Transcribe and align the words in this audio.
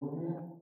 bueno, 0.00 0.60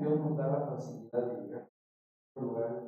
Dios 0.00 0.18
nos 0.18 0.36
da 0.36 0.48
la 0.48 0.66
facilidad 0.66 1.22
de 1.22 1.42
llegar 1.42 1.68
a 2.36 2.40
lugares. 2.40 2.82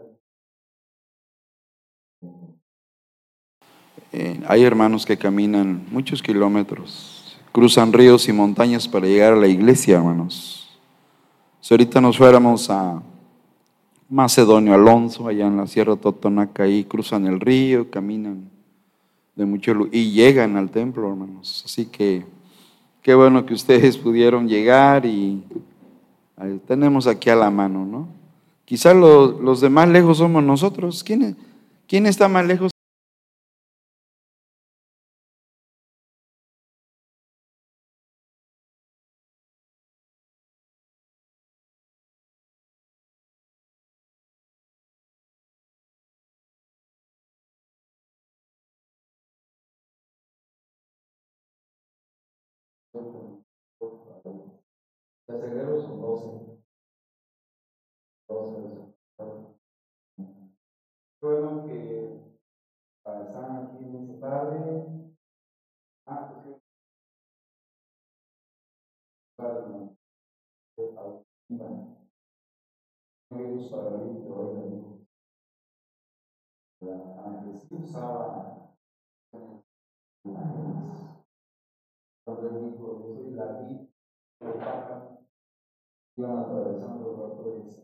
Eh, 4.13 4.43
hay 4.49 4.65
hermanos 4.65 5.05
que 5.07 5.17
caminan 5.17 5.87
muchos 5.91 6.23
kilómetros, 6.23 7.39
cruzan 7.53 7.93
ríos 7.93 8.29
y 8.29 8.33
montañas 8.33 8.89
para 8.89 9.07
llegar 9.07 9.35
a 9.35 9.37
la 9.37 9.47
iglesia, 9.47 9.99
hermanos. 9.99 10.81
Si 11.61 11.75
ahorita 11.75 12.01
nos 12.01 12.17
fuéramos 12.17 12.71
a 12.71 13.03
Macedonio 14.09 14.75
Alonso, 14.75 15.29
allá 15.29 15.47
en 15.47 15.59
la 15.59 15.67
Sierra 15.67 15.97
Totonaca, 15.97 16.63
ahí 16.63 16.85
cruzan 16.85 17.27
el 17.27 17.41
río, 17.41 17.91
caminan 17.91 18.49
de 19.37 19.45
mucho 19.45 19.73
y 19.93 20.13
llegan 20.13 20.57
al 20.57 20.71
templo, 20.71 21.09
hermanos. 21.09 21.63
Así 21.65 21.87
que 21.87 22.25
qué 23.03 23.15
bueno 23.15 23.45
que 23.45 23.55
ustedes 23.55 23.97
pudieron 23.99 24.49
llegar 24.49 25.05
y 25.05 25.43
tenemos 26.67 27.07
aquí 27.07 27.31
a 27.31 27.37
la 27.37 27.51
mano, 27.51 27.85
¿no? 27.85 28.09
Quizás 28.65 28.95
los 28.95 29.61
de 29.61 29.71
más 29.71 29.89
lejos 29.89 30.19
somos 30.19 30.43
nosotros. 30.43 31.03
¿Quién, 31.03 31.37
¿Quién 31.87 32.07
está 32.07 32.29
más 32.29 32.47
lejos? 32.47 32.71
Los 55.29 55.83
son 55.83 56.01
12. 56.01 56.59
12. 58.29 58.95
Bueno, 61.21 61.67
que 61.67 62.19
están 63.05 63.67
aquí 63.67 63.85
en 63.85 63.97
esta 63.97 64.31
tarde. 64.31 65.15
Ah, 66.07 66.31
pues 66.33 66.45
sí. 66.45 66.57
Antes 77.25 77.63
sí 77.69 77.75
usaba 77.85 78.69
yo 82.27 83.15
soy 83.15 83.31
la 83.33 83.47
vida, 83.61 83.87
el 84.41 84.53
Papa, 84.53 85.19
iban 86.19 86.39
atravesando 86.39 87.15
el. 87.15 87.79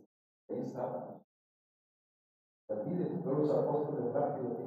Ahí 2.69 2.97
los 3.25 3.51
apóstoles 3.51 4.13
rápido 4.13 4.67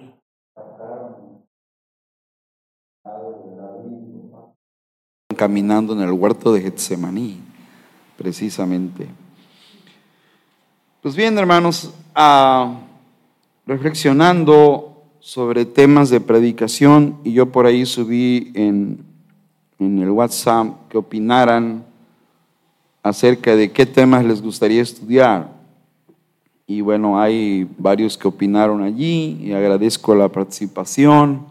de 3.04 3.56
David. 3.56 3.98
Caminando 5.36 5.94
en 5.94 6.02
el 6.02 6.12
huerto 6.12 6.54
de 6.54 6.62
Getsemaní, 6.62 7.42
precisamente. 8.18 9.08
Pues 11.02 11.16
bien, 11.16 11.38
hermanos, 11.38 11.94
ah, 12.16 12.80
reflexionando 13.66 15.04
sobre 15.20 15.66
temas 15.66 16.10
de 16.10 16.22
predicación, 16.22 17.20
y 17.24 17.34
yo 17.34 17.52
por 17.52 17.66
ahí 17.66 17.86
subí 17.86 18.52
en, 18.56 19.06
en 19.78 20.00
el 20.00 20.10
WhatsApp 20.10 20.88
que 20.90 20.98
opinaran 20.98 21.87
acerca 23.08 23.56
de 23.56 23.72
qué 23.72 23.86
temas 23.86 24.26
les 24.26 24.42
gustaría 24.42 24.82
estudiar. 24.82 25.56
Y 26.66 26.82
bueno, 26.82 27.20
hay 27.20 27.68
varios 27.78 28.18
que 28.18 28.28
opinaron 28.28 28.82
allí 28.82 29.38
y 29.42 29.54
agradezco 29.54 30.14
la 30.16 30.30
participación. 30.30 31.46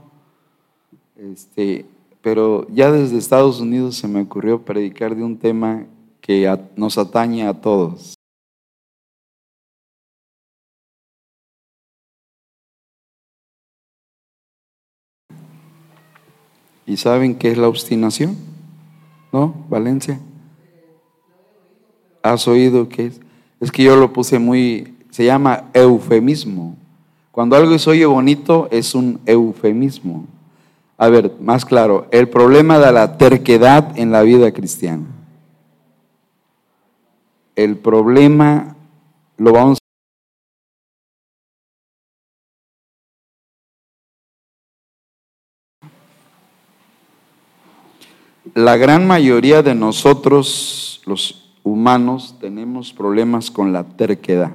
Este, 1.16 1.86
pero 2.20 2.66
ya 2.68 2.92
desde 2.92 3.16
Estados 3.16 3.60
Unidos 3.60 3.96
se 3.96 4.08
me 4.08 4.20
ocurrió 4.20 4.62
predicar 4.62 5.16
de 5.16 5.24
un 5.24 5.38
tema 5.38 5.86
que 6.20 6.54
nos 6.76 6.98
atañe 6.98 7.46
a 7.46 7.54
todos. 7.54 8.14
¿Y 16.84 16.96
saben 16.98 17.34
qué 17.36 17.50
es 17.50 17.58
la 17.58 17.68
obstinación? 17.68 18.36
¿No, 19.32 19.54
Valencia? 19.68 20.20
¿Has 22.32 22.48
oído 22.48 22.88
qué 22.88 23.06
es? 23.06 23.20
Es 23.60 23.70
que 23.70 23.82
yo 23.82 23.96
lo 23.96 24.12
puse 24.12 24.38
muy, 24.38 24.94
se 25.10 25.24
llama 25.24 25.64
eufemismo. 25.72 26.76
Cuando 27.30 27.56
algo 27.56 27.78
se 27.78 27.90
oye 27.90 28.06
bonito 28.06 28.68
es 28.70 28.94
un 28.94 29.20
eufemismo. 29.26 30.26
A 30.98 31.08
ver, 31.08 31.32
más 31.40 31.64
claro, 31.64 32.06
el 32.10 32.28
problema 32.28 32.78
de 32.78 32.92
la 32.92 33.18
terquedad 33.18 33.98
en 33.98 34.10
la 34.10 34.22
vida 34.22 34.52
cristiana. 34.52 35.04
El 37.54 37.76
problema 37.76 38.76
lo 39.36 39.52
vamos 39.52 39.78
La 48.54 48.78
gran 48.78 49.06
mayoría 49.06 49.62
de 49.62 49.74
nosotros, 49.74 51.02
los 51.04 51.45
humanos 51.66 52.36
tenemos 52.40 52.92
problemas 52.92 53.50
con 53.50 53.72
la 53.72 53.82
terquedad. 53.82 54.52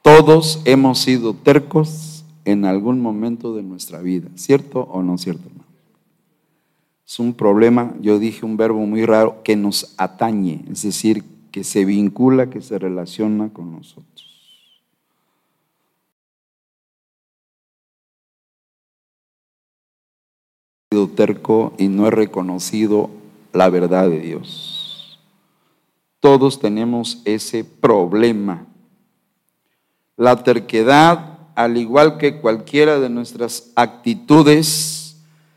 Todos 0.00 0.62
hemos 0.64 0.98
sido 0.98 1.34
tercos 1.34 2.24
en 2.46 2.64
algún 2.64 2.98
momento 2.98 3.54
de 3.54 3.62
nuestra 3.62 4.00
vida, 4.00 4.30
¿cierto 4.34 4.80
o 4.80 5.02
no 5.02 5.18
cierto, 5.18 5.46
hermano? 5.46 5.68
Es 7.06 7.18
un 7.18 7.34
problema, 7.34 7.94
yo 8.00 8.18
dije 8.18 8.46
un 8.46 8.56
verbo 8.56 8.78
muy 8.86 9.04
raro, 9.04 9.42
que 9.42 9.56
nos 9.56 9.94
atañe, 9.98 10.64
es 10.70 10.82
decir, 10.82 11.22
que 11.50 11.64
se 11.64 11.84
vincula, 11.84 12.48
que 12.48 12.62
se 12.62 12.78
relaciona 12.78 13.50
con 13.50 13.72
nosotros. 13.72 14.80
He 20.90 20.94
sido 20.94 21.08
terco 21.08 21.74
y 21.76 21.88
no 21.88 22.06
he 22.06 22.10
reconocido 22.10 23.21
la 23.52 23.68
verdad 23.68 24.08
de 24.08 24.20
Dios. 24.20 25.18
Todos 26.20 26.60
tenemos 26.60 27.20
ese 27.24 27.64
problema. 27.64 28.66
La 30.16 30.42
terquedad, 30.42 31.38
al 31.54 31.76
igual 31.76 32.18
que 32.18 32.40
cualquiera 32.40 33.00
de 33.00 33.08
nuestras 33.08 33.72
actitudes, 33.74 35.16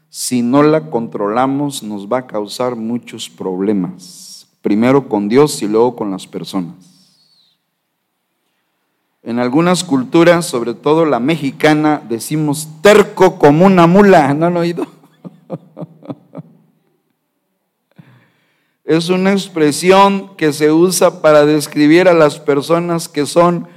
si 0.10 0.42
no 0.42 0.64
la 0.64 0.90
controlamos, 0.90 1.84
nos 1.84 2.08
va 2.08 2.20
a 2.20 2.28
causar 2.28 2.76
muchos 2.76 3.30
problemas. 3.30 4.48
Primero 4.62 5.08
con 5.08 5.30
Dios 5.30 5.62
y 5.62 5.68
luego 5.68 5.96
con 5.96 6.10
las 6.10 6.26
personas. 6.26 6.96
En 9.22 9.40
algunas 9.40 9.84
culturas, 9.84 10.46
sobre 10.46 10.74
todo 10.74 11.06
la 11.06 11.20
mexicana, 11.20 12.02
decimos 12.08 12.68
terco 12.82 13.38
como 13.38 13.66
una 13.66 13.88
mula. 13.88 14.34
¿No 14.34 14.46
han 14.46 14.58
oído? 14.58 14.88
Es 18.86 19.10
una 19.10 19.32
expresión 19.32 20.36
que 20.38 20.54
se 20.54 20.72
usa 20.72 21.24
para 21.24 21.44
describir 21.44 22.08
a 22.08 22.14
las 22.14 22.40
personas 22.40 23.10
que 23.10 23.26
son 23.26 23.68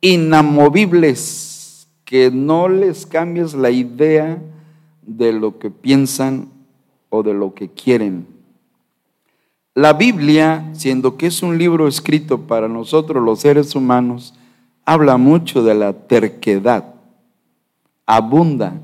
inamovibles, 0.00 1.88
que 2.04 2.30
no 2.30 2.68
les 2.68 3.04
cambies 3.04 3.54
la 3.54 3.70
idea 3.70 4.40
de 5.02 5.32
lo 5.32 5.58
que 5.58 5.70
piensan 5.70 6.48
o 7.10 7.24
de 7.24 7.34
lo 7.34 7.54
que 7.54 7.70
quieren. 7.70 8.28
La 9.74 9.94
Biblia, 9.94 10.70
siendo 10.74 11.16
que 11.16 11.26
es 11.26 11.42
un 11.42 11.58
libro 11.58 11.88
escrito 11.88 12.42
para 12.42 12.68
nosotros 12.68 13.20
los 13.20 13.40
seres 13.40 13.74
humanos, 13.74 14.34
habla 14.84 15.16
mucho 15.16 15.64
de 15.64 15.74
la 15.74 15.92
terquedad, 15.92 16.94
abunda. 18.06 18.74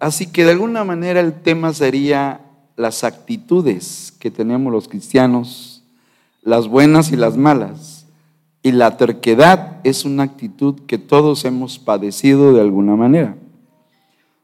Así 0.00 0.26
que 0.26 0.44
de 0.44 0.52
alguna 0.52 0.82
manera 0.82 1.20
el 1.20 1.34
tema 1.34 1.72
sería 1.72 2.40
las 2.80 3.04
actitudes 3.04 4.10
que 4.18 4.30
tenemos 4.30 4.72
los 4.72 4.88
cristianos, 4.88 5.84
las 6.42 6.66
buenas 6.66 7.12
y 7.12 7.16
las 7.16 7.36
malas. 7.36 8.06
Y 8.62 8.72
la 8.72 8.96
terquedad 8.96 9.80
es 9.84 10.06
una 10.06 10.22
actitud 10.22 10.80
que 10.86 10.96
todos 10.96 11.44
hemos 11.44 11.78
padecido 11.78 12.54
de 12.54 12.62
alguna 12.62 12.96
manera. 12.96 13.36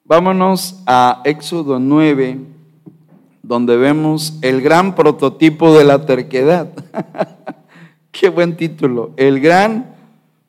Vámonos 0.05 0.83
a 0.87 1.23
Éxodo 1.25 1.79
9, 1.79 2.39
donde 3.43 3.77
vemos 3.79 4.39
el 4.43 4.61
gran 4.61 4.95
prototipo 4.95 5.77
de 5.77 5.85
la 5.85 6.05
terquedad. 6.05 6.69
Qué 8.11 8.29
buen 8.29 8.57
título, 8.57 9.13
el 9.17 9.41
gran 9.41 9.95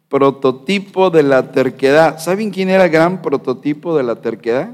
prototipo 0.09 1.09
de 1.09 1.23
la 1.23 1.53
terquedad. 1.53 2.19
¿Saben 2.19 2.51
quién 2.51 2.69
era 2.69 2.85
el 2.85 2.91
gran 2.91 3.21
prototipo 3.21 3.95
de 3.95 4.03
la 4.03 4.15
terquedad? 4.15 4.71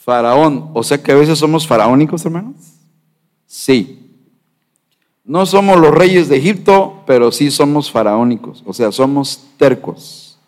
Faraón. 0.00 0.70
O 0.72 0.82
sea 0.82 1.02
que 1.02 1.12
a 1.12 1.14
veces 1.14 1.38
somos 1.38 1.66
faraónicos, 1.66 2.24
hermanos. 2.24 2.56
Sí. 3.46 4.10
No 5.24 5.44
somos 5.44 5.78
los 5.78 5.94
reyes 5.94 6.28
de 6.28 6.38
Egipto, 6.38 7.02
pero 7.06 7.30
sí 7.30 7.50
somos 7.50 7.90
faraónicos. 7.90 8.62
O 8.66 8.72
sea, 8.72 8.90
somos 8.90 9.46
tercos. 9.58 10.38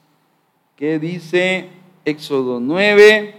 ¿Qué 0.75 0.99
dice 0.99 1.69
Éxodo 2.04 2.60
9? 2.60 3.37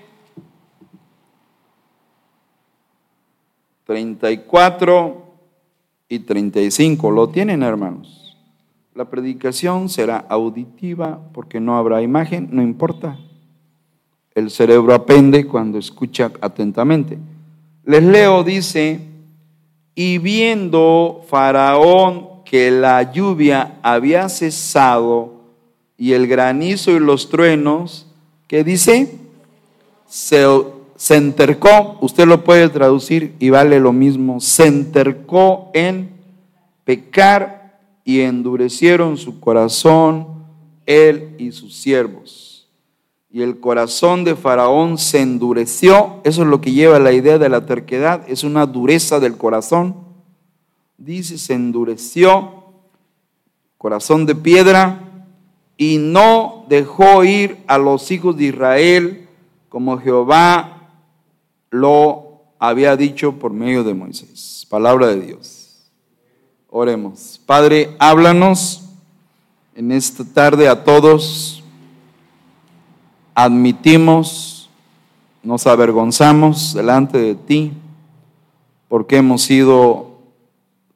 34 3.86 5.26
y 6.08 6.20
35. 6.20 7.12
¿Lo 7.12 7.28
tienen, 7.30 7.64
hermanos? 7.64 8.38
La 8.94 9.10
predicación 9.10 9.90
será 9.90 10.18
auditiva 10.30 11.20
porque 11.34 11.60
no 11.60 11.76
habrá 11.76 12.04
imagen, 12.04 12.50
no 12.52 12.62
importa. 12.62 13.18
El 14.36 14.50
cerebro 14.50 14.94
aprende 14.94 15.46
cuando 15.46 15.78
escucha 15.78 16.32
atentamente. 16.42 17.18
Les 17.86 18.04
leo, 18.04 18.44
dice, 18.44 19.00
y 19.96 20.18
viendo 20.18 21.24
Faraón 21.28 22.44
que 22.46 22.72
la 22.72 23.12
lluvia 23.12 23.80
había 23.84 24.30
cesado 24.30 25.34
y 25.98 26.14
el 26.14 26.28
granizo 26.28 26.92
y 26.92 27.00
los 27.00 27.30
truenos, 27.30 28.08
¿qué 28.48 28.64
dice? 28.64 29.18
Se 30.08 30.46
se 31.04 31.18
entercó, 31.18 31.98
usted 32.00 32.26
lo 32.26 32.46
puede 32.46 32.70
traducir 32.70 33.36
y 33.38 33.50
vale 33.50 33.78
lo 33.82 33.92
mismo, 33.92 34.40
se 34.40 34.68
entercó 34.68 35.70
en 35.74 36.12
pecar 36.86 37.78
y 38.06 38.22
endurecieron 38.22 39.18
su 39.18 39.42
corazón 39.42 40.46
él 40.86 41.36
y 41.38 41.52
sus 41.52 41.76
siervos. 41.76 42.43
Y 43.34 43.42
el 43.42 43.60
corazón 43.60 44.24
de 44.24 44.36
Faraón 44.36 45.00
se 45.00 45.20
endureció, 45.20 46.22
eso 46.24 46.44
es 46.44 46.48
lo 46.48 46.62
que 46.62 46.72
lleva 46.72 47.00
la 47.00 47.14
idea 47.14 47.40
de 47.40 47.50
la 47.50 47.66
terquedad, 47.66 48.24
es 48.28 48.44
una 48.44 48.68
dureza 48.68 49.20
del 49.20 49.38
corazón. 49.38 49.96
Dice, 51.00 51.40
se 51.40 51.56
endureció, 51.56 52.64
corazón 53.80 54.28
de 54.28 54.36
piedra, 54.36 55.26
y 55.78 55.98
no 55.98 56.66
dejó 56.70 57.24
ir 57.24 57.58
a 57.66 57.80
los 57.80 58.12
hijos 58.12 58.38
de 58.38 58.46
Israel 58.46 59.28
como 59.68 59.98
Jehová 59.98 60.92
lo 61.72 62.44
había 62.60 62.96
dicho 62.96 63.40
por 63.40 63.52
medio 63.52 63.84
de 63.84 63.96
Moisés. 63.96 64.68
Palabra 64.70 65.08
de 65.08 65.20
Dios. 65.20 65.90
Oremos. 66.70 67.42
Padre, 67.48 67.96
háblanos 67.98 68.84
en 69.74 69.92
esta 69.92 70.24
tarde 70.24 70.68
a 70.68 70.84
todos. 70.84 71.63
Admitimos, 73.36 74.70
nos 75.42 75.66
avergonzamos 75.68 76.74
delante 76.74 77.18
de 77.18 77.36
ti 77.36 77.74
porque 78.88 79.18
hemos 79.18 79.42
sido 79.42 80.20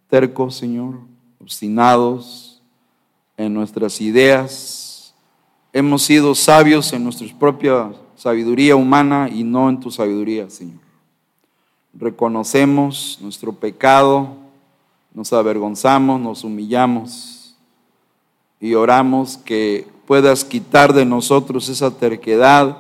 tercos, 0.10 0.56
Señor, 0.56 0.96
obstinados 1.42 2.62
en 3.38 3.54
nuestras 3.54 4.00
ideas. 4.02 5.14
Hemos 5.74 6.04
sido 6.04 6.36
sabios 6.36 6.94
en 6.94 7.04
nuestras 7.04 7.32
propias 7.34 7.96
sabiduría 8.18 8.76
humana 8.76 9.30
y 9.32 9.44
no 9.44 9.70
en 9.70 9.80
tu 9.80 9.92
sabiduría, 9.92 10.50
Señor. 10.50 10.80
Reconocemos 11.94 13.18
nuestro 13.22 13.54
pecado, 13.54 14.36
nos 15.14 15.32
avergonzamos, 15.34 16.20
nos 16.20 16.44
humillamos 16.44 17.56
y 18.60 18.74
oramos 18.74 19.38
que 19.38 19.88
puedas 20.08 20.44
quitar 20.44 20.94
de 20.94 21.06
nosotros 21.06 21.70
esa 21.70 21.92
terquedad 21.92 22.78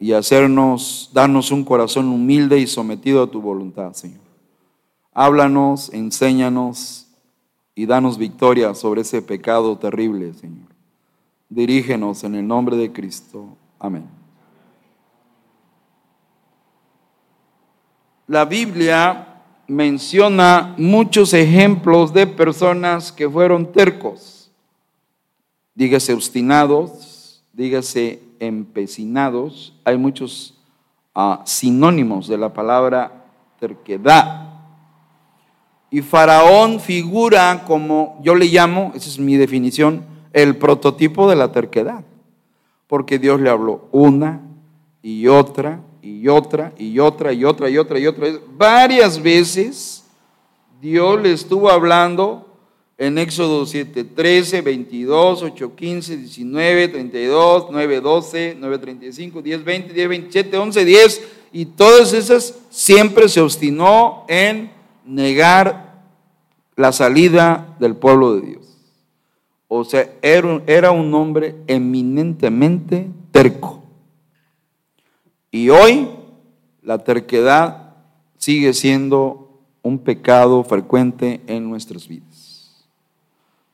y 0.00 0.12
hacernos, 0.12 1.10
darnos 1.12 1.50
un 1.50 1.64
corazón 1.64 2.08
humilde 2.08 2.58
y 2.58 2.66
sometido 2.66 3.22
a 3.22 3.30
tu 3.30 3.42
voluntad, 3.42 3.92
Señor. 3.92 4.24
Háblanos, 5.12 5.92
enséñanos 5.92 7.08
y 7.74 7.84
danos 7.84 8.16
victoria 8.16 8.74
sobre 8.74 9.02
ese 9.02 9.20
pecado 9.20 9.76
terrible, 9.76 10.32
Señor. 10.32 10.68
Dirígenos 11.50 12.24
en 12.24 12.36
el 12.36 12.46
nombre 12.46 12.76
de 12.76 12.90
Cristo. 12.90 13.56
Amén. 13.78 14.24
la 18.26 18.44
Biblia 18.44 19.42
menciona 19.66 20.74
muchos 20.78 21.34
ejemplos 21.34 22.12
de 22.12 22.26
personas 22.26 23.12
que 23.12 23.28
fueron 23.28 23.72
tercos, 23.72 24.43
dígase 25.74 26.12
obstinados, 26.12 27.42
dígase 27.52 28.20
empecinados, 28.38 29.74
hay 29.84 29.96
muchos 29.96 30.54
ah, 31.14 31.42
sinónimos 31.44 32.28
de 32.28 32.38
la 32.38 32.52
palabra 32.52 33.24
terquedad. 33.58 34.50
Y 35.90 36.02
Faraón 36.02 36.80
figura 36.80 37.64
como, 37.66 38.20
yo 38.22 38.34
le 38.34 38.46
llamo, 38.46 38.92
esa 38.94 39.08
es 39.08 39.18
mi 39.18 39.36
definición, 39.36 40.04
el 40.32 40.56
prototipo 40.56 41.28
de 41.30 41.36
la 41.36 41.52
terquedad, 41.52 42.04
porque 42.88 43.18
Dios 43.18 43.40
le 43.40 43.50
habló 43.50 43.88
una 43.92 44.40
y 45.02 45.28
otra 45.28 45.80
y 46.02 46.28
otra 46.28 46.72
y 46.76 46.98
otra 46.98 47.32
y 47.32 47.44
otra 47.44 47.70
y 47.70 47.78
otra 47.78 47.98
y 47.98 48.06
otra. 48.06 48.26
Varias 48.56 49.22
veces 49.22 50.04
Dios 50.80 51.20
le 51.22 51.32
estuvo 51.32 51.70
hablando 51.70 52.53
en 52.96 53.18
Éxodo 53.18 53.66
7, 53.66 54.04
13, 54.04 54.60
22, 54.60 55.42
8, 55.42 55.74
15, 55.74 56.16
19, 56.16 56.88
32, 56.88 57.66
9, 57.70 58.00
12, 58.00 58.56
9, 58.58 58.78
35, 58.78 59.42
10, 59.42 59.64
20, 59.64 59.92
10, 59.92 60.08
27, 60.08 60.56
11, 60.56 60.84
10. 60.84 61.22
Y 61.52 61.66
todas 61.66 62.12
esas 62.12 62.54
siempre 62.70 63.28
se 63.28 63.40
obstinó 63.40 64.24
en 64.28 64.70
negar 65.04 66.04
la 66.76 66.92
salida 66.92 67.76
del 67.80 67.96
pueblo 67.96 68.36
de 68.36 68.46
Dios. 68.46 68.64
O 69.68 69.84
sea, 69.84 70.08
era, 70.22 70.62
era 70.66 70.90
un 70.92 71.12
hombre 71.14 71.56
eminentemente 71.66 73.08
terco. 73.32 73.82
Y 75.50 75.68
hoy 75.68 76.08
la 76.82 76.98
terquedad 76.98 77.94
sigue 78.38 78.72
siendo 78.72 79.62
un 79.82 79.98
pecado 79.98 80.62
frecuente 80.64 81.40
en 81.46 81.68
nuestras 81.68 82.06
vidas. 82.08 82.33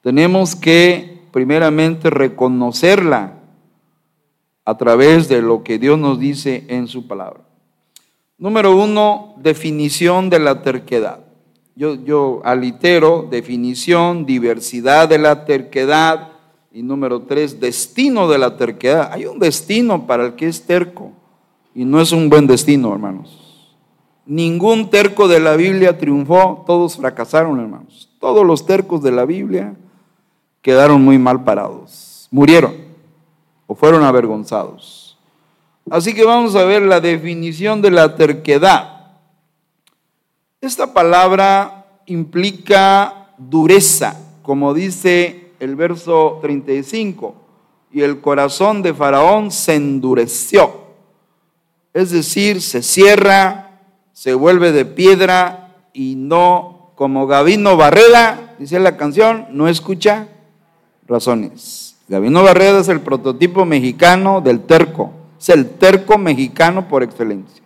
Tenemos 0.02 0.56
que 0.56 1.20
primeramente 1.30 2.10
reconocerla 2.10 3.34
a 4.64 4.76
través 4.78 5.28
de 5.28 5.42
lo 5.42 5.62
que 5.62 5.78
Dios 5.78 5.98
nos 5.98 6.18
dice 6.18 6.64
en 6.68 6.86
su 6.86 7.06
palabra. 7.06 7.40
Número 8.38 8.74
uno, 8.74 9.34
definición 9.38 10.30
de 10.30 10.38
la 10.38 10.62
terquedad. 10.62 11.20
Yo, 11.76 11.94
yo 11.94 12.40
alitero 12.44 13.26
definición, 13.30 14.24
diversidad 14.24 15.08
de 15.08 15.18
la 15.18 15.44
terquedad. 15.44 16.28
Y 16.72 16.82
número 16.82 17.22
tres, 17.22 17.60
destino 17.60 18.28
de 18.28 18.38
la 18.38 18.56
terquedad. 18.56 19.10
Hay 19.12 19.26
un 19.26 19.38
destino 19.38 20.06
para 20.06 20.24
el 20.26 20.34
que 20.34 20.46
es 20.46 20.62
terco. 20.62 21.12
Y 21.74 21.84
no 21.84 22.00
es 22.00 22.12
un 22.12 22.30
buen 22.30 22.46
destino, 22.46 22.92
hermanos. 22.92 23.76
Ningún 24.24 24.88
terco 24.88 25.26
de 25.28 25.40
la 25.40 25.56
Biblia 25.56 25.98
triunfó, 25.98 26.62
todos 26.66 26.96
fracasaron, 26.96 27.58
hermanos. 27.60 28.08
Todos 28.20 28.46
los 28.46 28.64
tercos 28.64 29.02
de 29.02 29.12
la 29.12 29.24
Biblia 29.24 29.74
quedaron 30.62 31.02
muy 31.02 31.18
mal 31.18 31.44
parados, 31.44 32.28
murieron 32.30 32.74
o 33.66 33.74
fueron 33.74 34.02
avergonzados. 34.04 35.18
Así 35.90 36.14
que 36.14 36.24
vamos 36.24 36.54
a 36.54 36.64
ver 36.64 36.82
la 36.82 37.00
definición 37.00 37.82
de 37.82 37.90
la 37.90 38.14
terquedad. 38.14 39.16
Esta 40.60 40.92
palabra 40.92 41.86
implica 42.06 43.32
dureza, 43.38 44.16
como 44.42 44.74
dice 44.74 45.52
el 45.58 45.76
verso 45.76 46.38
35, 46.42 47.34
y 47.92 48.02
el 48.02 48.20
corazón 48.20 48.82
de 48.82 48.94
Faraón 48.94 49.50
se 49.50 49.74
endureció 49.74 50.80
es 51.92 52.10
decir, 52.10 52.62
se 52.62 52.82
cierra, 52.82 53.80
se 54.12 54.34
vuelve 54.34 54.72
de 54.72 54.84
piedra 54.84 55.74
y 55.92 56.14
no, 56.16 56.92
como 56.94 57.26
Gavino 57.26 57.76
Barreda, 57.76 58.54
dice 58.58 58.78
la 58.78 58.96
canción, 58.96 59.48
no 59.50 59.68
escucha 59.68 60.28
razones. 61.10 61.96
Gavino 62.08 62.42
Barreda 62.42 62.80
es 62.80 62.88
el 62.88 63.00
prototipo 63.00 63.66
mexicano 63.66 64.40
del 64.40 64.60
terco, 64.60 65.12
es 65.38 65.48
el 65.50 65.68
terco 65.68 66.16
mexicano 66.16 66.88
por 66.88 67.02
excelencia. 67.02 67.62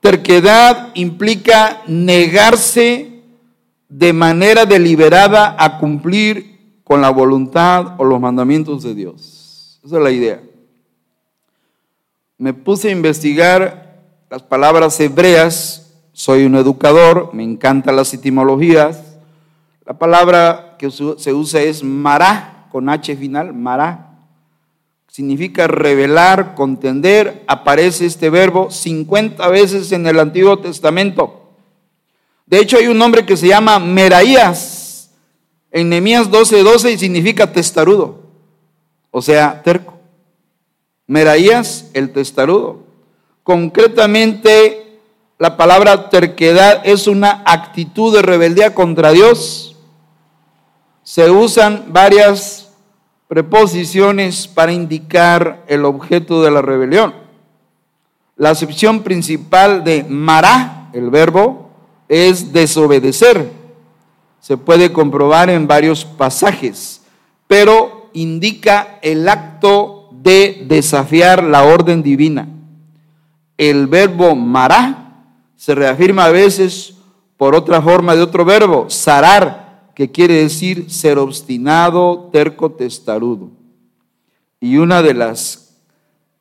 Terquedad 0.00 0.90
implica 0.94 1.82
negarse 1.86 3.22
de 3.88 4.12
manera 4.12 4.64
deliberada 4.64 5.56
a 5.58 5.78
cumplir 5.78 6.80
con 6.84 7.00
la 7.00 7.10
voluntad 7.10 7.94
o 7.98 8.04
los 8.04 8.20
mandamientos 8.20 8.82
de 8.82 8.94
Dios. 8.94 9.80
Esa 9.84 9.96
es 9.98 10.02
la 10.02 10.10
idea. 10.10 10.40
Me 12.38 12.54
puse 12.54 12.88
a 12.88 12.92
investigar 12.92 14.00
las 14.30 14.42
palabras 14.42 14.98
hebreas, 15.00 15.92
soy 16.12 16.44
un 16.44 16.54
educador, 16.54 17.34
me 17.34 17.42
encantan 17.42 17.96
las 17.96 18.14
etimologías, 18.14 19.09
La 19.90 19.98
palabra 19.98 20.76
que 20.78 20.88
se 20.88 21.32
usa 21.32 21.62
es 21.62 21.82
mará, 21.82 22.68
con 22.70 22.88
H 22.88 23.16
final, 23.16 23.52
mará. 23.52 24.20
Significa 25.08 25.66
revelar, 25.66 26.54
contender. 26.54 27.42
Aparece 27.48 28.06
este 28.06 28.30
verbo 28.30 28.70
50 28.70 29.48
veces 29.48 29.90
en 29.90 30.06
el 30.06 30.20
Antiguo 30.20 30.60
Testamento. 30.60 31.50
De 32.46 32.60
hecho, 32.60 32.76
hay 32.78 32.86
un 32.86 32.98
nombre 32.98 33.26
que 33.26 33.36
se 33.36 33.48
llama 33.48 33.80
Meraías 33.80 35.10
en 35.72 35.88
Nehemías 35.88 36.30
12:12 36.30 36.62
12, 36.62 36.92
y 36.92 36.96
significa 36.98 37.52
testarudo, 37.52 38.22
o 39.10 39.20
sea, 39.20 39.60
terco. 39.60 39.94
Meraías, 41.08 41.90
el 41.94 42.12
testarudo. 42.12 42.84
Concretamente, 43.42 45.00
la 45.36 45.56
palabra 45.56 46.10
terquedad 46.10 46.80
es 46.84 47.08
una 47.08 47.42
actitud 47.44 48.14
de 48.14 48.22
rebeldía 48.22 48.72
contra 48.72 49.10
Dios. 49.10 49.66
Se 51.10 51.28
usan 51.28 51.86
varias 51.88 52.70
preposiciones 53.26 54.46
para 54.46 54.70
indicar 54.70 55.64
el 55.66 55.84
objeto 55.84 56.40
de 56.40 56.52
la 56.52 56.62
rebelión. 56.62 57.14
La 58.36 58.50
acepción 58.50 59.02
principal 59.02 59.82
de 59.82 60.04
mará, 60.04 60.88
el 60.92 61.10
verbo, 61.10 61.68
es 62.08 62.52
desobedecer. 62.52 63.50
Se 64.38 64.56
puede 64.56 64.92
comprobar 64.92 65.50
en 65.50 65.66
varios 65.66 66.04
pasajes, 66.04 67.02
pero 67.48 68.08
indica 68.12 69.00
el 69.02 69.28
acto 69.28 70.10
de 70.12 70.64
desafiar 70.68 71.42
la 71.42 71.64
orden 71.64 72.04
divina. 72.04 72.46
El 73.58 73.88
verbo 73.88 74.36
mará 74.36 75.24
se 75.56 75.74
reafirma 75.74 76.26
a 76.26 76.30
veces 76.30 76.94
por 77.36 77.56
otra 77.56 77.82
forma 77.82 78.14
de 78.14 78.22
otro 78.22 78.44
verbo, 78.44 78.88
sarar, 78.88 79.69
que 80.00 80.10
quiere 80.10 80.36
decir 80.36 80.90
ser 80.90 81.18
obstinado, 81.18 82.30
terco, 82.32 82.70
testarudo. 82.70 83.50
Y 84.58 84.78
una 84.78 85.02
de 85.02 85.12
las 85.12 85.76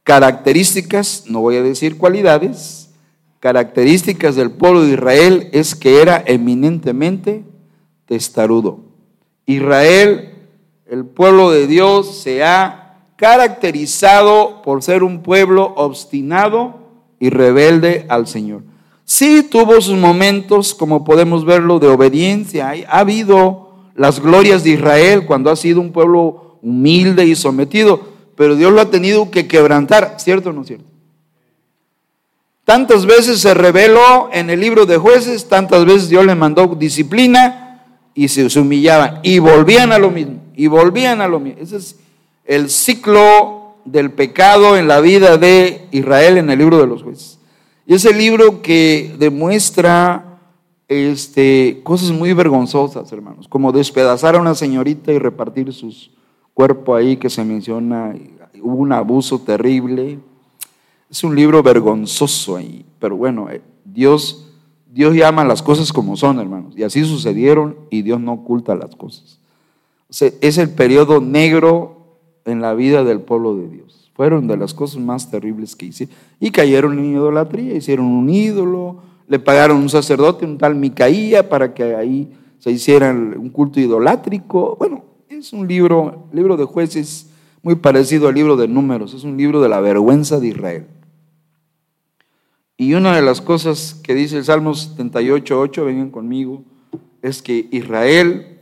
características, 0.03 1.25
no 1.27 1.41
voy 1.41 1.57
a 1.57 1.61
decir 1.61 1.97
cualidades, 1.97 2.89
características 3.41 4.37
del 4.37 4.51
pueblo 4.51 4.83
de 4.83 4.93
Israel 4.93 5.49
es 5.51 5.75
que 5.75 6.01
era 6.01 6.23
eminentemente 6.25 7.43
testarudo. 8.05 8.79
Israel, 9.45 10.35
el 10.85 11.03
pueblo 11.03 11.51
de 11.51 11.67
Dios, 11.67 12.15
se 12.21 12.45
ha 12.45 13.01
caracterizado 13.17 14.61
por 14.61 14.83
ser 14.83 15.03
un 15.03 15.21
pueblo 15.21 15.73
obstinado 15.75 16.79
y 17.19 17.29
rebelde 17.29 18.05
al 18.07 18.25
Señor. 18.25 18.61
Sí 19.09 19.41
tuvo 19.41 19.81
sus 19.81 19.97
momentos, 19.97 20.75
como 20.75 21.03
podemos 21.03 21.43
verlo, 21.43 21.79
de 21.79 21.87
obediencia. 21.87 22.75
Ha 22.87 22.99
habido 22.99 23.71
las 23.95 24.19
glorias 24.19 24.63
de 24.63 24.69
Israel 24.69 25.25
cuando 25.25 25.49
ha 25.49 25.55
sido 25.55 25.81
un 25.81 25.91
pueblo 25.91 26.59
humilde 26.61 27.25
y 27.25 27.35
sometido, 27.35 28.03
pero 28.35 28.55
Dios 28.55 28.71
lo 28.71 28.81
ha 28.81 28.91
tenido 28.91 29.31
que 29.31 29.47
quebrantar, 29.47 30.17
¿cierto 30.19 30.51
o 30.51 30.53
no 30.53 30.63
cierto? 30.63 30.85
Tantas 32.63 33.07
veces 33.07 33.39
se 33.39 33.55
reveló 33.55 34.29
en 34.31 34.51
el 34.51 34.59
libro 34.59 34.85
de 34.85 34.97
jueces, 34.97 35.49
tantas 35.49 35.85
veces 35.85 36.09
Dios 36.09 36.23
le 36.23 36.35
mandó 36.35 36.67
disciplina 36.67 37.83
y 38.13 38.27
se, 38.27 38.59
humillaban 38.59 39.21
y 39.23 39.39
volvían 39.39 39.91
a 39.91 39.97
lo 39.97 40.11
mismo, 40.11 40.35
y 40.55 40.67
volvían 40.67 41.19
a 41.19 41.27
lo 41.27 41.39
mismo. 41.39 41.63
Ese 41.63 41.77
es 41.77 41.95
el 42.45 42.69
ciclo 42.69 43.73
del 43.85 44.11
pecado 44.11 44.77
en 44.77 44.87
la 44.87 44.99
vida 44.99 45.37
de 45.39 45.87
Israel 45.89 46.37
en 46.37 46.51
el 46.51 46.59
libro 46.59 46.77
de 46.77 46.85
los 46.85 47.01
jueces. 47.01 47.38
Y 47.89 47.95
es 47.95 48.05
el 48.05 48.19
libro 48.19 48.61
que 48.61 49.15
demuestra 49.17 50.39
este, 50.87 51.81
cosas 51.81 52.11
muy 52.11 52.33
vergonzosas, 52.33 53.11
hermanos, 53.11 53.47
como 53.47 53.71
despedazar 53.71 54.35
a 54.35 54.39
una 54.39 54.53
señorita 54.53 55.11
y 55.11 55.17
repartir 55.17 55.73
sus 55.73 56.11
cuerpos 56.53 56.99
ahí 56.99 57.17
que 57.17 57.31
se 57.31 57.43
menciona, 57.43 58.13
hubo 58.61 58.75
un 58.75 58.93
abuso 58.93 59.39
terrible, 59.39 60.19
es 61.09 61.23
un 61.23 61.35
libro 61.35 61.63
vergonzoso 61.63 62.57
ahí, 62.57 62.85
pero 62.99 63.17
bueno, 63.17 63.49
eh, 63.49 63.63
Dios, 63.83 64.51
Dios 64.93 65.15
llama 65.15 65.43
las 65.43 65.63
cosas 65.63 65.91
como 65.91 66.15
son, 66.15 66.37
hermanos, 66.37 66.75
y 66.77 66.83
así 66.83 67.03
sucedieron 67.03 67.75
y 67.89 68.03
Dios 68.03 68.21
no 68.21 68.33
oculta 68.33 68.75
las 68.75 68.95
cosas. 68.95 69.39
es 70.09 70.57
el 70.59 70.69
periodo 70.69 71.21
negro 71.21 72.19
en 72.45 72.61
la 72.61 72.75
vida 72.75 73.03
del 73.03 73.21
pueblo 73.21 73.55
de 73.55 73.67
Dios. 73.67 73.98
Fueron 74.19 74.47
de 74.47 74.57
las 74.57 74.73
cosas 74.73 75.01
más 75.01 75.31
terribles 75.31 75.77
que 75.77 75.85
hicieron. 75.85 76.13
Y 76.41 76.51
cayeron 76.51 76.99
en 76.99 77.13
idolatría, 77.13 77.73
hicieron 77.73 78.05
un 78.05 78.29
ídolo, 78.29 78.97
le 79.29 79.39
pagaron 79.39 79.77
un 79.77 79.87
sacerdote, 79.87 80.43
un 80.43 80.57
tal 80.57 80.75
Micaía, 80.75 81.47
para 81.47 81.73
que 81.73 81.95
ahí 81.95 82.29
se 82.57 82.69
hiciera 82.69 83.11
un 83.11 83.47
culto 83.47 83.79
idolátrico. 83.79 84.75
Bueno, 84.77 85.05
es 85.29 85.53
un 85.53 85.65
libro, 85.65 86.27
libro 86.33 86.57
de 86.57 86.65
jueces 86.65 87.29
muy 87.63 87.75
parecido 87.75 88.27
al 88.27 88.35
libro 88.35 88.57
de 88.57 88.67
números, 88.67 89.13
es 89.13 89.23
un 89.23 89.37
libro 89.37 89.61
de 89.61 89.69
la 89.69 89.79
vergüenza 89.79 90.41
de 90.41 90.47
Israel. 90.47 90.87
Y 92.75 92.95
una 92.95 93.15
de 93.15 93.21
las 93.21 93.39
cosas 93.39 94.01
que 94.03 94.15
dice 94.15 94.35
el 94.35 94.43
Salmo 94.43 94.71
78.8, 94.71 95.85
vengan 95.85 96.09
conmigo, 96.09 96.65
es 97.21 97.41
que 97.41 97.69
Israel 97.71 98.59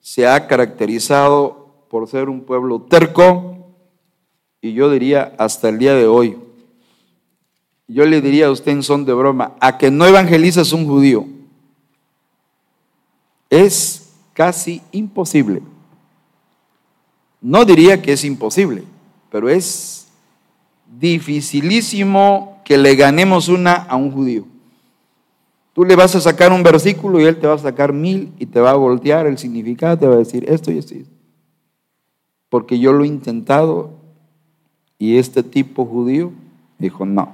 se 0.00 0.26
ha 0.26 0.48
caracterizado 0.48 1.84
por 1.88 2.08
ser 2.08 2.28
un 2.28 2.40
pueblo 2.40 2.82
terco, 2.82 3.57
y 4.60 4.72
yo 4.72 4.90
diría 4.90 5.34
hasta 5.38 5.68
el 5.68 5.78
día 5.78 5.94
de 5.94 6.06
hoy, 6.06 6.36
yo 7.86 8.04
le 8.04 8.20
diría 8.20 8.46
a 8.46 8.50
usted 8.50 8.72
en 8.72 8.82
son 8.82 9.04
de 9.04 9.14
broma, 9.14 9.54
a 9.60 9.78
que 9.78 9.90
no 9.90 10.04
evangelizas 10.06 10.72
un 10.72 10.86
judío, 10.86 11.26
es 13.48 14.10
casi 14.34 14.82
imposible. 14.92 15.62
No 17.40 17.64
diría 17.64 18.02
que 18.02 18.12
es 18.12 18.24
imposible, 18.24 18.84
pero 19.30 19.48
es 19.48 20.08
dificilísimo 20.98 22.60
que 22.64 22.76
le 22.76 22.94
ganemos 22.94 23.48
una 23.48 23.74
a 23.74 23.96
un 23.96 24.12
judío. 24.12 24.44
Tú 25.72 25.84
le 25.84 25.94
vas 25.94 26.14
a 26.16 26.20
sacar 26.20 26.52
un 26.52 26.62
versículo 26.62 27.20
y 27.20 27.24
él 27.24 27.38
te 27.38 27.46
va 27.46 27.54
a 27.54 27.58
sacar 27.58 27.92
mil 27.92 28.32
y 28.38 28.46
te 28.46 28.60
va 28.60 28.72
a 28.72 28.74
voltear 28.74 29.26
el 29.26 29.38
significado, 29.38 29.96
te 29.96 30.06
va 30.08 30.14
a 30.14 30.18
decir 30.18 30.44
esto 30.48 30.72
y 30.72 30.78
esto. 30.78 30.94
Porque 32.48 32.78
yo 32.78 32.92
lo 32.92 33.04
he 33.04 33.06
intentado 33.06 33.97
y 34.98 35.16
este 35.16 35.42
tipo 35.42 35.86
judío 35.86 36.32
dijo, 36.78 37.06
no, 37.06 37.32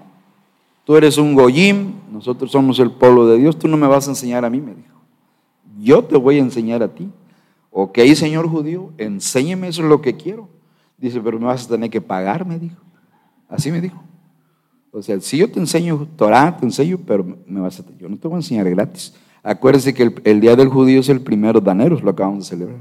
tú 0.84 0.96
eres 0.96 1.18
un 1.18 1.34
goyim, 1.34 1.92
nosotros 2.12 2.50
somos 2.50 2.78
el 2.78 2.90
pueblo 2.90 3.26
de 3.26 3.38
Dios, 3.38 3.58
tú 3.58 3.68
no 3.68 3.76
me 3.76 3.86
vas 3.86 4.06
a 4.06 4.10
enseñar 4.10 4.44
a 4.44 4.50
mí, 4.50 4.60
me 4.60 4.74
dijo. 4.74 4.94
Yo 5.80 6.04
te 6.04 6.16
voy 6.16 6.36
a 6.36 6.40
enseñar 6.40 6.82
a 6.82 6.88
ti. 6.88 7.08
Ok, 7.70 7.98
señor 8.14 8.48
judío, 8.48 8.92
enséñeme, 8.98 9.68
eso 9.68 9.82
es 9.82 9.88
lo 9.88 10.00
que 10.00 10.14
quiero. 10.14 10.48
Dice, 10.96 11.20
pero 11.20 11.40
me 11.40 11.46
vas 11.46 11.66
a 11.66 11.68
tener 11.68 11.90
que 11.90 12.00
pagar, 12.00 12.46
me 12.46 12.58
dijo. 12.58 12.80
Así 13.48 13.72
me 13.72 13.80
dijo. 13.80 14.00
O 14.92 15.02
sea, 15.02 15.20
si 15.20 15.38
yo 15.38 15.50
te 15.50 15.58
enseño 15.58 16.06
Torah, 16.16 16.56
te 16.56 16.64
enseño, 16.64 17.00
pero 17.04 17.26
me 17.46 17.60
vas 17.60 17.80
a, 17.80 17.84
yo 17.98 18.08
no 18.08 18.16
te 18.16 18.28
voy 18.28 18.36
a 18.36 18.38
enseñar 18.38 18.70
gratis. 18.70 19.12
Acuérdese 19.42 19.92
que 19.92 20.14
el, 20.24 20.40
día 20.40 20.54
del 20.54 20.68
judío 20.68 21.00
es 21.00 21.08
el 21.08 21.20
primero 21.20 21.60
de 21.60 21.70
enero, 21.70 21.98
lo 22.00 22.10
acabamos 22.10 22.44
de 22.44 22.56
celebrar. 22.56 22.80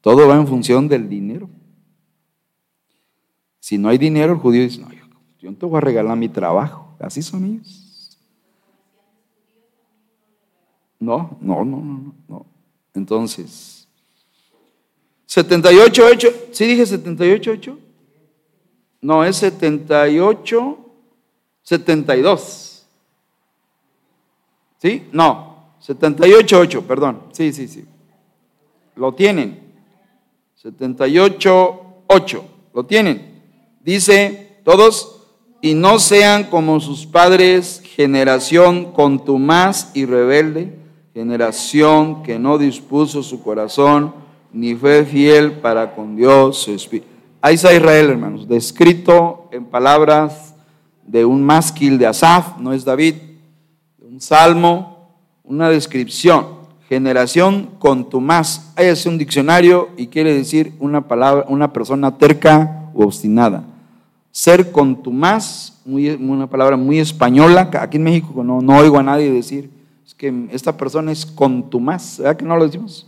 Todo 0.00 0.28
va 0.28 0.36
en 0.36 0.46
función 0.46 0.86
del 0.86 1.08
dinero. 1.08 1.48
Si 3.64 3.78
no 3.78 3.88
hay 3.88 3.96
dinero, 3.96 4.34
el 4.34 4.38
judío 4.38 4.60
dice, 4.60 4.82
no, 4.82 4.92
yo, 4.92 5.50
no 5.50 5.56
te 5.56 5.64
voy 5.64 5.78
a 5.78 5.80
regalar 5.80 6.18
mi 6.18 6.28
trabajo. 6.28 6.94
Así 7.00 7.22
son 7.22 7.46
ellos. 7.46 8.20
No, 11.00 11.38
no, 11.40 11.64
no, 11.64 11.78
no, 11.78 12.14
no. 12.28 12.46
Entonces, 12.92 13.88
78, 15.24 16.02
8, 16.12 16.28
¿sí 16.52 16.66
dije 16.66 16.84
78, 16.84 17.52
8? 17.52 17.78
No, 19.00 19.24
es 19.24 19.36
78, 19.36 20.78
72. 21.62 22.86
¿Sí? 24.76 25.08
No, 25.10 25.70
78, 25.78 26.58
8, 26.58 26.86
perdón. 26.86 27.22
Sí, 27.32 27.50
sí, 27.50 27.66
sí. 27.66 27.86
Lo 28.94 29.14
tienen. 29.14 29.72
78, 30.54 32.04
8. 32.08 32.44
Lo 32.74 32.84
tienen. 32.84 33.33
Dice 33.84 34.60
todos, 34.64 35.20
y 35.60 35.74
no 35.74 35.98
sean 35.98 36.44
como 36.44 36.80
sus 36.80 37.04
padres, 37.04 37.82
generación 37.84 38.92
contumaz 38.92 39.90
y 39.94 40.06
rebelde, 40.06 40.78
generación 41.12 42.22
que 42.22 42.38
no 42.38 42.56
dispuso 42.56 43.22
su 43.22 43.42
corazón, 43.42 44.14
ni 44.54 44.74
fue 44.74 45.04
fiel 45.04 45.52
para 45.52 45.94
con 45.94 46.16
Dios 46.16 46.58
su 46.58 46.72
espíritu. 46.72 47.08
Ahí 47.42 47.56
está 47.56 47.74
Israel, 47.74 48.08
hermanos, 48.08 48.48
descrito 48.48 49.48
en 49.52 49.66
palabras 49.66 50.54
de 51.06 51.26
un 51.26 51.44
másquil 51.44 51.98
de 51.98 52.06
Asaf, 52.06 52.56
no 52.58 52.72
es 52.72 52.86
David, 52.86 53.16
un 54.00 54.18
salmo, 54.18 55.10
una 55.42 55.68
descripción. 55.68 56.64
Generación 56.88 57.70
contumaz. 57.78 58.72
Ahí 58.76 58.86
es 58.86 59.04
un 59.04 59.18
diccionario 59.18 59.90
y 59.96 60.06
quiere 60.06 60.32
decir 60.32 60.72
una 60.78 61.06
palabra, 61.06 61.44
una 61.48 61.72
persona 61.72 62.16
terca 62.16 62.90
u 62.94 63.02
obstinada. 63.02 63.73
Ser 64.36 64.72
contumaz, 64.72 65.80
muy, 65.84 66.10
una 66.10 66.48
palabra 66.48 66.76
muy 66.76 66.98
española. 66.98 67.70
Aquí 67.78 67.98
en 67.98 68.02
México 68.02 68.42
no, 68.42 68.60
no 68.60 68.78
oigo 68.78 68.98
a 68.98 69.02
nadie 69.04 69.30
decir 69.30 69.70
es 70.04 70.12
que 70.12 70.48
esta 70.50 70.76
persona 70.76 71.12
es 71.12 71.24
contumaz. 71.24 72.18
¿Verdad 72.18 72.36
que 72.36 72.44
no 72.44 72.56
lo 72.56 72.66
decimos? 72.66 73.06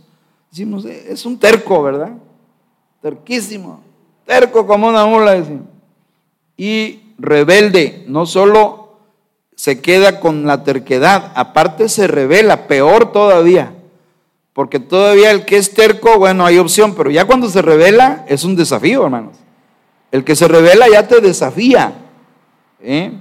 Decimos, 0.49 0.85
eh, 0.85 1.07
es 1.09 1.25
un 1.25 1.37
terco, 1.37 1.83
¿verdad? 1.83 2.13
Terquísimo. 3.01 3.81
Terco 4.25 4.65
como 4.65 4.87
una 4.87 5.05
mula, 5.05 5.33
decimos. 5.33 5.67
Y 6.55 7.01
rebelde, 7.17 8.05
no 8.07 8.25
solo 8.25 8.99
se 9.53 9.81
queda 9.81 10.21
con 10.21 10.45
la 10.45 10.63
terquedad, 10.63 11.33
aparte 11.35 11.89
se 11.89 12.07
revela, 12.07 12.67
peor 12.67 13.11
todavía. 13.11 13.73
Porque 14.53 14.79
todavía 14.79 15.31
el 15.31 15.43
que 15.43 15.57
es 15.57 15.73
terco, 15.73 16.17
bueno, 16.17 16.45
hay 16.45 16.57
opción, 16.57 16.95
pero 16.95 17.11
ya 17.11 17.25
cuando 17.25 17.49
se 17.49 17.61
revela 17.61 18.23
es 18.29 18.45
un 18.45 18.55
desafío, 18.55 19.03
hermanos. 19.03 19.35
El 20.11 20.23
que 20.23 20.35
se 20.35 20.47
revela 20.47 20.87
ya 20.89 21.07
te 21.07 21.21
desafía. 21.21 21.93
¿eh? 22.81 23.11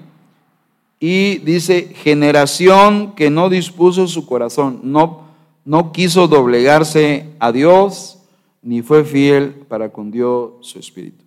Y 1.00 1.38
dice, 1.38 1.95
generación 1.95 3.14
que 3.14 3.31
no 3.31 3.49
dispuso 3.49 4.07
su 4.07 4.26
corazón, 4.26 4.81
no, 4.83 5.25
no 5.64 5.93
quiso 5.93 6.28
doblegarse 6.28 7.31
a 7.38 7.52
Dios, 7.52 8.19
ni 8.62 8.83
fue 8.83 9.05
fiel 9.05 9.50
para 9.69 9.90
con 9.90 10.11
Dios 10.11 10.52
su 10.61 10.78
espíritu. 10.78 11.25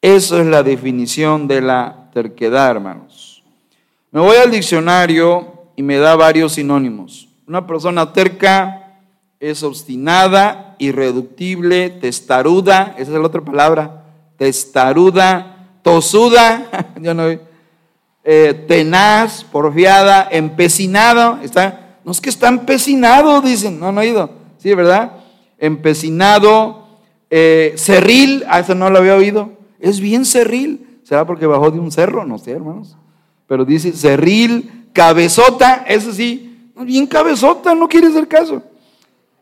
Eso 0.00 0.40
es 0.40 0.46
la 0.46 0.62
definición 0.62 1.48
de 1.48 1.60
la 1.60 2.10
terquedad, 2.12 2.70
hermanos. 2.70 3.42
Me 4.10 4.20
voy 4.20 4.36
al 4.36 4.50
diccionario 4.50 5.52
y 5.76 5.82
me 5.82 5.96
da 5.98 6.16
varios 6.16 6.52
sinónimos. 6.52 7.28
Una 7.46 7.66
persona 7.66 8.12
terca 8.12 8.98
es 9.38 9.62
obstinada, 9.62 10.74
irreductible, 10.78 11.90
testaruda, 11.90 12.94
esa 12.98 13.12
es 13.12 13.18
la 13.18 13.26
otra 13.26 13.42
palabra, 13.42 14.05
testaruda, 14.36 15.68
tosuda, 15.82 16.92
ya 17.00 17.14
no 17.14 17.24
eh, 18.28 18.64
tenaz, 18.66 19.44
porfiada, 19.44 20.28
empecinado, 20.30 21.38
está, 21.42 21.98
no 22.04 22.10
es 22.10 22.20
que 22.20 22.28
está 22.28 22.48
empecinado, 22.48 23.40
dicen, 23.40 23.78
no 23.78 23.88
han 23.88 23.98
oído, 23.98 24.30
sí, 24.58 24.74
¿verdad? 24.74 25.12
Empecinado, 25.58 26.88
eh, 27.30 27.74
cerril, 27.76 28.44
a 28.48 28.60
eso 28.60 28.74
no 28.74 28.90
lo 28.90 28.98
había 28.98 29.14
oído, 29.14 29.52
es 29.78 30.00
bien 30.00 30.24
cerril, 30.24 31.00
será 31.04 31.24
porque 31.24 31.46
bajó 31.46 31.70
de 31.70 31.78
un 31.78 31.92
cerro, 31.92 32.26
no 32.26 32.36
sé, 32.38 32.50
hermanos, 32.50 32.96
pero 33.46 33.64
dice 33.64 33.92
cerril, 33.92 34.88
cabezota, 34.92 35.84
eso 35.86 36.12
sí, 36.12 36.72
bien 36.74 37.06
cabezota, 37.06 37.76
no 37.76 37.88
quiere 37.88 38.08
hacer 38.08 38.26
caso, 38.26 38.60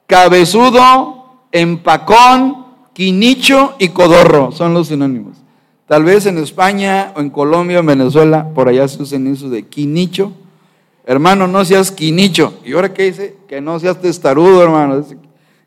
cabezudo, 0.06 1.46
empacón, 1.52 2.63
quinicho 2.94 3.74
y 3.78 3.88
codorro 3.88 4.50
son 4.52 4.72
los 4.72 4.88
sinónimos. 4.88 5.36
Tal 5.86 6.04
vez 6.04 6.24
en 6.24 6.38
España 6.38 7.12
o 7.14 7.20
en 7.20 7.28
Colombia 7.28 7.76
o 7.76 7.80
en 7.80 7.86
Venezuela, 7.86 8.48
por 8.54 8.68
allá 8.68 8.88
se 8.88 9.02
usan 9.02 9.26
eso 9.26 9.50
de 9.50 9.66
quinicho. 9.66 10.32
Hermano, 11.04 11.46
no 11.46 11.62
seas 11.66 11.90
quinicho. 11.90 12.54
¿Y 12.64 12.72
ahora 12.72 12.94
qué 12.94 13.02
dice? 13.02 13.36
Que 13.46 13.60
no 13.60 13.78
seas 13.78 14.00
testarudo, 14.00 14.62
hermano. 14.62 15.04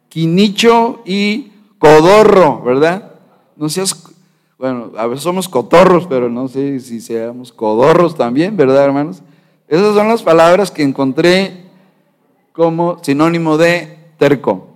Quinicho 0.10 1.04
y 1.06 1.52
codorro, 1.78 2.64
¿verdad? 2.64 3.12
No 3.56 3.70
seas, 3.70 4.04
bueno, 4.58 4.92
a 4.98 5.06
veces 5.06 5.24
somos 5.24 5.48
cotorros, 5.48 6.08
pero 6.08 6.30
no 6.30 6.48
sé 6.48 6.80
si 6.80 7.00
seamos 7.00 7.52
codorros 7.52 8.16
también, 8.16 8.58
¿verdad, 8.58 8.86
hermanos? 8.86 9.22
Esas 9.68 9.94
son 9.94 10.08
las 10.08 10.24
palabras 10.24 10.72
que 10.72 10.82
encontré 10.82 11.66
como 12.54 13.04
sinónimo 13.04 13.58
de 13.58 13.98
terco. 14.18 14.68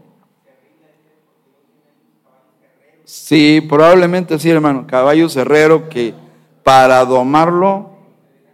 Sí, 3.12 3.60
probablemente 3.60 4.40
sí, 4.40 4.50
hermano. 4.50 4.88
Caballo 4.88 5.28
cerrero 5.28 5.90
que 5.90 6.14
para 6.64 7.04
domarlo 7.04 7.90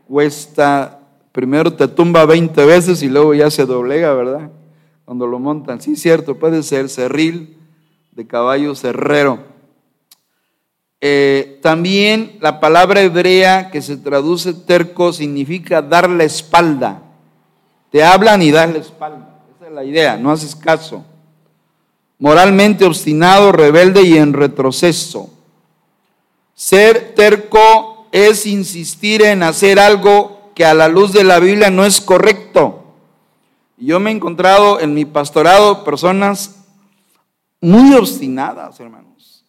cuesta, 0.08 1.00
primero 1.32 1.72
te 1.74 1.88
tumba 1.88 2.26
20 2.26 2.66
veces 2.66 3.04
y 3.04 3.08
luego 3.08 3.36
ya 3.36 3.52
se 3.52 3.68
doblega, 3.68 4.16
¿verdad? 4.16 4.50
Cuando 5.06 5.28
lo 5.28 5.38
montan. 5.38 5.80
Sí, 5.80 5.96
cierto, 5.96 6.40
puede 6.40 6.64
ser 6.64 6.90
cerril 6.90 7.56
de 8.14 8.26
caballo 8.26 8.74
cerrero. 8.74 9.44
Eh, 11.02 11.60
también 11.62 12.40
la 12.42 12.60
palabra 12.60 13.02
hebrea 13.02 13.70
que 13.70 13.84
se 13.84 13.96
traduce 13.96 14.56
terco 14.56 15.14
significa 15.14 15.84
dar 15.84 16.10
la 16.10 16.24
espalda. 16.24 17.04
Te 17.92 18.04
hablan 18.04 18.42
y 18.42 18.50
das 18.50 18.74
la 18.74 18.80
espalda. 18.80 19.40
Esa 19.56 19.68
es 19.68 19.72
la 19.76 19.84
idea, 19.84 20.18
no 20.18 20.32
haces 20.32 20.56
caso 20.56 21.06
moralmente 22.20 22.86
obstinado, 22.86 23.52
rebelde 23.52 24.04
y 24.04 24.18
en 24.18 24.34
retroceso. 24.34 25.30
Ser 26.54 27.14
terco 27.16 28.08
es 28.12 28.46
insistir 28.46 29.22
en 29.22 29.44
hacer 29.44 29.80
algo 29.80 30.52
que 30.56 30.66
a 30.66 30.74
la 30.74 30.88
luz 30.88 31.14
de 31.14 31.24
la 31.24 31.40
Biblia 31.40 31.70
no 31.70 31.86
es 31.86 32.02
correcto. 32.02 32.84
Yo 33.78 34.00
me 34.00 34.10
he 34.10 34.16
encontrado 34.16 34.80
en 34.80 34.94
mi 34.96 35.06
pastorado 35.06 35.84
personas 35.84 36.66
muy 37.62 37.94
obstinadas, 37.94 38.80
hermanos. 38.80 39.46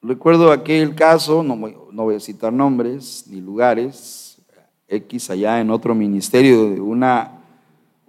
Recuerdo 0.00 0.50
aquel 0.50 0.94
caso, 0.94 1.42
no 1.42 1.56
voy, 1.56 1.76
no 1.92 2.04
voy 2.04 2.14
a 2.16 2.20
citar 2.20 2.52
nombres 2.52 3.24
ni 3.28 3.40
lugares, 3.40 4.38
X 4.88 5.30
allá 5.30 5.60
en 5.60 5.70
otro 5.70 5.94
ministerio 5.94 6.70
de 6.70 6.80
una 6.80 7.41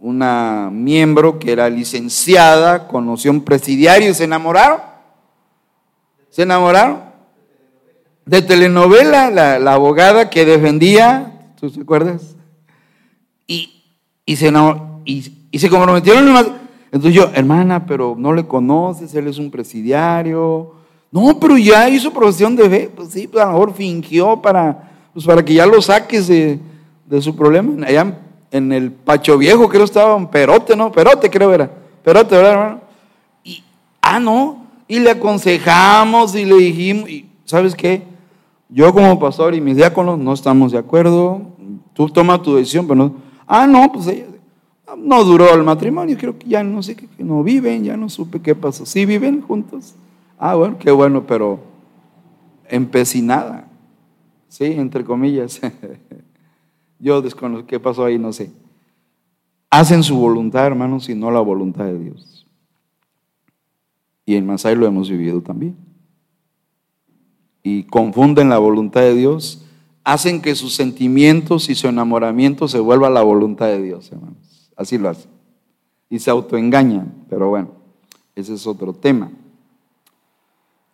una 0.03 0.69
miembro 0.69 1.39
que 1.39 1.53
era 1.53 1.69
licenciada, 1.69 2.89
conoció 2.89 3.31
un 3.31 3.39
presidiario 3.39 4.09
y 4.09 4.13
se 4.13 4.25
enamoraron. 4.25 4.81
¿Se 6.29 6.41
enamoraron? 6.41 6.99
De 8.25 8.41
telenovela, 8.41 9.31
la, 9.31 9.73
abogada 9.73 10.29
que 10.29 10.43
defendía, 10.43 11.53
¿tú 11.57 11.71
te 11.71 11.79
acuerdas? 11.79 12.35
Y, 13.47 13.81
y, 14.25 14.35
se, 14.35 14.51
y, 15.05 15.47
y 15.49 15.59
se 15.59 15.69
comprometieron. 15.69 16.35
Entonces 16.91 17.13
yo, 17.13 17.31
hermana, 17.33 17.85
pero 17.85 18.13
no 18.17 18.33
le 18.33 18.45
conoces, 18.45 19.15
él 19.15 19.27
es 19.27 19.37
un 19.37 19.49
presidiario. 19.49 20.73
No, 21.13 21.39
pero 21.39 21.57
ya 21.57 21.87
hizo 21.87 22.11
profesión 22.11 22.57
de 22.57 22.69
fe. 22.69 22.91
Pues 22.93 23.07
sí, 23.11 23.25
pues 23.25 23.41
a 23.41 23.47
lo 23.47 23.53
mejor 23.53 23.73
fingió 23.73 24.41
para, 24.41 25.09
pues 25.13 25.25
para 25.25 25.45
que 25.45 25.53
ya 25.53 25.65
lo 25.65 25.81
saques 25.81 26.27
de, 26.27 26.59
de 27.05 27.21
su 27.21 27.33
problema. 27.37 27.87
Allá 27.87 28.17
en 28.53 28.71
el 28.71 28.91
Pacho 28.91 29.37
Viejo, 29.39 29.67
creo 29.67 29.83
estaba 29.83 30.13
un 30.15 30.27
Perote, 30.27 30.75
¿no? 30.75 30.91
Perote 30.91 31.29
creo 31.29 31.51
era. 31.51 31.69
Perote, 32.03 32.35
¿verdad, 32.35 32.51
hermano? 32.51 32.81
Y, 33.43 33.63
ah, 33.99 34.19
no. 34.19 34.67
Y 34.87 34.99
le 34.99 35.09
aconsejamos 35.09 36.35
y 36.35 36.45
le 36.45 36.55
dijimos, 36.57 37.09
y 37.09 37.25
¿sabes 37.45 37.73
qué? 37.73 38.03
Yo 38.69 38.93
como 38.93 39.19
pastor 39.19 39.55
y 39.55 39.61
mis 39.61 39.75
diáconos 39.75 40.19
no 40.19 40.33
estamos 40.33 40.71
de 40.71 40.77
acuerdo. 40.77 41.41
Tú 41.93 42.07
toma 42.09 42.41
tu 42.43 42.55
decisión, 42.55 42.85
pero 42.85 42.95
no. 42.95 43.15
Ah, 43.47 43.65
no, 43.65 43.91
pues 43.91 44.05
ella, 44.05 44.25
no 44.97 45.23
duró 45.23 45.51
el 45.55 45.63
matrimonio, 45.63 46.15
creo 46.19 46.37
que 46.37 46.47
ya 46.47 46.63
no 46.63 46.83
sé, 46.83 46.95
que 46.95 47.07
no 47.17 47.41
viven, 47.41 47.83
ya 47.83 47.97
no 47.97 48.07
supe 48.07 48.39
qué 48.39 48.53
pasó. 48.53 48.85
¿Sí 48.85 49.07
viven 49.07 49.41
juntos? 49.41 49.95
Ah, 50.37 50.53
bueno, 50.53 50.77
qué 50.77 50.91
bueno, 50.91 51.25
pero 51.25 51.59
empecinada, 52.69 53.67
sí, 54.47 54.65
entre 54.65 55.03
comillas. 55.03 55.59
Yo 57.03 57.21
desconozco 57.21 57.67
qué 57.67 57.81
pasó 57.81 58.05
ahí, 58.05 58.17
no 58.17 58.31
sé. 58.31 58.49
Hacen 59.69 60.03
su 60.03 60.15
voluntad, 60.15 60.65
hermanos, 60.65 61.09
y 61.09 61.15
no 61.15 61.31
la 61.31 61.41
voluntad 61.41 61.83
de 61.83 61.99
Dios. 61.99 62.47
Y 64.25 64.35
en 64.35 64.45
Masai 64.45 64.75
lo 64.75 64.85
hemos 64.85 65.09
vivido 65.09 65.41
también. 65.41 65.75
Y 67.61 67.83
confunden 67.83 68.47
la 68.47 68.57
voluntad 68.57 69.01
de 69.01 69.15
Dios, 69.15 69.65
hacen 70.05 70.41
que 70.41 70.55
sus 70.55 70.75
sentimientos 70.75 71.69
y 71.69 71.75
su 71.75 71.89
enamoramiento 71.89 72.69
se 72.69 72.79
vuelva 72.79 73.09
la 73.09 73.21
voluntad 73.21 73.65
de 73.67 73.81
Dios, 73.81 74.09
hermanos. 74.09 74.71
Así 74.77 74.97
lo 74.97 75.09
hacen. 75.09 75.29
Y 76.09 76.19
se 76.19 76.31
autoengañan, 76.31 77.25
pero 77.29 77.49
bueno, 77.49 77.71
ese 78.33 78.53
es 78.53 78.65
otro 78.65 78.93
tema. 78.93 79.29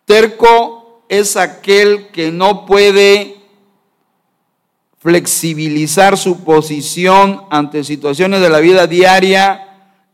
Terco 0.06 1.04
es 1.08 1.36
aquel 1.36 2.08
que 2.08 2.32
no 2.32 2.66
puede 2.66 3.39
flexibilizar 5.00 6.18
su 6.18 6.44
posición 6.44 7.42
ante 7.50 7.84
situaciones 7.84 8.42
de 8.42 8.50
la 8.50 8.60
vida 8.60 8.86
diaria 8.86 9.66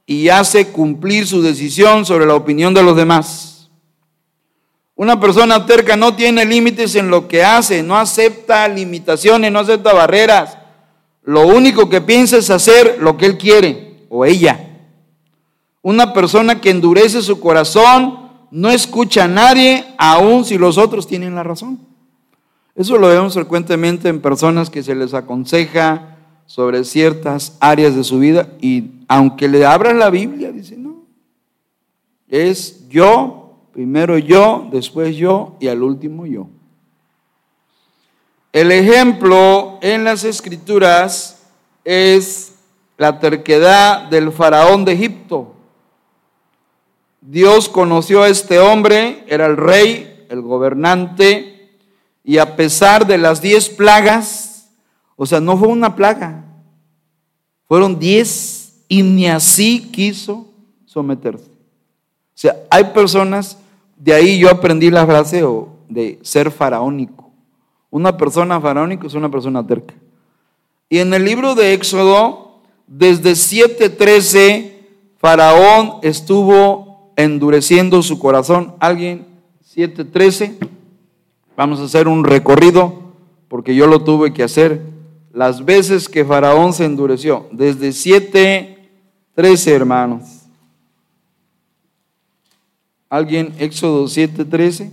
y 0.07 0.29
hace 0.29 0.69
cumplir 0.69 1.27
su 1.27 1.43
decisión 1.43 2.07
sobre 2.07 2.25
la 2.25 2.37
opinión 2.37 2.73
de 2.73 2.85
los 2.85 2.97
demás. 2.97 3.69
Una 4.95 5.19
persona 5.19 5.67
terca 5.67 5.97
no 5.97 6.15
tiene 6.15 6.45
límites 6.45 6.95
en 6.95 7.11
lo 7.11 7.27
que 7.27 7.45
hace, 7.45 7.83
no 7.83 7.97
acepta 7.97 8.69
limitaciones, 8.69 9.51
no 9.51 9.59
acepta 9.59 9.93
barreras. 9.93 10.57
Lo 11.25 11.49
único 11.49 11.89
que 11.91 12.01
piensa 12.01 12.37
es 12.37 12.49
hacer 12.49 12.99
lo 13.01 13.17
que 13.17 13.27
él 13.27 13.37
quiere 13.37 14.07
o 14.09 14.25
ella. 14.25 14.71
Una 15.83 16.13
persona 16.13 16.61
que 16.61 16.71
endurece 16.71 17.23
su 17.23 17.41
corazón 17.41 18.21
no 18.53 18.71
escucha 18.71 19.25
a 19.25 19.29
nadie, 19.29 19.85
aun 19.99 20.45
si 20.45 20.57
los 20.57 20.79
otros 20.79 21.09
tienen 21.09 21.35
la 21.35 21.43
razón. 21.43 21.86
Eso 22.77 22.99
lo 22.99 23.09
vemos 23.09 23.33
frecuentemente 23.33 24.11
en 24.11 24.21
personas 24.21 24.69
que 24.69 24.83
se 24.83 24.95
les 24.95 25.15
aconseja 25.15 26.17
sobre 26.45 26.85
ciertas 26.85 27.57
áreas 27.59 27.97
de 27.97 28.05
su 28.05 28.19
vida 28.19 28.51
y 28.61 28.91
aunque 29.09 29.49
le 29.49 29.65
abran 29.65 29.99
la 29.99 30.11
Biblia, 30.11 30.53
dicen, 30.53 30.83
no, 30.83 31.05
es 32.29 32.87
yo, 32.89 33.57
primero 33.73 34.19
yo, 34.19 34.69
después 34.71 35.17
yo 35.17 35.57
y 35.59 35.69
al 35.69 35.83
último 35.83 36.27
yo. 36.27 36.49
El 38.53 38.71
ejemplo 38.71 39.79
en 39.81 40.05
las 40.05 40.25
escrituras 40.25 41.47
es 41.85 42.57
la 42.99 43.21
terquedad 43.21 44.09
del 44.09 44.33
faraón 44.33 44.85
de 44.85 44.93
Egipto. 44.93 45.55
Dios 47.23 47.69
conoció 47.69 48.23
a 48.23 48.29
este 48.29 48.59
hombre, 48.59 49.25
era 49.29 49.47
el 49.47 49.57
rey, 49.57 50.27
el 50.29 50.43
gobernante, 50.43 51.56
y 52.29 52.39
a 52.39 52.57
pesar 52.57 53.07
de 53.07 53.19
las 53.19 53.41
diez 53.41 53.69
plagas, 53.69 54.69
o 55.15 55.25
sea, 55.25 55.39
no 55.39 55.57
fue 55.57 55.69
una 55.69 55.95
plaga, 55.95 56.45
fueron 57.69 58.01
diez 58.01 58.83
y 58.89 59.05
ni 59.05 59.29
así 59.29 59.81
quiso 59.93 60.49
someterse. 60.87 61.47
O 61.47 62.35
sea, 62.35 62.57
hay 62.69 62.83
personas, 62.87 63.59
de 63.97 64.13
ahí 64.13 64.41
yo 64.41 64.51
aprendí 64.51 64.91
la 64.91 65.07
frase 65.07 65.45
de 65.89 66.19
ser 66.23 66.51
faraónico. 66.51 67.31
Una 67.91 68.17
persona 68.17 68.61
faraónica 68.61 69.07
es 69.07 69.15
una 69.15 69.31
persona 69.31 69.65
terca. 69.65 69.95
Y 70.89 70.99
en 70.99 71.15
el 71.15 71.25
libro 71.25 71.55
de 71.55 71.75
Éxodo, 71.75 72.59
desde 72.89 73.33
7.13, 73.35 74.73
Faraón 75.19 76.01
estuvo 76.03 77.13
endureciendo 77.15 78.03
su 78.03 78.19
corazón. 78.19 78.75
¿Alguien? 78.81 79.27
7.13. 79.77 80.76
Vamos 81.57 81.81
a 81.81 81.85
hacer 81.85 82.07
un 82.07 82.23
recorrido 82.23 83.07
porque 83.49 83.75
yo 83.75 83.87
lo 83.87 84.05
tuve 84.05 84.35
que 84.35 84.43
hacer. 84.43 84.83
Las 85.33 85.65
veces 85.65 86.09
que 86.09 86.25
Faraón 86.25 86.75
se 86.75 86.85
endureció. 86.85 87.49
Desde 87.51 87.89
7.13, 87.89 89.73
hermanos. 89.73 90.23
¿Alguien? 93.09 93.55
Éxodo 93.59 94.05
7.13. 94.05 94.91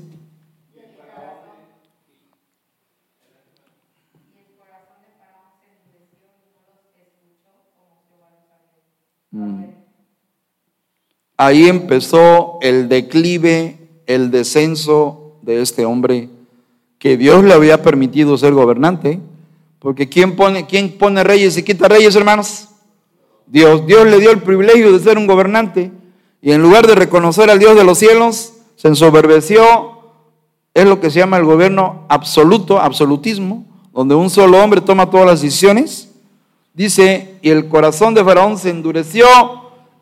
Mm. 9.31 9.63
Ahí 11.35 11.67
empezó 11.67 12.59
el 12.61 12.87
declive, 12.87 13.89
el 14.05 14.31
descenso 14.31 15.39
de 15.41 15.61
este 15.61 15.85
hombre 15.85 16.29
que 17.03 17.17
Dios 17.17 17.43
le 17.43 17.53
había 17.53 17.81
permitido 17.81 18.37
ser 18.37 18.53
gobernante. 18.53 19.19
Porque 19.79 20.07
¿quién 20.07 20.37
pone, 20.37 20.65
quién 20.65 20.97
pone 20.97 21.21
reyes 21.21 21.57
y 21.57 21.63
quita 21.63 21.89
reyes, 21.89 22.15
hermanos? 22.15 22.69
Dios. 23.45 23.85
Dios 23.85 24.07
le 24.07 24.19
dio 24.19 24.31
el 24.31 24.41
privilegio 24.41 24.93
de 24.93 24.99
ser 24.99 25.17
un 25.17 25.27
gobernante. 25.27 25.91
Y 26.41 26.53
en 26.53 26.61
lugar 26.61 26.87
de 26.87 26.95
reconocer 26.95 27.49
al 27.49 27.59
Dios 27.59 27.75
de 27.75 27.83
los 27.83 27.97
cielos, 27.97 28.53
se 28.77 28.87
ensoberbeció. 28.87 29.99
Es 30.73 30.85
lo 30.85 31.01
que 31.01 31.11
se 31.11 31.19
llama 31.19 31.35
el 31.35 31.43
gobierno 31.43 32.05
absoluto, 32.07 32.79
absolutismo, 32.79 33.65
donde 33.91 34.15
un 34.15 34.29
solo 34.29 34.63
hombre 34.63 34.79
toma 34.79 35.09
todas 35.09 35.27
las 35.27 35.41
decisiones 35.41 36.13
Dice, 36.73 37.37
y 37.43 37.51
el 37.51 37.69
corazón 37.69 38.15
de 38.15 38.23
Faraón 38.23 38.57
se 38.57 38.71
endureció 38.71 39.27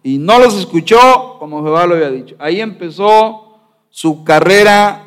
y 0.03 0.17
no 0.17 0.39
los 0.39 0.55
escuchó 0.55 1.35
como 1.37 1.61
Jehová 1.63 1.85
lo 1.85 1.95
había 1.95 2.09
dicho. 2.09 2.35
Ahí 2.39 2.61
empezó 2.61 3.57
su 3.89 4.23
carrera 4.23 5.03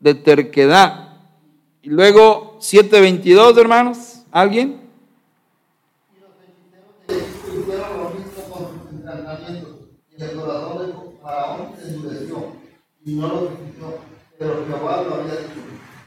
de 0.00 0.14
terquedad. 0.14 1.05
Y 1.86 1.88
luego 1.88 2.58
7.22, 2.58 3.56
hermanos, 3.58 4.24
¿alguien? 4.32 4.80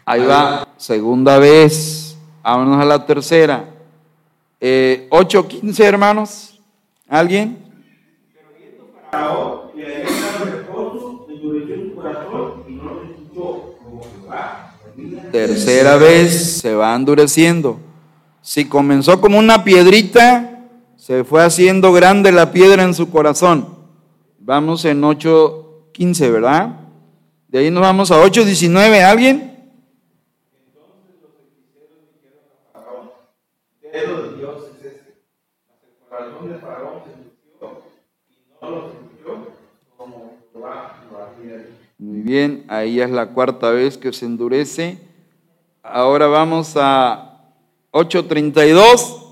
Ahí 0.03 0.25
va, 0.25 0.67
segunda 0.75 1.39
vez. 1.39 2.17
Vámonos 2.43 2.81
a 2.81 2.85
la 2.85 3.05
tercera. 3.05 3.69
Eh, 4.59 5.07
8.15, 5.09 5.79
hermanos. 5.85 6.59
¿Alguien? 7.07 7.57
Pero 9.09 9.71
Tercera 15.31 15.97
vez 15.97 16.59
se 16.59 16.73
va 16.73 16.95
endureciendo. 16.95 17.79
Si 18.41 18.65
comenzó 18.65 19.21
como 19.21 19.37
una 19.37 19.63
piedrita, 19.63 20.67
se 20.95 21.23
fue 21.23 21.43
haciendo 21.43 21.91
grande 21.91 22.31
la 22.31 22.51
piedra 22.51 22.83
en 22.83 22.93
su 22.93 23.09
corazón. 23.09 23.77
Vamos 24.39 24.85
en 24.85 25.01
8.15, 25.01 26.31
¿verdad? 26.31 26.79
De 27.47 27.59
ahí 27.59 27.71
nos 27.71 27.81
vamos 27.81 28.11
a 28.11 28.23
8.19. 28.23 29.03
¿Alguien? 29.03 29.49
Muy 41.97 42.21
bien, 42.21 42.63
ahí 42.69 43.01
es 43.01 43.09
la 43.09 43.27
cuarta 43.27 43.71
vez 43.71 43.97
que 43.97 44.13
se 44.13 44.25
endurece. 44.25 45.08
Ahora 45.91 46.27
vamos 46.27 46.75
a 46.77 47.39
8.32. 47.91 49.25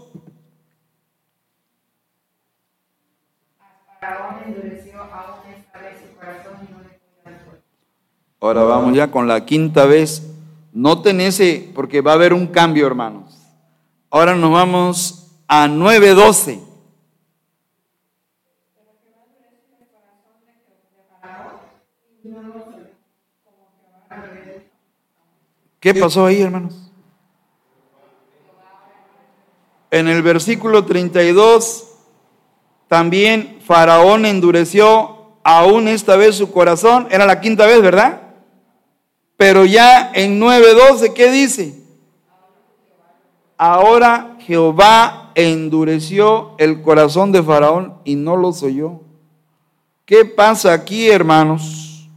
Ahora 8.39 8.63
vamos 8.63 8.96
ya 8.96 9.12
con 9.12 9.28
la 9.28 9.46
quinta 9.46 9.86
vez. 9.86 10.24
Noten 10.74 11.22
ese, 11.22 11.72
porque 11.76 12.02
va 12.02 12.12
a 12.12 12.15
haber 12.15 12.34
un 12.34 12.48
cambio, 12.48 12.88
hermanos. 12.88 13.38
Ahora 14.10 14.36
nos 14.36 14.52
vamos 14.52 15.32
a 15.48 15.67
9.12. 15.67 16.67
¿Qué 25.80 25.94
pasó 25.94 26.26
ahí, 26.26 26.42
hermanos? 26.42 26.92
En 29.92 30.08
el 30.08 30.22
versículo 30.22 30.86
32, 30.86 31.88
también 32.88 33.60
Faraón 33.66 34.26
endureció 34.26 35.38
aún 35.44 35.88
esta 35.88 36.16
vez 36.16 36.36
su 36.36 36.52
corazón. 36.52 37.08
Era 37.10 37.26
la 37.26 37.40
quinta 37.40 37.66
vez, 37.66 37.82
¿verdad? 37.82 38.22
Pero 39.38 39.66
ya 39.66 40.12
en 40.13 40.42
9.12, 40.42 41.13
¿qué 41.13 41.32
dice? 41.32 41.76
Ahora 43.58 44.36
Jehová 44.40 45.32
endureció 45.36 46.56
el 46.58 46.82
corazón 46.82 47.32
de 47.32 47.44
Faraón 47.44 48.00
y 48.04 48.16
no 48.16 48.36
lo 48.36 48.50
oyó. 48.50 49.02
¿Qué 50.06 50.26
pasa 50.26 50.74
aquí, 50.74 51.10
hermanos? 51.10 52.10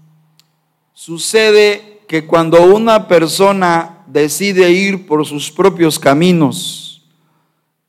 Sucede 0.92 1.89
que 2.10 2.26
cuando 2.26 2.74
una 2.74 3.06
persona 3.06 4.02
decide 4.08 4.72
ir 4.72 5.06
por 5.06 5.24
sus 5.24 5.52
propios 5.52 5.96
caminos 6.00 7.08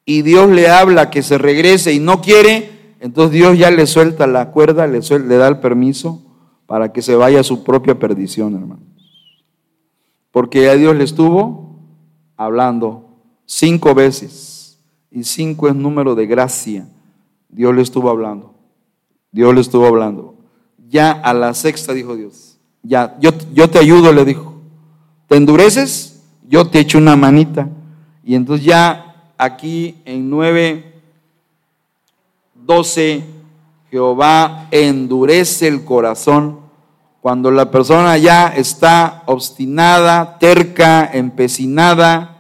y 0.05 0.21
Dios 0.21 0.47
le 0.51 0.69
habla 0.69 1.10
que 1.10 1.23
se 1.23 1.39
regrese 1.39 1.91
y 1.91 1.99
no 1.99 2.21
quiere, 2.21 2.93
entonces 2.99 3.34
Dios 3.34 3.57
ya 3.57 3.71
le 3.71 3.88
suelta 3.88 4.27
la 4.27 4.51
cuerda, 4.51 4.86
le, 4.86 4.99
le 4.99 5.38
da 5.38 5.47
el 5.47 5.57
permiso 5.57 6.21
para 6.67 6.93
que 6.93 7.01
se 7.01 7.15
vaya 7.15 7.39
a 7.39 7.43
su 7.43 7.63
propia 7.63 7.97
perdición, 7.97 8.53
hermanos. 8.53 8.86
Porque 10.29 10.65
ya 10.65 10.75
Dios 10.75 10.95
le 10.95 11.03
estuvo 11.03 11.79
hablando 12.38 13.10
cinco 13.47 13.95
veces 13.95 14.77
y 15.10 15.23
cinco 15.23 15.67
es 15.67 15.73
número 15.73 16.13
de 16.13 16.27
gracia. 16.27 16.88
Dios 17.49 17.73
le 17.73 17.81
estuvo 17.81 18.12
hablando. 18.12 18.53
Dios 19.31 19.55
le 19.55 19.62
estuvo 19.62 19.88
hablando. 19.88 20.36
Ya 20.77 21.12
a 21.12 21.34
la 21.34 21.55
sexta 21.55 21.93
dijo 21.93 22.15
Dios 22.15 22.50
ya, 22.83 23.15
yo, 23.19 23.31
yo 23.53 23.69
te 23.69 23.79
ayudo, 23.79 24.11
le 24.11 24.25
dijo. 24.25 24.55
¿Te 25.27 25.37
endureces? 25.37 26.23
Yo 26.47 26.67
te 26.67 26.79
echo 26.79 26.97
una 26.97 27.15
manita. 27.15 27.69
Y 28.23 28.35
entonces 28.35 28.65
ya 28.65 29.33
aquí 29.37 29.95
en 30.05 30.29
9, 30.29 30.93
12, 32.55 33.23
Jehová 33.89 34.67
endurece 34.71 35.67
el 35.67 35.85
corazón. 35.85 36.59
Cuando 37.21 37.51
la 37.51 37.69
persona 37.69 38.17
ya 38.17 38.47
está 38.47 39.23
obstinada, 39.27 40.39
terca, 40.39 41.09
empecinada 41.13 42.37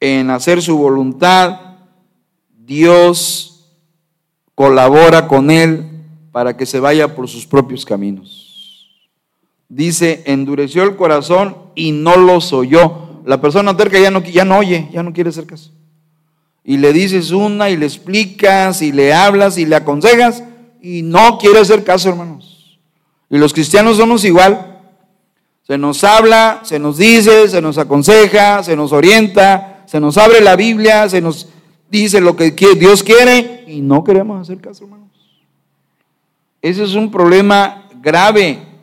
en 0.00 0.30
hacer 0.30 0.62
su 0.62 0.78
voluntad, 0.78 1.60
Dios 2.56 3.70
colabora 4.54 5.28
con 5.28 5.50
él 5.50 5.86
para 6.32 6.56
que 6.56 6.64
se 6.64 6.80
vaya 6.80 7.14
por 7.14 7.28
sus 7.28 7.46
propios 7.46 7.84
caminos 7.84 8.43
dice, 9.74 10.22
endureció 10.26 10.84
el 10.84 10.96
corazón 10.96 11.56
y 11.74 11.92
no 11.92 12.16
los 12.16 12.52
oyó. 12.52 13.22
La 13.24 13.40
persona 13.40 13.76
terca 13.76 13.98
ya 13.98 14.10
no, 14.10 14.22
ya 14.22 14.44
no 14.44 14.58
oye, 14.58 14.88
ya 14.92 15.02
no 15.02 15.12
quiere 15.12 15.30
hacer 15.30 15.46
caso. 15.46 15.72
Y 16.62 16.76
le 16.78 16.92
dices 16.92 17.32
una 17.32 17.70
y 17.70 17.76
le 17.76 17.86
explicas 17.86 18.82
y 18.82 18.92
le 18.92 19.12
hablas 19.12 19.58
y 19.58 19.66
le 19.66 19.76
aconsejas 19.76 20.44
y 20.80 21.02
no 21.02 21.38
quiere 21.38 21.58
hacer 21.58 21.82
caso, 21.82 22.08
hermanos. 22.08 22.78
Y 23.28 23.36
los 23.36 23.52
cristianos 23.52 23.96
somos 23.96 24.24
igual. 24.24 24.80
Se 25.66 25.76
nos 25.76 26.04
habla, 26.04 26.60
se 26.62 26.78
nos 26.78 26.96
dice, 26.98 27.48
se 27.48 27.60
nos 27.60 27.76
aconseja, 27.78 28.62
se 28.62 28.76
nos 28.76 28.92
orienta, 28.92 29.82
se 29.86 29.98
nos 29.98 30.16
abre 30.18 30.40
la 30.40 30.56
Biblia, 30.56 31.08
se 31.08 31.20
nos 31.20 31.48
dice 31.90 32.20
lo 32.20 32.36
que 32.36 32.52
Dios 32.78 33.02
quiere 33.02 33.64
y 33.66 33.80
no 33.80 34.04
queremos 34.04 34.40
hacer 34.40 34.60
caso, 34.60 34.84
hermanos. 34.84 35.08
Ese 36.62 36.84
es 36.84 36.94
un 36.94 37.10
problema 37.10 37.88
grave 38.00 38.73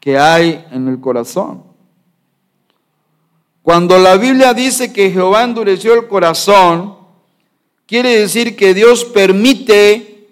que 0.00 0.18
hay 0.18 0.64
en 0.72 0.88
el 0.88 0.98
corazón. 0.98 1.62
Cuando 3.62 3.98
la 3.98 4.16
Biblia 4.16 4.54
dice 4.54 4.92
que 4.92 5.10
Jehová 5.10 5.44
endureció 5.44 5.94
el 5.94 6.08
corazón, 6.08 6.96
quiere 7.86 8.18
decir 8.18 8.56
que 8.56 8.74
Dios 8.74 9.04
permite 9.04 10.28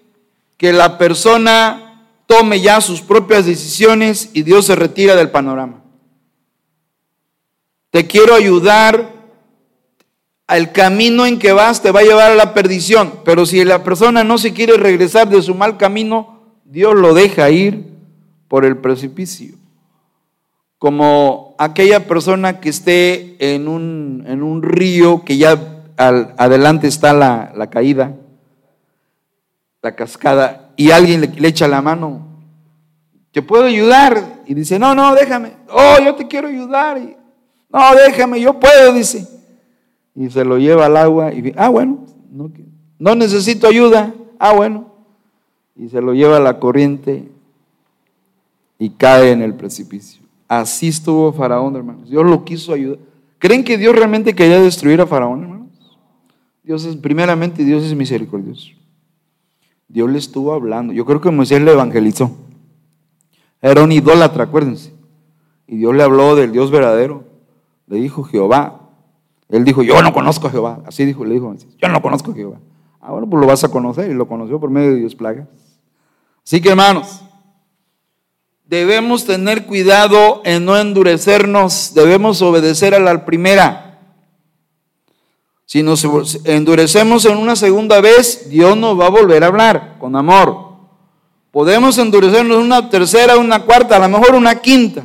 que 0.57 0.73
la 0.73 0.97
persona 0.97 2.05
tome 2.25 2.59
ya 2.59 2.81
sus 2.81 3.01
propias 3.01 3.45
decisiones 3.45 4.31
y 4.33 4.41
Dios 4.41 4.65
se 4.65 4.75
retira 4.75 5.15
del 5.15 5.29
panorama. 5.29 5.83
Te 7.91 8.07
quiero 8.07 8.35
ayudar, 8.35 9.13
el 10.47 10.71
camino 10.71 11.25
en 11.27 11.37
que 11.37 11.53
vas 11.53 11.81
te 11.81 11.91
va 11.91 11.99
a 11.99 12.03
llevar 12.03 12.31
a 12.31 12.35
la 12.35 12.53
perdición, 12.53 13.19
pero 13.23 13.45
si 13.45 13.63
la 13.63 13.83
persona 13.83 14.23
no 14.23 14.37
se 14.39 14.53
quiere 14.53 14.77
regresar 14.77 15.29
de 15.29 15.41
su 15.41 15.53
mal 15.53 15.77
camino, 15.77 16.55
Dios 16.65 16.95
lo 16.95 17.13
deja 17.13 17.49
ir 17.51 17.85
por 18.47 18.65
el 18.65 18.77
precipicio. 18.77 19.58
Como 20.79 21.55
aquella 21.59 22.07
persona 22.07 22.59
que 22.59 22.69
esté 22.69 23.35
en 23.53 23.67
un, 23.67 24.23
en 24.27 24.41
un 24.41 24.63
río 24.63 25.23
que 25.23 25.37
ya 25.37 25.83
adelante 25.97 26.87
está 26.87 27.13
la, 27.13 27.69
caída, 27.69 28.15
la 29.81 29.95
cascada, 29.95 30.71
y 30.75 30.91
alguien 30.91 31.21
le, 31.21 31.27
le 31.27 31.47
echa 31.47 31.67
la 31.67 31.81
mano, 31.81 32.25
¿te 33.31 33.41
puedo 33.41 33.65
ayudar? 33.65 34.41
Y 34.45 34.53
dice, 34.55 34.79
no, 34.79 34.95
no, 34.95 35.13
déjame, 35.13 35.51
oh, 35.69 35.97
yo 36.03 36.15
te 36.15 36.27
quiero 36.27 36.47
ayudar. 36.47 36.97
Y, 36.97 37.15
no, 37.69 37.95
déjame, 37.95 38.41
yo 38.41 38.59
puedo, 38.59 38.93
dice. 38.93 39.27
Y 40.15 40.29
se 40.29 40.43
lo 40.43 40.57
lleva 40.57 40.87
al 40.87 40.97
agua 40.97 41.31
y 41.33 41.53
ah, 41.55 41.69
bueno, 41.69 42.05
no, 42.31 42.51
no 42.97 43.15
necesito 43.15 43.67
ayuda. 43.67 44.13
Ah, 44.39 44.53
bueno. 44.53 44.91
Y 45.75 45.89
se 45.89 46.01
lo 46.01 46.13
lleva 46.13 46.37
a 46.37 46.41
la 46.41 46.59
corriente 46.59 47.29
y 48.77 48.89
cae 48.91 49.31
en 49.31 49.41
el 49.41 49.53
precipicio. 49.53 50.21
Así 50.49 50.87
estuvo 50.87 51.31
Faraón, 51.31 51.75
hermanos. 51.75 52.09
Dios 52.09 52.25
lo 52.25 52.43
quiso 52.43 52.73
ayudar. 52.73 52.97
¿Creen 53.37 53.63
que 53.63 53.77
Dios 53.77 53.95
realmente 53.95 54.33
quería 54.33 54.59
destruir 54.59 54.99
a 54.99 55.05
Faraón, 55.05 55.43
hermanos? 55.43 55.69
Dios 56.63 56.83
es, 56.85 56.95
primeramente, 56.95 57.63
Dios 57.63 57.83
es 57.83 57.95
misericordioso. 57.95 58.69
Dios 59.87 60.09
le 60.09 60.17
estuvo 60.17 60.51
hablando. 60.51 60.91
Yo 60.91 61.05
creo 61.05 61.21
que 61.21 61.29
Moisés 61.29 61.61
le 61.61 61.71
evangelizó. 61.71 62.31
Era 63.61 63.83
un 63.83 63.91
idólatra, 63.91 64.45
acuérdense. 64.45 64.91
Y 65.67 65.77
Dios 65.77 65.95
le 65.95 66.01
habló 66.01 66.35
del 66.35 66.51
Dios 66.51 66.71
verdadero. 66.71 67.25
Le 67.85 67.97
dijo 67.97 68.23
Jehová. 68.23 68.89
Él 69.49 69.63
dijo, 69.63 69.83
yo 69.83 70.01
no 70.01 70.13
conozco 70.13 70.47
a 70.47 70.51
Jehová. 70.51 70.81
Así 70.87 71.05
dijo, 71.05 71.25
le 71.25 71.35
dijo, 71.35 71.55
yo 71.77 71.89
no 71.89 72.01
conozco 72.01 72.31
a 72.31 72.33
Jehová. 72.33 72.57
Ah, 73.01 73.11
bueno, 73.11 73.29
pues 73.29 73.39
lo 73.39 73.45
vas 73.47 73.63
a 73.63 73.69
conocer. 73.69 74.09
Y 74.09 74.15
lo 74.15 74.27
conoció 74.27 74.59
por 74.59 74.71
medio 74.71 74.89
de 74.91 74.97
Dios 74.97 75.13
plagas. 75.13 75.47
Así 76.43 76.59
que 76.59 76.69
hermanos, 76.69 77.23
debemos 78.69 79.25
tener 79.25 79.65
cuidado 79.65 80.41
en 80.45 80.63
no 80.63 80.77
endurecernos. 80.77 81.93
Debemos 81.95 82.41
obedecer 82.43 82.93
a 82.93 82.99
la 82.99 83.25
primera. 83.25 83.99
Si 85.65 85.81
nos 85.81 86.05
endurecemos 86.45 87.25
en 87.25 87.37
una 87.37 87.55
segunda 87.55 87.99
vez, 87.99 88.47
Dios 88.49 88.77
nos 88.77 88.99
va 88.99 89.07
a 89.07 89.09
volver 89.09 89.43
a 89.43 89.47
hablar 89.47 89.97
con 89.99 90.15
amor. 90.15 90.69
Podemos 91.51 91.97
endurecernos 91.97 92.57
una 92.57 92.89
tercera, 92.89 93.37
una 93.37 93.63
cuarta, 93.63 93.95
a 93.95 94.07
lo 94.07 94.09
mejor 94.09 94.35
una 94.35 94.55
quinta. 94.61 95.03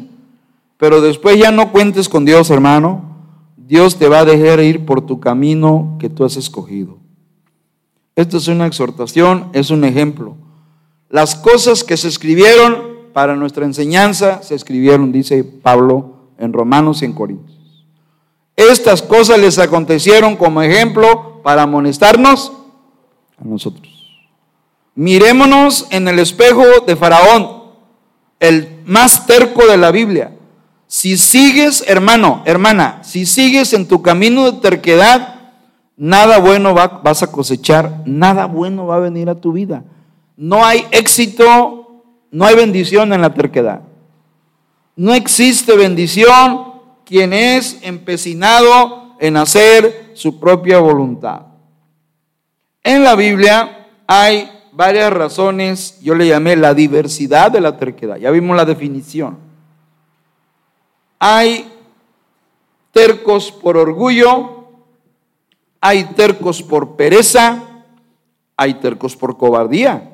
Pero 0.77 1.01
después 1.01 1.39
ya 1.39 1.51
no 1.51 1.73
cuentes 1.73 2.09
con 2.09 2.27
Dios, 2.27 2.51
hermano. 2.51 3.17
Dios 3.57 3.97
te 3.99 4.09
va 4.09 4.21
a 4.21 4.25
dejar 4.27 4.61
ir 4.61 4.85
por 4.85 5.07
tu 5.07 5.21
camino 5.21 5.97
que 5.99 6.11
tú 6.11 6.25
has 6.25 6.37
escogido. 6.37 6.99
Esto 8.15 8.37
es 8.37 8.47
una 8.47 8.67
exhortación, 8.67 9.49
es 9.55 9.71
un 9.71 9.85
ejemplo. 9.85 10.37
Las 11.09 11.35
cosas 11.35 11.83
que 11.83 11.97
se 11.97 12.09
escribieron 12.09 12.94
para 13.15 13.37
nuestra 13.37 13.65
enseñanza 13.65 14.43
se 14.43 14.55
escribieron, 14.55 15.13
dice 15.13 15.45
Pablo, 15.45 16.17
en 16.37 16.53
Romanos 16.53 17.01
y 17.01 17.07
en 17.07 17.13
Corintios. 17.13 17.87
Estas 18.57 19.03
cosas 19.03 19.39
les 19.39 19.59
acontecieron 19.59 20.37
como 20.37 20.61
ejemplo 20.61 21.41
para 21.43 21.63
amonestarnos 21.63 22.53
a 23.41 23.45
nosotros. 23.45 23.93
Mirémonos 24.97 25.87
en 25.91 26.09
el 26.09 26.19
espejo 26.19 26.65
de 26.87 26.97
Faraón, 26.97 27.65
el 28.41 28.81
más 28.85 29.27
terco 29.27 29.67
de 29.67 29.77
la 29.77 29.93
Biblia. 29.93 30.37
Si 30.87 31.17
sigues, 31.17 31.85
hermano, 31.87 32.43
hermana, 32.45 33.01
si 33.03 33.27
sigues 33.27 33.73
en 33.73 33.87
tu 33.87 34.03
camino 34.03 34.51
de 34.51 34.61
terquedad, 34.61 35.53
nada 35.97 36.39
bueno 36.39 36.75
vas 36.75 37.23
a 37.23 37.31
cosechar, 37.31 38.03
nada 38.07 38.47
bueno 38.47 38.87
va 38.87 38.97
a 38.97 39.01
venir 39.01 39.31
a 39.31 39.37
tu 39.37 39.53
vida. 39.53 39.85
No 40.37 40.65
hay 40.65 40.85
éxito, 40.91 41.84
no 42.35 42.45
hay 42.45 42.57
bendición 42.57 43.13
en 43.13 43.21
la 43.21 43.33
terquedad. 43.33 43.83
No 44.97 45.15
existe 45.15 45.77
bendición 45.77 46.73
quien 47.05 47.33
es 47.33 47.79
empecinado 47.83 49.15
en 49.21 49.37
hacer 49.37 50.11
su 50.15 50.41
propia 50.41 50.81
voluntad. 50.81 51.43
En 52.83 53.05
la 53.05 53.15
Biblia 53.15 53.87
hay 54.09 54.51
varias 54.73 55.13
razones, 55.13 56.01
yo 56.01 56.17
le 56.17 56.27
llamé 56.27 56.57
la 56.57 56.75
diversidad 56.75 57.53
de 57.53 57.61
la 57.61 57.77
terquedad, 57.77 58.17
ya 58.17 58.33
vimos 58.33 58.57
la 58.57 58.65
definición. 58.65 59.39
Hay 61.21 61.71
tercos 62.91 63.53
por 63.53 63.77
orgullo, 63.77 64.71
hay 65.81 66.03
tercos 66.17 66.65
por 66.65 66.97
pereza, 66.97 67.63
hay 68.57 68.75
tercos 68.75 69.15
por 69.15 69.39
cobardía, 69.39 70.14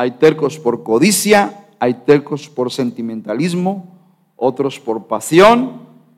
hay 0.00 0.12
tercos 0.12 0.58
por 0.58 0.82
codicia, 0.82 1.66
hay 1.78 1.92
tercos 1.92 2.48
por 2.48 2.72
sentimentalismo, 2.72 3.86
otros 4.34 4.80
por 4.80 5.06
pasión, 5.08 5.72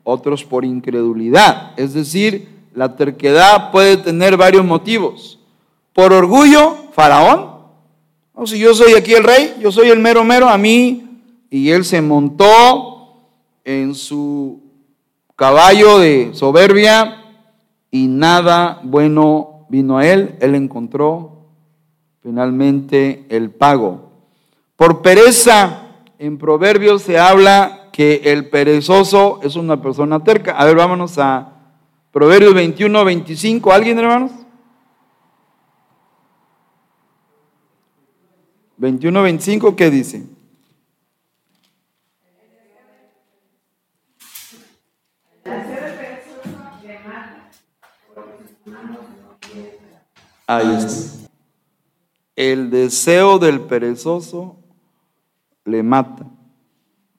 otros 0.05 0.45
por 0.45 0.63
incredulidad. 0.63 1.73
Es 1.75 1.93
decir, 1.93 2.47
la 2.73 2.95
terquedad 2.95 3.71
puede 3.71 3.97
tener 3.97 4.37
varios 4.37 4.63
motivos. 4.63 5.37
Por 5.91 6.13
orgullo, 6.13 6.77
faraón. 6.93 7.57
O 8.33 8.47
si 8.47 8.57
yo 8.57 8.73
soy 8.73 8.93
aquí 8.93 9.15
el 9.15 9.25
rey, 9.25 9.53
yo 9.59 9.69
soy 9.69 9.89
el 9.89 9.99
mero 9.99 10.23
mero, 10.23 10.47
a 10.47 10.57
mí, 10.57 11.19
y 11.49 11.69
él 11.69 11.83
se 11.83 12.01
montó 12.01 13.17
en 13.65 13.95
su 13.95 14.61
caballo 15.35 15.99
de 15.99 16.29
soberbia 16.31 17.21
y 17.91 18.07
nada 18.07 18.79
bueno 18.81 19.65
vino 19.67 19.97
a 19.97 20.07
él. 20.07 20.37
Él 20.39 20.55
encontró 20.55 21.32
finalmente 22.23 23.25
el 23.29 23.51
pago. 23.51 24.09
Por 24.77 25.01
pereza, 25.01 25.89
en 26.17 26.37
Proverbios 26.37 27.03
se 27.03 27.19
habla 27.19 27.89
que 27.91 28.21
el 28.23 28.49
perezoso 28.49 29.41
es 29.43 29.55
una 29.55 29.81
persona 29.81 30.23
terca. 30.23 30.53
A 30.53 30.65
ver, 30.65 30.75
vámonos 30.77 31.17
a 31.19 31.53
Proverbios 32.11 32.53
21, 32.53 33.05
25. 33.05 33.71
¿Alguien, 33.71 33.99
hermanos? 33.99 34.31
21, 38.77 39.21
25, 39.21 39.75
¿qué 39.75 39.91
dice? 39.91 40.23
Ahí 50.47 50.75
está. 50.75 51.22
El 52.35 52.69
deseo 52.69 53.39
del 53.39 53.61
perezoso 53.61 54.55
le 55.65 55.83
mata 55.83 56.25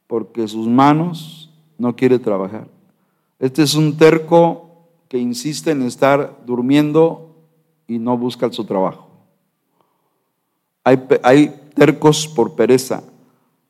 porque 0.06 0.46
sus 0.48 0.66
manos 0.66 1.50
no 1.78 1.94
quiere 1.94 2.18
trabajar. 2.18 2.68
Este 3.38 3.62
es 3.62 3.74
un 3.74 3.96
terco 3.96 4.88
que 5.08 5.18
insiste 5.18 5.70
en 5.70 5.82
estar 5.82 6.40
durmiendo 6.46 7.36
y 7.86 7.98
no 7.98 8.16
busca 8.16 8.50
su 8.52 8.64
trabajo. 8.64 9.08
Hay, 10.82 11.02
hay 11.22 11.54
tercos 11.74 12.28
por 12.28 12.54
pereza. 12.54 13.02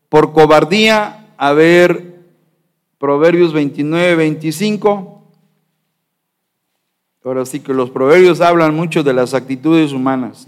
Por 0.08 0.32
cobardía, 0.32 1.34
a 1.36 1.52
ver, 1.52 2.14
Proverbios 3.04 3.52
29, 3.52 4.16
25. 4.16 5.22
Ahora 7.22 7.44
sí 7.44 7.60
que 7.60 7.74
los 7.74 7.90
proverbios 7.90 8.40
hablan 8.40 8.74
mucho 8.74 9.02
de 9.02 9.12
las 9.12 9.34
actitudes 9.34 9.92
humanas. 9.92 10.46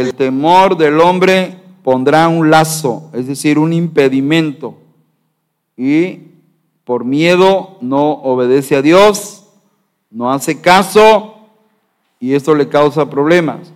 El 0.00 0.14
temor 0.14 0.76
del 0.76 1.00
hombre 1.00 1.56
pondrá 1.82 2.28
un 2.28 2.50
lazo, 2.50 3.10
es 3.12 3.26
decir, 3.26 3.58
un 3.58 3.72
impedimento. 3.72 4.76
Y 5.76 6.20
por 6.84 7.04
miedo 7.04 7.78
no 7.80 8.12
obedece 8.12 8.76
a 8.76 8.82
Dios, 8.82 9.46
no 10.10 10.32
hace 10.32 10.60
caso 10.60 11.34
y 12.18 12.34
esto 12.34 12.54
le 12.54 12.68
causa 12.68 13.10
problemas. 13.10 13.72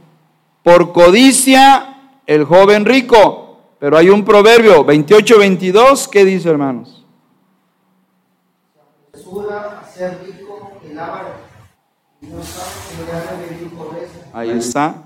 Por 0.62 0.92
codicia, 0.92 1.96
el 2.26 2.44
joven 2.44 2.84
rico 2.84 3.50
pero 3.80 3.96
hay 3.96 4.10
un 4.10 4.26
proverbio 4.26 4.84
28, 4.84 5.38
22, 5.38 6.06
¿qué 6.06 6.22
dice, 6.26 6.50
hermanos? 6.50 7.02
Ahí 14.34 14.50
está. 14.50 15.02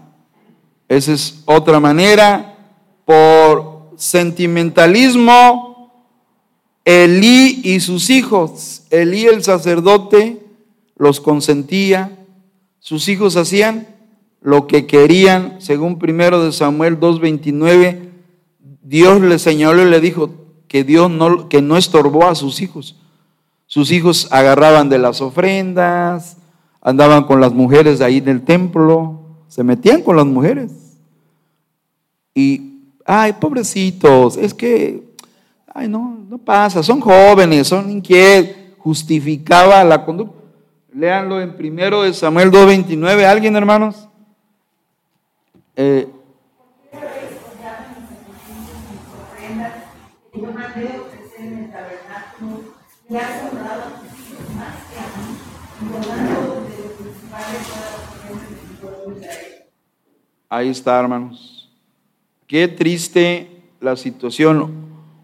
Esa 0.88 1.12
es 1.12 1.42
otra 1.46 1.80
manera. 1.80 2.56
Por 3.04 3.92
sentimentalismo, 3.96 5.74
Elí 6.84 7.60
y 7.64 7.80
sus 7.80 8.10
hijos, 8.10 8.82
Elí 8.90 9.24
el 9.24 9.42
sacerdote, 9.42 10.44
los 10.96 11.20
consentía. 11.20 12.18
Sus 12.78 13.08
hijos 13.08 13.36
hacían 13.36 13.88
lo 14.42 14.66
que 14.66 14.86
querían, 14.86 15.56
según 15.60 15.98
primero 15.98 16.44
de 16.44 16.52
Samuel 16.52 17.00
2.29. 17.00 18.10
Dios 18.82 19.20
le 19.22 19.38
señaló 19.38 19.82
y 19.82 19.90
le 19.90 20.00
dijo 20.00 20.30
que 20.68 20.84
Dios 20.84 21.10
no, 21.10 21.48
que 21.48 21.62
no 21.62 21.78
estorbó 21.78 22.26
a 22.26 22.34
sus 22.34 22.60
hijos. 22.60 22.96
Sus 23.66 23.90
hijos 23.90 24.28
agarraban 24.30 24.90
de 24.90 24.98
las 24.98 25.22
ofrendas, 25.22 26.36
andaban 26.82 27.24
con 27.24 27.40
las 27.40 27.54
mujeres 27.54 28.02
ahí 28.02 28.18
en 28.18 28.28
el 28.28 28.42
templo, 28.42 29.23
se 29.54 29.62
metían 29.62 30.02
con 30.02 30.16
las 30.16 30.26
mujeres. 30.26 30.72
Y, 32.34 32.80
ay, 33.06 33.34
pobrecitos, 33.34 34.36
es 34.36 34.52
que, 34.52 35.00
ay, 35.72 35.86
no, 35.86 36.18
no 36.28 36.38
pasa, 36.38 36.82
son 36.82 37.00
jóvenes, 37.00 37.68
son 37.68 37.88
inquietos, 37.88 38.56
justificaba 38.78 39.84
la 39.84 40.04
conducta. 40.04 40.36
Léanlo 40.92 41.40
en 41.40 41.56
primero 41.56 42.02
de 42.02 42.12
Samuel 42.12 42.50
2.29, 42.50 43.24
¿alguien 43.24 43.54
hermanos? 43.54 44.08
Eh, 45.76 46.08
Ahí 60.54 60.68
está, 60.68 61.00
hermanos. 61.00 61.68
Qué 62.46 62.68
triste 62.68 63.60
la 63.80 63.96
situación. 63.96 64.72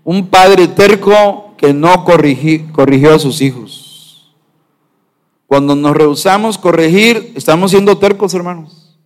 Un 0.03 0.27
padre 0.27 0.67
terco 0.67 1.55
que 1.57 1.73
no 1.73 2.05
corrigió 2.05 3.15
a 3.15 3.19
sus 3.21 3.41
hijos. 3.41 4.35
Cuando 5.47 5.77
nos 5.77 5.97
rehusamos 5.97 6.59
corregir, 6.59 7.31
estamos 7.37 7.71
siendo 7.71 7.97
tercos, 7.97 8.35
hermanos. 8.35 8.99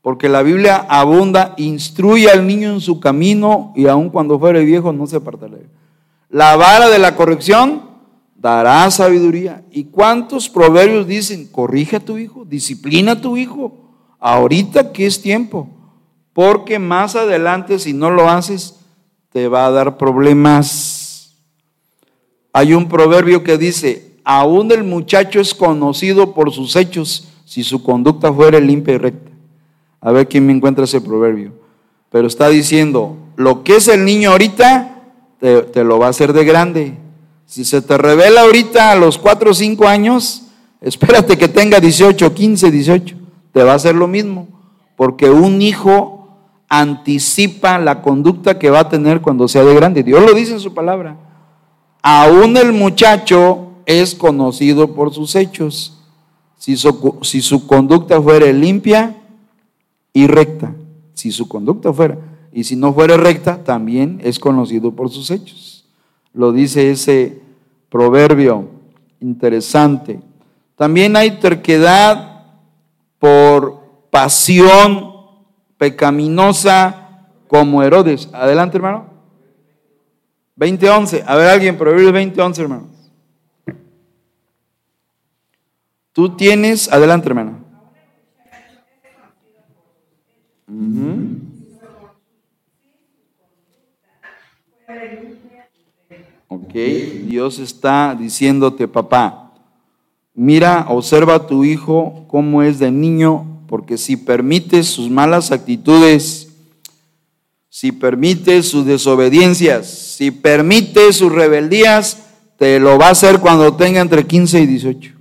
Porque 0.00 0.28
la 0.28 0.42
Biblia 0.42 0.84
abunda, 0.88 1.54
instruye 1.56 2.28
al 2.28 2.44
niño 2.44 2.72
en 2.72 2.80
su 2.80 2.98
camino 2.98 3.72
y 3.76 3.86
aun 3.86 4.10
cuando 4.10 4.40
fuere 4.40 4.64
viejo 4.64 4.92
no 4.92 5.06
se 5.06 5.18
apartará. 5.18 5.58
La 6.28 6.56
vara 6.56 6.88
de 6.88 6.98
la 6.98 7.14
corrección 7.14 7.82
dará 8.34 8.90
sabiduría. 8.90 9.62
¿Y 9.70 9.84
cuántos 9.84 10.48
proverbios 10.48 11.06
dicen, 11.06 11.46
corrige 11.46 11.94
a 11.94 12.04
tu 12.04 12.18
hijo, 12.18 12.44
disciplina 12.44 13.12
a 13.12 13.20
tu 13.20 13.36
hijo? 13.36 13.78
Ahorita 14.22 14.92
que 14.92 15.04
es 15.04 15.20
tiempo, 15.20 15.68
porque 16.32 16.78
más 16.78 17.16
adelante 17.16 17.78
si 17.80 17.92
no 17.92 18.10
lo 18.10 18.30
haces 18.30 18.76
te 19.32 19.48
va 19.48 19.66
a 19.66 19.70
dar 19.70 19.98
problemas. 19.98 21.34
Hay 22.52 22.72
un 22.72 22.88
proverbio 22.88 23.42
que 23.42 23.58
dice, 23.58 24.12
aún 24.24 24.70
el 24.70 24.84
muchacho 24.84 25.40
es 25.40 25.52
conocido 25.52 26.34
por 26.34 26.52
sus 26.52 26.76
hechos 26.76 27.28
si 27.44 27.64
su 27.64 27.82
conducta 27.82 28.32
fuera 28.32 28.60
limpia 28.60 28.94
y 28.94 28.98
recta. 28.98 29.30
A 30.00 30.12
ver 30.12 30.28
quién 30.28 30.46
me 30.46 30.52
encuentra 30.52 30.84
ese 30.84 31.00
proverbio. 31.00 31.52
Pero 32.10 32.26
está 32.28 32.48
diciendo, 32.48 33.16
lo 33.36 33.64
que 33.64 33.76
es 33.76 33.88
el 33.88 34.04
niño 34.04 34.30
ahorita, 34.30 35.02
te, 35.40 35.62
te 35.62 35.82
lo 35.82 35.98
va 35.98 36.06
a 36.06 36.10
hacer 36.10 36.32
de 36.32 36.44
grande. 36.44 36.94
Si 37.46 37.64
se 37.64 37.82
te 37.82 37.98
revela 37.98 38.42
ahorita 38.42 38.92
a 38.92 38.96
los 38.96 39.18
4 39.18 39.50
o 39.50 39.54
5 39.54 39.88
años, 39.88 40.42
espérate 40.80 41.36
que 41.36 41.48
tenga 41.48 41.80
18, 41.80 42.32
15, 42.32 42.70
18 42.70 43.21
te 43.52 43.62
va 43.62 43.72
a 43.72 43.76
hacer 43.76 43.94
lo 43.94 44.08
mismo, 44.08 44.48
porque 44.96 45.30
un 45.30 45.62
hijo 45.62 46.22
anticipa 46.68 47.78
la 47.78 48.00
conducta 48.00 48.58
que 48.58 48.70
va 48.70 48.80
a 48.80 48.88
tener 48.88 49.20
cuando 49.20 49.46
sea 49.46 49.62
de 49.62 49.74
grande. 49.74 50.02
Dios 50.02 50.22
lo 50.24 50.32
dice 50.32 50.52
en 50.52 50.60
su 50.60 50.72
palabra. 50.72 51.16
Aún 52.02 52.56
el 52.56 52.72
muchacho 52.72 53.72
es 53.84 54.14
conocido 54.14 54.94
por 54.94 55.12
sus 55.12 55.36
hechos, 55.36 55.98
si 56.56 56.76
su, 56.76 57.66
conducta 57.66 58.22
fuera 58.22 58.50
limpia 58.52 59.16
y 60.12 60.26
recta, 60.26 60.74
si 61.12 61.30
su 61.30 61.48
conducta 61.48 61.92
fuera, 61.92 62.18
y 62.52 62.64
si 62.64 62.76
no 62.76 62.94
fuera 62.94 63.16
recta, 63.16 63.64
también 63.64 64.20
es 64.22 64.38
conocido 64.38 64.92
por 64.92 65.10
sus 65.10 65.30
hechos. 65.30 65.84
Lo 66.32 66.52
dice 66.52 66.90
ese 66.90 67.40
proverbio 67.90 68.68
interesante. 69.20 70.20
También 70.76 71.16
hay 71.16 71.32
terquedad 71.32 72.31
por 73.22 74.08
pasión 74.10 75.14
pecaminosa 75.78 77.28
como 77.46 77.80
Herodes. 77.84 78.28
Adelante, 78.32 78.78
hermano. 78.78 79.06
20:11. 80.56 81.22
A 81.24 81.36
ver, 81.36 81.48
alguien, 81.50 81.78
Proverbios 81.78 82.12
20:11, 82.12 82.60
hermano. 82.60 82.88
Tú 86.12 86.34
tienes, 86.34 86.92
adelante, 86.92 87.28
hermano. 87.28 87.60
Ok, 96.48 96.74
Dios 96.74 97.60
está 97.60 98.16
diciéndote, 98.18 98.88
papá, 98.88 99.41
Mira, 100.34 100.86
observa 100.88 101.34
a 101.34 101.46
tu 101.46 101.64
hijo 101.64 102.24
cómo 102.26 102.62
es 102.62 102.78
de 102.78 102.90
niño, 102.90 103.64
porque 103.66 103.98
si 103.98 104.16
permites 104.16 104.86
sus 104.86 105.10
malas 105.10 105.52
actitudes, 105.52 106.48
si 107.68 107.92
permites 107.92 108.68
sus 108.68 108.86
desobediencias, 108.86 109.88
si 109.88 110.30
permites 110.30 111.16
sus 111.16 111.32
rebeldías, 111.32 112.24
te 112.56 112.78
lo 112.78 112.98
va 112.98 113.08
a 113.08 113.10
hacer 113.12 113.40
cuando 113.40 113.74
tenga 113.74 114.00
entre 114.00 114.26
15 114.26 114.60
y 114.60 114.66
18. 114.66 115.12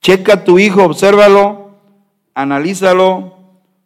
Checa 0.00 0.34
a 0.34 0.44
tu 0.44 0.58
hijo, 0.58 0.84
obsérvalo, 0.84 1.72
analízalo. 2.34 3.34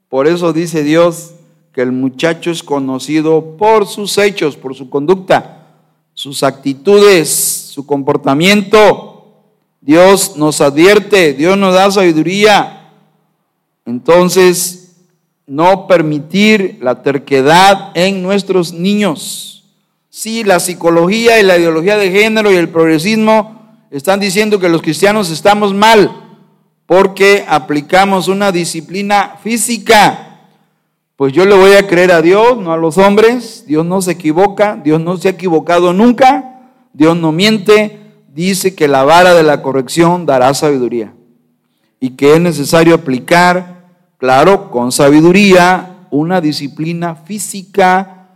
Por 0.09 0.27
eso 0.27 0.53
dice 0.53 0.83
Dios 0.83 1.33
que 1.73 1.81
el 1.81 1.93
muchacho 1.93 2.51
es 2.51 2.63
conocido 2.63 3.57
por 3.57 3.87
sus 3.87 4.19
hechos, 4.19 4.57
por 4.57 4.75
su 4.75 4.91
conducta, 4.91 5.67
sus 6.15 6.43
actitudes, 6.43 7.31
su 7.31 7.87
comportamiento. 7.87 9.12
Dios 9.83 10.37
nos 10.37 10.61
advierte, 10.61 11.35
Dios 11.35 11.59
nos 11.59 11.75
da 11.75 11.91
sabiduría. 11.91 12.93
Entonces, 13.85 14.95
no 15.47 15.89
permitir 15.89 16.79
la 16.81 17.03
terquedad 17.03 17.91
en 17.95 18.23
nuestros 18.23 18.73
niños. 18.73 19.65
Sí, 20.09 20.45
la 20.45 20.61
psicología 20.61 21.41
y 21.41 21.43
la 21.43 21.59
ideología 21.59 21.97
de 21.97 22.13
género 22.13 22.53
y 22.53 22.57
el 22.57 22.69
progresismo 22.69 23.61
están 23.91 24.21
diciendo 24.21 24.61
que 24.61 24.69
los 24.69 24.83
cristianos 24.83 25.31
estamos 25.31 25.75
mal 25.75 26.11
porque 26.87 27.45
aplicamos 27.49 28.29
una 28.29 28.53
disciplina 28.53 29.39
física. 29.43 30.47
Pues 31.17 31.33
yo 31.33 31.45
le 31.45 31.57
voy 31.57 31.73
a 31.73 31.89
creer 31.89 32.13
a 32.13 32.23
Dios, 32.23 32.59
no 32.59 32.73
a 32.73 32.77
los 32.77 32.99
hombres. 32.99 33.65
Dios 33.67 33.85
no 33.85 34.01
se 34.01 34.13
equivoca, 34.13 34.81
Dios 34.83 35.01
no 35.01 35.17
se 35.17 35.29
ha 35.29 35.33
equivocado 35.33 35.93
nunca, 35.93 36.71
Dios 36.93 37.17
no 37.17 37.33
miente, 37.33 38.02
dice 38.33 38.75
que 38.75 38.89
la 38.89 39.05
vara 39.05 39.35
de 39.35 39.43
la 39.43 39.63
corrección 39.63 40.27
dará 40.27 40.55
sabiduría 40.55 41.13
y 42.01 42.11
que 42.11 42.35
es 42.35 42.41
necesario 42.41 42.95
aplicar, 42.95 43.85
claro, 44.19 44.71
con 44.71 44.91
sabiduría, 44.91 46.07
una 46.11 46.41
disciplina 46.41 47.15
física 47.15 48.29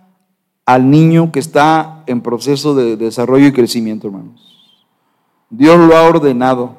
al 0.64 0.90
niño 0.90 1.32
que 1.32 1.40
está 1.40 2.02
en 2.06 2.20
proceso 2.20 2.74
de 2.74 2.96
desarrollo 2.96 3.46
y 3.46 3.52
crecimiento, 3.52 4.08
hermanos. 4.08 4.70
Dios 5.50 5.78
lo 5.78 5.96
ha 5.96 6.02
ordenado. 6.02 6.76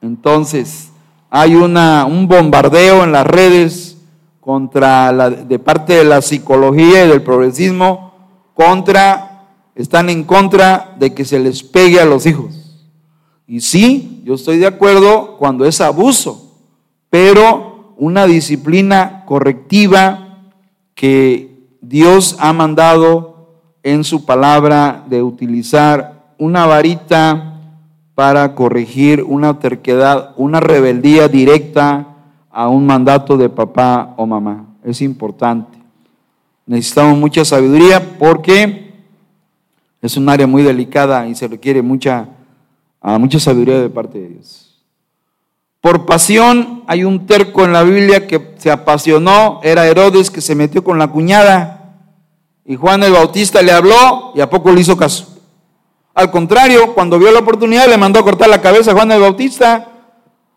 Entonces, 0.00 0.90
hay 1.30 1.54
una, 1.54 2.04
un 2.06 2.28
bombardeo 2.28 3.04
en 3.04 3.12
las 3.12 3.26
redes 3.26 3.98
contra 4.40 5.12
la, 5.12 5.30
de 5.30 5.58
parte 5.58 5.94
de 5.94 6.04
la 6.04 6.22
psicología 6.22 7.04
y 7.04 7.08
del 7.08 7.22
progresismo 7.22 8.12
contra 8.54 9.27
están 9.78 10.10
en 10.10 10.24
contra 10.24 10.96
de 10.98 11.14
que 11.14 11.24
se 11.24 11.38
les 11.38 11.62
pegue 11.62 12.00
a 12.00 12.04
los 12.04 12.26
hijos. 12.26 12.82
Y 13.46 13.60
sí, 13.60 14.22
yo 14.24 14.34
estoy 14.34 14.58
de 14.58 14.66
acuerdo 14.66 15.36
cuando 15.38 15.64
es 15.64 15.80
abuso, 15.80 16.52
pero 17.08 17.94
una 17.96 18.26
disciplina 18.26 19.22
correctiva 19.24 20.40
que 20.96 21.76
Dios 21.80 22.36
ha 22.40 22.52
mandado 22.52 23.62
en 23.84 24.02
su 24.02 24.26
palabra 24.26 25.04
de 25.08 25.22
utilizar 25.22 26.34
una 26.38 26.66
varita 26.66 27.60
para 28.16 28.56
corregir 28.56 29.22
una 29.22 29.60
terquedad, 29.60 30.34
una 30.36 30.58
rebeldía 30.58 31.28
directa 31.28 32.16
a 32.50 32.66
un 32.66 32.84
mandato 32.84 33.36
de 33.36 33.48
papá 33.48 34.12
o 34.16 34.26
mamá. 34.26 34.66
Es 34.82 35.00
importante. 35.02 35.78
Necesitamos 36.66 37.16
mucha 37.16 37.44
sabiduría 37.44 38.18
porque 38.18 38.87
es 40.00 40.16
un 40.16 40.28
área 40.28 40.46
muy 40.46 40.62
delicada 40.62 41.26
y 41.26 41.34
se 41.34 41.48
requiere 41.48 41.82
mucha, 41.82 42.28
mucha 43.02 43.40
sabiduría 43.40 43.80
de 43.80 43.90
parte 43.90 44.18
de 44.18 44.28
Dios. 44.28 44.82
Por 45.80 46.06
pasión, 46.06 46.84
hay 46.86 47.04
un 47.04 47.26
terco 47.26 47.64
en 47.64 47.72
la 47.72 47.82
Biblia 47.82 48.26
que 48.26 48.54
se 48.58 48.70
apasionó, 48.70 49.60
era 49.62 49.86
Herodes 49.86 50.30
que 50.30 50.40
se 50.40 50.54
metió 50.54 50.82
con 50.82 50.98
la 50.98 51.08
cuñada 51.08 51.94
y 52.64 52.76
Juan 52.76 53.02
el 53.02 53.12
Bautista 53.12 53.62
le 53.62 53.72
habló 53.72 54.32
y 54.34 54.40
a 54.40 54.50
poco 54.50 54.72
le 54.72 54.80
hizo 54.80 54.96
caso. 54.96 55.38
Al 56.14 56.30
contrario, 56.30 56.94
cuando 56.94 57.18
vio 57.18 57.30
la 57.30 57.38
oportunidad 57.38 57.88
le 57.88 57.96
mandó 57.96 58.20
a 58.20 58.24
cortar 58.24 58.48
la 58.48 58.60
cabeza 58.60 58.90
a 58.90 58.94
Juan 58.94 59.12
el 59.12 59.20
Bautista. 59.20 59.88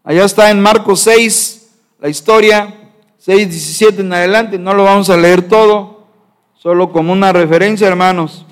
Allá 0.04 0.26
está 0.26 0.50
en 0.50 0.60
Marcos 0.60 1.02
6 1.02 1.62
la 2.00 2.10
historia, 2.10 2.92
6, 3.20 3.50
17 3.50 4.02
en 4.02 4.12
adelante, 4.12 4.58
no 4.58 4.74
lo 4.74 4.84
vamos 4.84 5.12
a 5.12 5.18
leer 5.18 5.48
todo, 5.48 6.08
solo 6.56 6.92
como 6.92 7.14
una 7.14 7.32
referencia, 7.32 7.88
hermanos. 7.88 8.48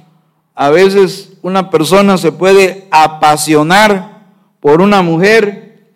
A 0.62 0.72
veces 0.72 1.38
una 1.42 1.70
persona 1.70 2.18
se 2.18 2.34
puede 2.34 2.86
apasionar 2.92 4.26
por 4.60 4.82
una 4.82 5.02
mujer 5.02 5.88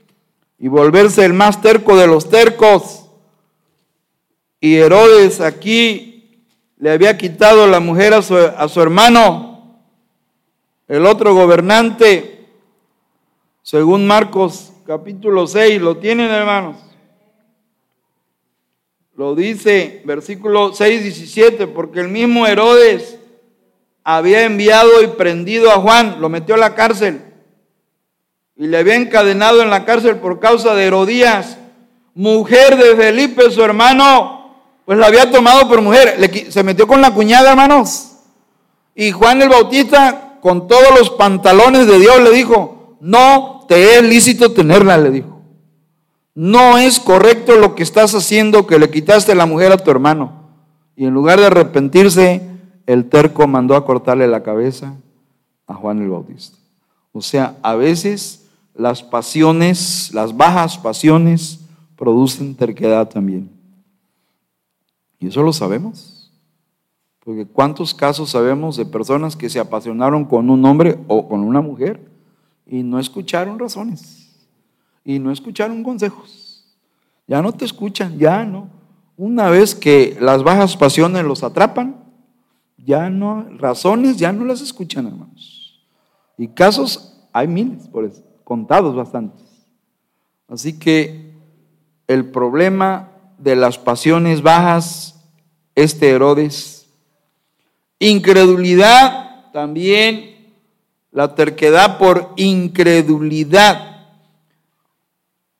y 0.57 0.69
volverse 0.69 1.25
el 1.25 1.33
más 1.33 1.61
terco 1.61 1.97
de 1.97 2.07
los 2.07 2.29
tercos. 2.29 3.09
Y 4.61 4.75
Herodes 4.75 5.41
aquí 5.41 6.47
le 6.77 6.91
había 6.91 7.17
quitado 7.17 7.67
la 7.67 7.81
mujer 7.81 8.13
a 8.13 8.21
su, 8.21 8.37
a 8.37 8.69
su 8.69 8.81
hermano, 8.81 9.81
el 10.87 11.07
otro 11.07 11.33
gobernante, 11.33 12.47
según 13.63 14.07
Marcos 14.07 14.71
capítulo 14.87 15.45
6, 15.45 15.81
lo 15.81 15.97
tienen 15.97 16.31
hermanos. 16.31 16.77
Lo 19.17 19.35
dice 19.35 20.01
versículo 20.05 20.73
6, 20.73 21.03
17, 21.03 21.67
porque 21.67 21.99
el 21.99 22.07
mismo 22.07 22.47
Herodes 22.47 23.19
había 24.03 24.43
enviado 24.43 25.01
y 25.01 25.07
prendido 25.07 25.71
a 25.71 25.79
Juan, 25.79 26.17
lo 26.19 26.29
metió 26.29 26.55
a 26.55 26.59
la 26.59 26.75
cárcel 26.75 27.21
y 28.55 28.67
le 28.67 28.77
había 28.77 28.95
encadenado 28.95 29.61
en 29.61 29.69
la 29.69 29.85
cárcel 29.85 30.17
por 30.17 30.39
causa 30.39 30.75
de 30.75 30.85
Herodías, 30.85 31.57
mujer 32.13 32.77
de 32.77 32.95
Felipe, 32.95 33.49
su 33.49 33.63
hermano, 33.63 34.55
pues 34.85 34.97
la 34.97 35.07
había 35.07 35.31
tomado 35.31 35.67
por 35.67 35.81
mujer, 35.81 36.17
se 36.49 36.63
metió 36.63 36.87
con 36.87 37.01
la 37.01 37.13
cuñada, 37.13 37.51
hermanos. 37.51 38.11
Y 38.95 39.11
Juan 39.11 39.41
el 39.41 39.49
Bautista, 39.49 40.37
con 40.41 40.67
todos 40.67 40.97
los 40.97 41.09
pantalones 41.11 41.87
de 41.87 41.99
Dios, 41.99 42.21
le 42.21 42.31
dijo, 42.31 42.97
no 43.01 43.65
te 43.67 43.97
es 43.97 44.03
lícito 44.03 44.51
tenerla, 44.51 44.97
le 44.97 45.09
dijo. 45.09 45.41
No 46.35 46.77
es 46.77 46.99
correcto 46.99 47.55
lo 47.55 47.75
que 47.75 47.83
estás 47.83 48.13
haciendo, 48.13 48.67
que 48.67 48.77
le 48.77 48.89
quitaste 48.89 49.35
la 49.35 49.45
mujer 49.45 49.71
a 49.71 49.77
tu 49.77 49.89
hermano. 49.89 50.51
Y 50.95 51.05
en 51.05 51.13
lugar 51.13 51.39
de 51.39 51.47
arrepentirse, 51.47 52.41
el 52.85 53.09
terco 53.09 53.47
mandó 53.47 53.75
a 53.75 53.85
cortarle 53.85 54.27
la 54.27 54.43
cabeza 54.43 54.95
a 55.67 55.73
Juan 55.73 56.01
el 56.01 56.09
Bautista. 56.09 56.57
O 57.11 57.21
sea, 57.21 57.57
a 57.61 57.75
veces 57.75 58.49
las 58.73 59.03
pasiones, 59.03 60.11
las 60.13 60.35
bajas 60.35 60.77
pasiones, 60.77 61.59
producen 61.95 62.55
terquedad 62.55 63.07
también. 63.07 63.49
Y 65.19 65.27
eso 65.27 65.43
lo 65.43 65.53
sabemos. 65.53 66.31
Porque 67.23 67.45
¿cuántos 67.45 67.93
casos 67.93 68.31
sabemos 68.31 68.75
de 68.75 68.85
personas 68.85 69.35
que 69.35 69.49
se 69.49 69.59
apasionaron 69.59 70.25
con 70.25 70.49
un 70.49 70.65
hombre 70.65 70.99
o 71.07 71.29
con 71.29 71.41
una 71.41 71.61
mujer 71.61 72.01
y 72.65 72.83
no 72.83 72.99
escucharon 72.99 73.57
razones? 73.57 74.35
Y 75.05 75.19
no 75.19 75.31
escucharon 75.31 75.83
consejos. 75.83 76.65
Ya 77.27 77.41
no 77.41 77.53
te 77.53 77.63
escuchan, 77.63 78.17
ya 78.17 78.43
no. 78.43 78.67
Una 79.15 79.49
vez 79.49 79.75
que 79.75 80.17
las 80.19 80.43
bajas 80.43 80.75
pasiones 80.75 81.23
los 81.23 81.43
atrapan, 81.43 82.02
ya 82.85 83.09
no, 83.09 83.45
razones 83.57 84.17
ya 84.17 84.31
no 84.31 84.45
las 84.45 84.61
escuchan, 84.61 85.07
hermanos. 85.07 85.79
Y 86.37 86.47
casos 86.49 87.21
hay 87.31 87.47
miles, 87.47 87.87
por 87.87 88.05
eso, 88.05 88.23
contados 88.43 88.95
bastantes. 88.95 89.41
Así 90.47 90.77
que 90.77 91.33
el 92.07 92.29
problema 92.31 93.11
de 93.37 93.55
las 93.55 93.77
pasiones 93.77 94.41
bajas, 94.41 95.23
este 95.75 96.09
Herodes, 96.09 96.87
incredulidad 97.99 99.51
también, 99.51 100.53
la 101.11 101.35
terquedad 101.35 101.97
por 101.97 102.33
incredulidad. 102.35 104.07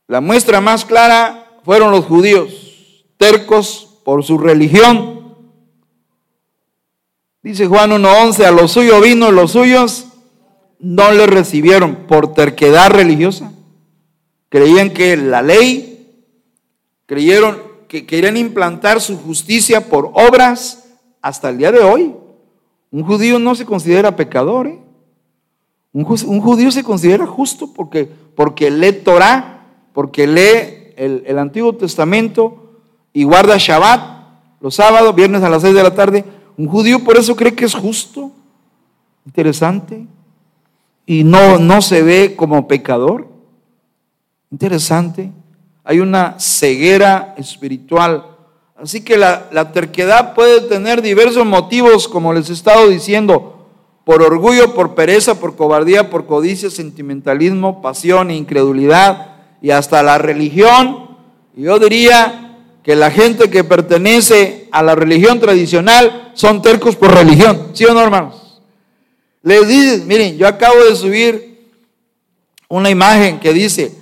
La 0.08 0.20
muestra 0.20 0.62
más 0.62 0.84
clara 0.84 1.60
fueron 1.64 1.92
los 1.92 2.06
judíos, 2.06 3.06
tercos 3.18 4.00
por 4.04 4.24
su 4.24 4.38
religión 4.38 5.23
Dice 7.44 7.68
Juan 7.68 7.92
1.11, 7.92 8.46
a 8.46 8.52
los 8.52 8.72
suyos 8.72 9.02
vino, 9.02 9.30
los 9.30 9.52
suyos 9.52 10.08
no 10.80 11.12
le 11.12 11.28
recibieron 11.28 12.08
por 12.08 12.34
terquedad 12.34 12.90
religiosa. 12.90 13.52
Creían 14.48 14.92
que 14.92 15.18
la 15.18 15.42
ley, 15.42 16.24
creyeron 17.06 17.62
que 17.90 18.06
querían 18.06 18.38
implantar 18.38 19.02
su 19.02 19.18
justicia 19.18 19.90
por 19.90 20.12
obras 20.14 20.86
hasta 21.22 21.50
el 21.50 21.58
día 21.58 21.74
de 21.74 21.80
hoy. 21.80 22.16
Un 22.92 23.04
judío 23.04 23.40
no 23.40 23.56
se 23.56 23.66
considera 23.66 24.16
pecador. 24.16 24.68
¿eh? 24.68 24.80
Un, 25.92 26.06
judío 26.06 26.72
se 26.72 26.84
considera 26.84 27.28
justo 27.28 27.74
porque, 27.74 28.10
porque 28.36 28.72
lee 28.72 28.94
Torah, 29.04 29.66
porque 29.92 30.28
lee 30.28 30.94
el, 30.96 31.24
el 31.26 31.38
Antiguo 31.38 31.76
Testamento 31.76 32.80
y 33.12 33.26
guarda 33.26 33.58
Shabbat 33.58 34.14
los 34.62 34.76
sábados, 34.76 35.14
viernes 35.14 35.44
a 35.44 35.50
las 35.50 35.62
6 35.62 35.76
de 35.76 35.84
la 35.84 35.94
tarde 35.94 36.24
un 36.58 36.68
judío 36.68 37.04
por 37.04 37.18
eso 37.18 37.36
cree 37.36 37.54
que 37.54 37.66
es 37.66 37.74
justo. 37.74 38.32
Interesante. 39.26 40.06
Y 41.06 41.24
no, 41.24 41.58
no 41.58 41.82
se 41.82 42.02
ve 42.02 42.36
como 42.36 42.68
pecador. 42.68 43.28
Interesante. 44.52 45.32
Hay 45.84 46.00
una 46.00 46.40
ceguera 46.40 47.36
espiritual. 47.38 48.26
Así 48.76 49.02
que 49.02 49.18
la, 49.18 49.50
la 49.52 49.72
terquedad 49.72 50.34
puede 50.34 50.62
tener 50.62 51.02
diversos 51.02 51.46
motivos, 51.46 52.08
como 52.08 52.34
les 52.34 52.50
he 52.50 52.54
estado 52.54 52.88
diciendo, 52.90 53.68
por 54.04 54.22
orgullo, 54.22 54.74
por 54.74 54.96
pereza, 54.96 55.40
por 55.40 55.56
cobardía, 55.56 56.10
por 56.10 56.26
codicia, 56.26 56.70
sentimentalismo, 56.70 57.82
pasión, 57.82 58.32
incredulidad 58.32 59.28
y 59.62 59.72
hasta 59.72 60.04
la 60.04 60.18
religión. 60.18 61.18
Yo 61.56 61.80
diría 61.80 62.43
que 62.84 62.96
la 62.96 63.10
gente 63.10 63.50
que 63.50 63.64
pertenece 63.64 64.68
a 64.72 64.84
la 64.84 64.94
religión 64.94 65.40
tradicional 65.40 66.32
son 66.34 66.62
tercos 66.62 66.96
por 66.98 67.14
religión, 67.14 67.70
¿sí 67.74 67.86
o 67.86 67.94
no, 67.94 68.02
hermanos? 68.02 68.62
Les 69.42 69.68
dices, 69.68 70.06
miren, 70.06 70.38
yo 70.38 70.48
acabo 70.48 70.84
de 70.84 70.96
subir 70.96 71.72
una 72.68 72.90
imagen 72.90 73.40
que 73.40 73.54
dice, 73.54 73.96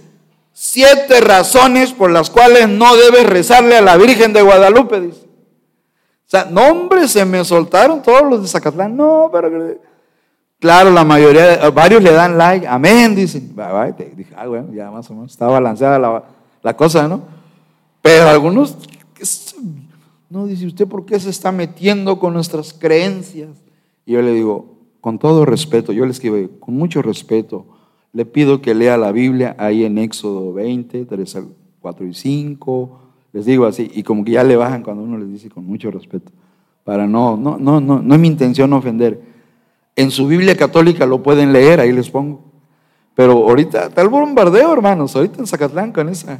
siete 0.51 1.21
razones 1.21 1.93
por 1.93 2.09
las 2.11 2.29
cuales 2.29 2.67
no 2.67 2.95
debes 2.95 3.25
rezarle 3.27 3.77
a 3.77 3.81
la 3.81 3.97
Virgen 3.97 4.33
de 4.33 4.41
Guadalupe, 4.41 4.99
dice. 4.99 5.21
O 5.21 6.31
sea, 6.31 6.45
no, 6.45 6.67
hombre, 6.67 7.07
se 7.07 7.23
me 7.25 7.43
soltaron 7.43 8.01
todos 8.01 8.23
los 8.23 8.41
de 8.41 8.47
Zacatlán, 8.47 8.95
no, 8.95 9.29
pero... 9.31 9.49
Claro, 10.59 10.91
la 10.91 11.03
mayoría, 11.03 11.69
varios 11.71 12.03
le 12.03 12.11
dan 12.11 12.37
like, 12.37 12.67
amén, 12.67 13.15
dicen. 13.15 13.55
Dije, 14.15 14.31
ah, 14.37 14.45
bueno, 14.45 14.67
ya 14.71 14.91
más 14.91 15.09
o 15.09 15.13
menos 15.15 15.31
está 15.31 15.47
balanceada 15.47 15.97
la, 15.97 16.23
la 16.61 16.77
cosa, 16.77 17.07
¿no? 17.07 17.40
Pero 18.01 18.27
algunos, 18.27 18.77
no 20.29 20.47
dice 20.47 20.65
usted, 20.65 20.87
¿por 20.87 21.05
qué 21.05 21.19
se 21.19 21.29
está 21.29 21.51
metiendo 21.51 22.19
con 22.19 22.33
nuestras 22.33 22.73
creencias? 22.73 23.49
Y 24.05 24.13
yo 24.13 24.21
le 24.21 24.33
digo, 24.33 24.77
con 25.01 25.19
todo 25.19 25.45
respeto, 25.45 25.93
yo 25.93 26.05
le 26.05 26.11
escribo, 26.11 26.37
con 26.59 26.75
mucho 26.75 27.01
respeto, 27.01 27.65
le 28.13 28.25
pido 28.25 28.61
que 28.61 28.73
lea 28.73 28.97
la 28.97 29.11
Biblia 29.11 29.55
ahí 29.59 29.85
en 29.85 29.97
Éxodo 29.97 30.53
20, 30.53 31.05
3, 31.05 31.37
4 31.79 32.05
y 32.07 32.13
5, 32.13 32.99
les 33.33 33.45
digo 33.45 33.65
así, 33.65 33.89
y 33.93 34.03
como 34.03 34.25
que 34.25 34.31
ya 34.31 34.43
le 34.43 34.55
bajan 34.55 34.83
cuando 34.83 35.03
uno 35.03 35.17
les 35.17 35.29
dice 35.31 35.49
con 35.49 35.65
mucho 35.65 35.91
respeto, 35.91 36.31
para 36.83 37.07
no, 37.07 37.37
no, 37.37 37.57
no, 37.57 37.79
no, 37.79 38.01
no 38.01 38.15
es 38.15 38.19
mi 38.19 38.27
intención 38.27 38.73
ofender. 38.73 39.21
En 39.95 40.09
su 40.09 40.27
Biblia 40.27 40.57
católica 40.57 41.05
lo 41.05 41.21
pueden 41.21 41.53
leer, 41.53 41.79
ahí 41.79 41.91
les 41.91 42.09
pongo. 42.09 42.41
Pero 43.13 43.33
ahorita, 43.33 43.89
tal 43.89 44.09
bombardeo, 44.09 44.73
hermanos, 44.73 45.15
ahorita 45.15 45.39
en 45.39 45.47
Zacatlán 45.47 45.91
con 45.91 46.09
esa 46.09 46.39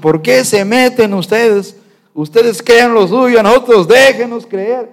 ¿Por 0.00 0.22
qué 0.22 0.44
se 0.44 0.64
meten 0.64 1.14
ustedes? 1.14 1.76
Ustedes 2.14 2.62
crean 2.62 2.94
lo 2.94 3.06
suyo, 3.06 3.42
nosotros 3.42 3.88
déjenos 3.88 4.46
creer. 4.46 4.90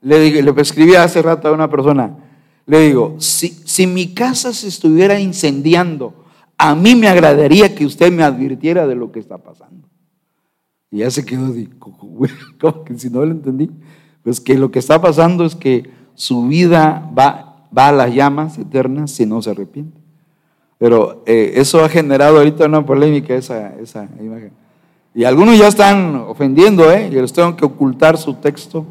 Le, 0.00 0.42
le 0.42 0.60
escribí 0.60 0.94
hace 0.94 1.22
rato 1.22 1.48
a 1.48 1.52
una 1.52 1.68
persona, 1.68 2.16
le 2.66 2.80
digo, 2.80 3.16
si, 3.18 3.48
si 3.48 3.86
mi 3.86 4.14
casa 4.14 4.52
se 4.52 4.68
estuviera 4.68 5.18
incendiando, 5.18 6.26
a 6.58 6.74
mí 6.74 6.94
me 6.94 7.08
agradaría 7.08 7.74
que 7.74 7.86
usted 7.86 8.12
me 8.12 8.22
advirtiera 8.22 8.86
de 8.86 8.94
lo 8.94 9.10
que 9.10 9.20
está 9.20 9.38
pasando. 9.38 9.88
Y 10.90 10.98
ya 10.98 11.10
se 11.10 11.24
quedó, 11.24 11.52
como 11.78 12.84
que 12.84 12.98
si 12.98 13.10
no 13.10 13.24
lo 13.24 13.32
entendí, 13.32 13.70
pues 14.22 14.40
que 14.40 14.58
lo 14.58 14.70
que 14.70 14.78
está 14.78 15.00
pasando 15.00 15.44
es 15.44 15.54
que 15.54 15.90
su 16.14 16.46
vida 16.48 17.10
va, 17.16 17.66
va 17.76 17.88
a 17.88 17.92
las 17.92 18.14
llamas 18.14 18.58
eternas 18.58 19.12
si 19.12 19.24
no 19.24 19.40
se 19.40 19.50
arrepiente. 19.50 19.97
Pero 20.78 21.22
eh, 21.26 21.54
eso 21.56 21.84
ha 21.84 21.88
generado 21.88 22.38
ahorita 22.38 22.66
una 22.66 22.86
polémica, 22.86 23.34
esa, 23.34 23.74
esa 23.80 24.08
imagen. 24.20 24.52
Y 25.14 25.24
algunos 25.24 25.58
ya 25.58 25.66
están 25.66 26.14
ofendiendo, 26.28 26.90
¿eh? 26.92 27.08
Y 27.10 27.14
les 27.14 27.32
tengo 27.32 27.56
que 27.56 27.64
ocultar 27.64 28.16
su 28.16 28.34
texto, 28.34 28.86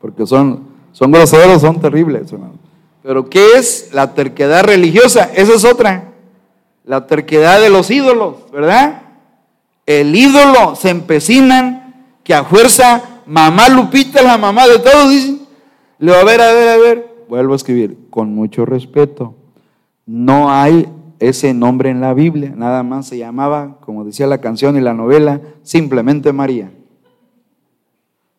porque 0.00 0.24
son, 0.26 0.60
son 0.92 1.10
groseros, 1.10 1.62
son 1.62 1.80
terribles, 1.80 2.32
hermano. 2.32 2.54
Pero 3.02 3.28
¿qué 3.28 3.54
es 3.56 3.90
la 3.92 4.14
terquedad 4.14 4.64
religiosa? 4.64 5.30
Esa 5.34 5.54
es 5.54 5.64
otra. 5.64 6.12
La 6.84 7.06
terquedad 7.06 7.60
de 7.60 7.70
los 7.70 7.90
ídolos, 7.90 8.36
¿verdad? 8.52 9.02
El 9.86 10.14
ídolo 10.14 10.76
se 10.76 10.90
empecinan 10.90 12.06
que 12.22 12.34
a 12.34 12.44
fuerza, 12.44 13.22
mamá 13.26 13.68
Lupita, 13.68 14.22
la 14.22 14.38
mamá 14.38 14.68
de 14.68 14.78
todos, 14.78 15.10
dicen, 15.10 15.40
le 15.98 16.12
va 16.12 16.20
a 16.20 16.24
ver, 16.24 16.40
a 16.40 16.52
ver, 16.52 16.68
a 16.68 16.76
ver. 16.76 17.14
Vuelvo 17.28 17.54
a 17.54 17.56
escribir, 17.56 17.96
con 18.10 18.34
mucho 18.34 18.64
respeto. 18.64 19.34
No 20.06 20.50
hay 20.50 20.86
ese 21.20 21.52
nombre 21.52 21.90
en 21.90 22.00
la 22.00 22.14
Biblia, 22.14 22.54
nada 22.56 22.82
más 22.82 23.06
se 23.06 23.18
llamaba, 23.18 23.76
como 23.80 24.04
decía 24.04 24.26
la 24.26 24.40
canción 24.40 24.76
y 24.76 24.80
la 24.80 24.94
novela, 24.94 25.42
simplemente 25.62 26.32
María. 26.32 26.72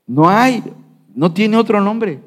No 0.07 0.27
hay, 0.27 0.63
no 1.13 1.32
tiene 1.32 1.57
otro 1.57 1.79
nombre. 1.79 2.19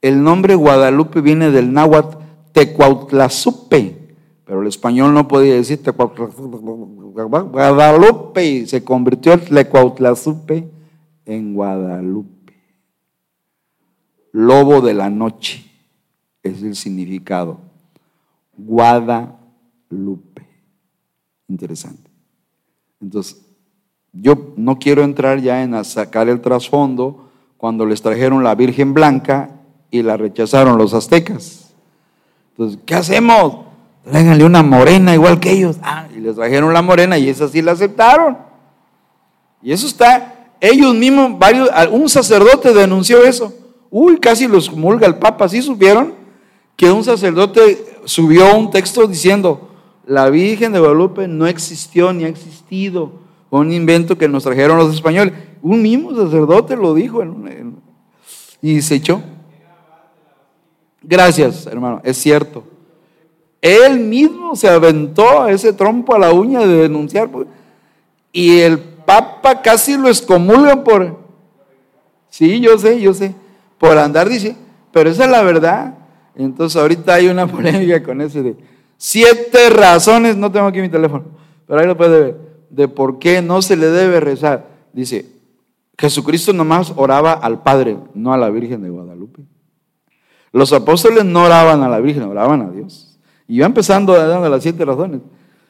El 0.00 0.22
nombre 0.22 0.54
Guadalupe 0.54 1.20
viene 1.20 1.50
del 1.50 1.72
náhuatl 1.72 2.16
Tecuautlazupe, 2.52 4.14
pero 4.44 4.62
el 4.62 4.68
español 4.68 5.12
no 5.12 5.26
podía 5.26 5.54
decir 5.54 5.80
Guadalupe 7.52 8.66
se 8.66 8.84
convirtió 8.84 9.32
el 9.32 9.40
Tecuautlazupe 9.42 10.70
en 11.26 11.54
Guadalupe. 11.54 12.54
Lobo 14.30 14.80
de 14.80 14.94
la 14.94 15.10
noche 15.10 15.64
es 16.44 16.62
el 16.62 16.76
significado. 16.76 17.58
Guadalupe. 18.56 19.37
Interesante. 21.48 22.10
Entonces, 23.00 23.40
yo 24.12 24.52
no 24.56 24.78
quiero 24.78 25.02
entrar 25.02 25.40
ya 25.40 25.62
en 25.62 25.84
sacar 25.84 26.28
el 26.28 26.40
trasfondo 26.40 27.30
cuando 27.56 27.86
les 27.86 28.02
trajeron 28.02 28.44
la 28.44 28.54
Virgen 28.54 28.94
Blanca 28.94 29.50
y 29.90 30.02
la 30.02 30.16
rechazaron 30.16 30.78
los 30.78 30.94
aztecas. 30.94 31.74
Entonces, 32.50 32.78
¿qué 32.84 32.94
hacemos? 32.94 33.66
Tráiganle 34.04 34.44
una 34.44 34.62
morena 34.62 35.14
igual 35.14 35.38
que 35.38 35.52
ellos. 35.52 35.76
Ah, 35.82 36.06
y 36.14 36.20
les 36.20 36.36
trajeron 36.36 36.72
la 36.72 36.82
morena 36.82 37.18
y 37.18 37.28
esa 37.28 37.48
sí 37.48 37.62
la 37.62 37.72
aceptaron. 37.72 38.38
Y 39.62 39.72
eso 39.72 39.86
está, 39.86 40.52
ellos 40.60 40.94
mismos, 40.94 41.38
varios, 41.38 41.68
un 41.90 42.08
sacerdote 42.08 42.72
denunció 42.72 43.24
eso. 43.24 43.52
Uy, 43.90 44.18
casi 44.18 44.46
los 44.46 44.72
mulga 44.72 45.06
el 45.06 45.16
Papa, 45.16 45.48
¿sí 45.48 45.62
supieron? 45.62 46.14
Que 46.76 46.90
un 46.90 47.04
sacerdote 47.04 48.00
subió 48.04 48.56
un 48.56 48.70
texto 48.70 49.06
diciendo, 49.06 49.67
la 50.08 50.30
Virgen 50.30 50.72
de 50.72 50.78
Guadalupe 50.78 51.28
no 51.28 51.46
existió 51.46 52.14
ni 52.14 52.24
ha 52.24 52.28
existido. 52.28 53.12
Un 53.50 53.72
invento 53.72 54.16
que 54.16 54.26
nos 54.26 54.42
trajeron 54.42 54.78
los 54.78 54.94
españoles. 54.94 55.34
Un 55.60 55.82
mismo 55.82 56.16
sacerdote 56.16 56.76
lo 56.76 56.94
dijo 56.94 57.22
y 58.62 58.80
se 58.80 58.94
echó. 58.94 59.20
Gracias, 61.02 61.66
hermano, 61.66 62.00
es 62.04 62.16
cierto. 62.16 62.64
Él 63.60 64.00
mismo 64.00 64.56
se 64.56 64.68
aventó 64.68 65.42
a 65.42 65.52
ese 65.52 65.74
trompo 65.74 66.14
a 66.14 66.18
la 66.18 66.32
uña 66.32 66.60
de 66.60 66.82
denunciar. 66.82 67.30
Pues, 67.30 67.46
y 68.32 68.60
el 68.60 68.78
Papa 68.78 69.60
casi 69.60 69.96
lo 69.96 70.08
excomulga 70.08 70.82
por... 70.84 71.18
Sí, 72.30 72.60
yo 72.60 72.78
sé, 72.78 72.98
yo 72.98 73.12
sé. 73.12 73.34
Por 73.76 73.98
andar, 73.98 74.28
dice. 74.28 74.56
Pero 74.90 75.10
esa 75.10 75.24
es 75.24 75.30
la 75.30 75.42
verdad. 75.42 75.98
Entonces 76.34 76.80
ahorita 76.80 77.14
hay 77.14 77.28
una 77.28 77.46
polémica 77.50 78.02
con 78.02 78.22
ese 78.22 78.42
de 78.42 78.56
siete 78.98 79.70
razones, 79.70 80.36
no 80.36 80.52
tengo 80.52 80.66
aquí 80.66 80.80
mi 80.80 80.90
teléfono, 80.90 81.24
pero 81.66 81.80
ahí 81.80 81.86
lo 81.86 81.96
puede 81.96 82.20
ver, 82.20 82.36
de 82.68 82.88
por 82.88 83.18
qué 83.18 83.40
no 83.40 83.62
se 83.62 83.76
le 83.76 83.86
debe 83.86 84.20
rezar. 84.20 84.66
Dice, 84.92 85.26
Jesucristo 85.96 86.52
nomás 86.52 86.92
oraba 86.96 87.32
al 87.32 87.62
Padre, 87.62 87.96
no 88.14 88.32
a 88.32 88.36
la 88.36 88.50
Virgen 88.50 88.82
de 88.82 88.90
Guadalupe. 88.90 89.42
Los 90.52 90.72
apóstoles 90.72 91.24
no 91.24 91.44
oraban 91.44 91.82
a 91.82 91.88
la 91.88 92.00
Virgen, 92.00 92.24
oraban 92.24 92.62
a 92.62 92.70
Dios. 92.70 93.18
Y 93.46 93.56
yo 93.56 93.64
empezando 93.64 94.12
dando 94.12 94.48
las 94.48 94.62
siete 94.62 94.84
razones. 94.84 95.20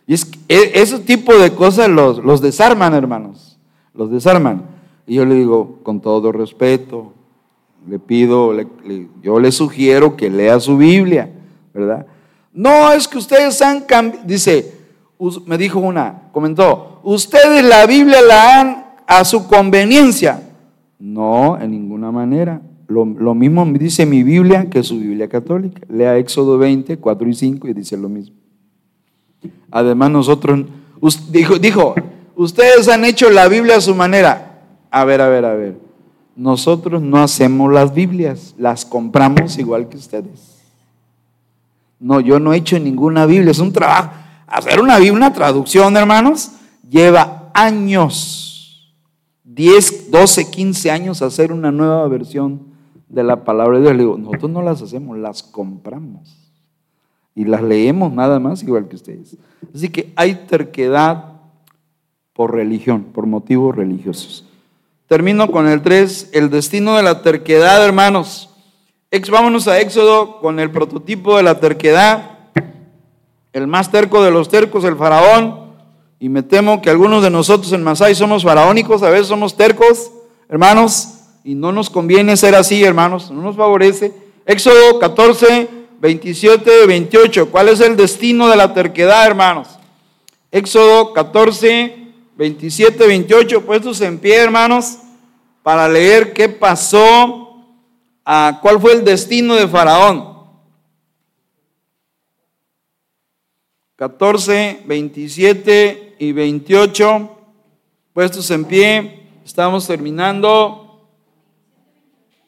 Y 0.06 0.14
es 0.14 0.30
e, 0.48 0.72
ese 0.74 0.98
tipo 0.98 1.36
de 1.36 1.54
cosas 1.54 1.88
los, 1.88 2.18
los 2.24 2.40
desarman, 2.40 2.94
hermanos. 2.94 3.58
Los 3.94 4.10
desarman. 4.10 4.62
Y 5.06 5.14
yo 5.14 5.24
le 5.24 5.34
digo, 5.34 5.78
con 5.82 6.00
todo 6.00 6.32
respeto, 6.32 7.12
le 7.88 7.98
pido, 7.98 8.52
yo 9.22 9.40
le 9.40 9.52
sugiero 9.52 10.16
que 10.16 10.28
lea 10.28 10.60
su 10.60 10.76
Biblia, 10.76 11.30
¿verdad? 11.72 12.06
No 12.53 12.92
es 12.92 13.07
que 13.07 13.18
ustedes 13.18 13.61
han 13.62 13.82
cambiado, 13.82 14.26
dice, 14.26 14.72
me 15.46 15.59
dijo 15.59 15.78
una, 15.78 16.30
comentó, 16.32 17.01
ustedes 17.03 17.64
la 17.64 17.86
Biblia 17.86 18.20
la 18.22 18.61
han 18.61 18.84
a 19.07 19.24
su 19.24 19.46
conveniencia. 19.46 20.42
No, 20.99 21.59
en 21.61 21.70
ninguna 21.70 22.12
manera. 22.12 22.61
Lo, 22.88 23.05
mismo 23.34 23.66
me 23.66 23.78
dice 23.78 24.07
mi 24.07 24.22
Biblia 24.22 24.70
que 24.70 24.82
su 24.82 24.99
Biblia 24.99 25.28
católica. 25.28 25.82
Lea 25.88 26.16
Éxodo 26.16 26.57
20, 26.57 26.96
4 26.96 27.28
y 27.28 27.34
5 27.34 27.68
y 27.68 27.72
dice 27.74 27.96
lo 27.96 28.09
mismo. 28.09 28.36
Además 29.70 30.11
nosotros, 30.11 30.64
dijo, 31.30 31.59
dijo, 31.59 31.94
ustedes 32.34 32.88
han 32.88 33.05
hecho 33.05 33.30
la 33.30 33.46
Biblia 33.49 33.76
a 33.76 33.80
su 33.80 33.94
manera. 33.94 34.62
A 34.90 35.05
ver, 35.05 35.20
a 35.20 35.28
ver, 35.28 35.44
a 35.44 35.55
ver. 35.55 35.76
Nosotros 36.34 37.03
no 37.03 37.18
hacemos 37.18 37.72
las 37.72 37.92
Biblias, 37.92 38.55
las 38.57 38.84
compramos 38.84 39.59
igual 39.59 39.88
que 39.88 39.96
ustedes. 39.96 40.57
No, 42.01 42.20
yo 42.20 42.38
no 42.38 42.53
he 42.53 42.59
hecho 42.59 42.78
ninguna 42.78 43.26
Biblia, 43.26 43.51
es 43.51 43.59
un 43.59 43.72
trabajo. 43.72 44.12
Hacer 44.46 44.80
una 44.80 44.96
Biblia, 44.96 45.12
una 45.12 45.32
traducción, 45.32 45.96
hermanos, 45.96 46.53
lleva 46.88 47.51
años, 47.55 48.94
10, 49.44 50.11
12, 50.11 50.51
15 50.51 50.90
años 50.90 51.22
hacer 51.22 51.53
una 51.53 51.72
nueva 51.72 52.07
versión 52.09 52.68
de 53.09 53.24
la 53.24 53.44
palabra 53.44 53.78
de 53.78 53.84
Dios. 53.84 53.96
Le 53.96 54.03
digo, 54.05 54.18
nosotros 54.18 54.51
no 54.51 54.62
las 54.62 54.80
hacemos, 54.82 55.18
las 55.18 55.42
compramos. 55.42 56.36
Y 57.34 57.44
las 57.44 57.62
leemos 57.62 58.12
nada 58.12 58.38
más 58.40 58.62
igual 58.62 58.88
que 58.88 58.96
ustedes. 58.96 59.36
Así 59.74 59.88
que 59.88 60.12
hay 60.16 60.46
terquedad 60.46 61.32
por 62.32 62.55
religión, 62.55 63.05
por 63.12 63.26
motivos 63.26 63.74
religiosos. 63.74 64.49
Termino 65.09 65.51
con 65.51 65.66
el 65.66 65.82
3, 65.82 66.30
el 66.34 66.51
destino 66.51 66.96
de 66.96 67.03
la 67.03 67.22
terquedad, 67.22 67.84
hermanos. 67.84 68.47
Vámonos 69.11 69.66
a 69.68 69.80
Éxodo 69.80 70.38
con 70.38 70.61
el 70.61 70.70
prototipo 70.70 71.38
de 71.38 71.42
la 71.42 71.59
terquedad. 71.59 72.38
El 73.54 73.66
más 73.66 73.90
terco 73.90 74.22
de 74.22 74.30
los 74.30 74.50
tercos, 74.50 74.84
el 74.84 74.96
faraón. 74.96 75.72
Y 76.20 76.28
me 76.28 76.42
temo 76.42 76.82
que 76.82 76.90
algunos 76.90 77.22
de 77.22 77.30
nosotros 77.30 77.72
en 77.72 77.82
Masai 77.82 78.14
somos 78.14 78.42
faraónicos, 78.42 79.02
a 79.02 79.09
veces 79.09 79.28
somos 79.28 79.56
tercos, 79.56 80.11
hermanos, 80.48 81.14
y 81.44 81.54
no 81.54 81.72
nos 81.72 81.88
conviene 81.88 82.36
ser 82.36 82.54
así, 82.54 82.84
hermanos, 82.84 83.30
no 83.30 83.40
nos 83.40 83.56
favorece. 83.56 84.12
Éxodo 84.44 84.98
14, 84.98 85.68
27, 86.00 86.86
28. 86.86 87.50
¿Cuál 87.50 87.68
es 87.70 87.80
el 87.80 87.96
destino 87.96 88.48
de 88.48 88.56
la 88.56 88.74
terquedad, 88.74 89.26
hermanos? 89.26 89.68
Éxodo 90.50 91.12
14, 91.12 91.96
27, 92.36 93.06
28, 93.06 93.64
puestos 93.64 94.00
en 94.00 94.18
pie, 94.18 94.36
hermanos, 94.36 94.98
para 95.62 95.88
leer 95.88 96.32
qué 96.32 96.48
pasó, 96.48 97.47
cuál 98.60 98.80
fue 98.80 98.92
el 98.92 99.04
destino 99.04 99.54
de 99.54 99.68
Faraón. 99.68 100.36
14, 103.96 104.82
27 104.86 106.16
y 106.18 106.32
28, 106.32 107.38
puestos 108.12 108.50
en 108.50 108.64
pie, 108.64 109.28
estamos 109.44 109.86
terminando. 109.86 111.08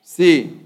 Sí, 0.03 0.61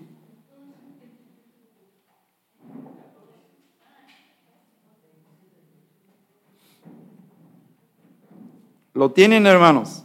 ¿Lo 8.95 9.11
tienen, 9.11 9.45
hermanos? 9.49 10.05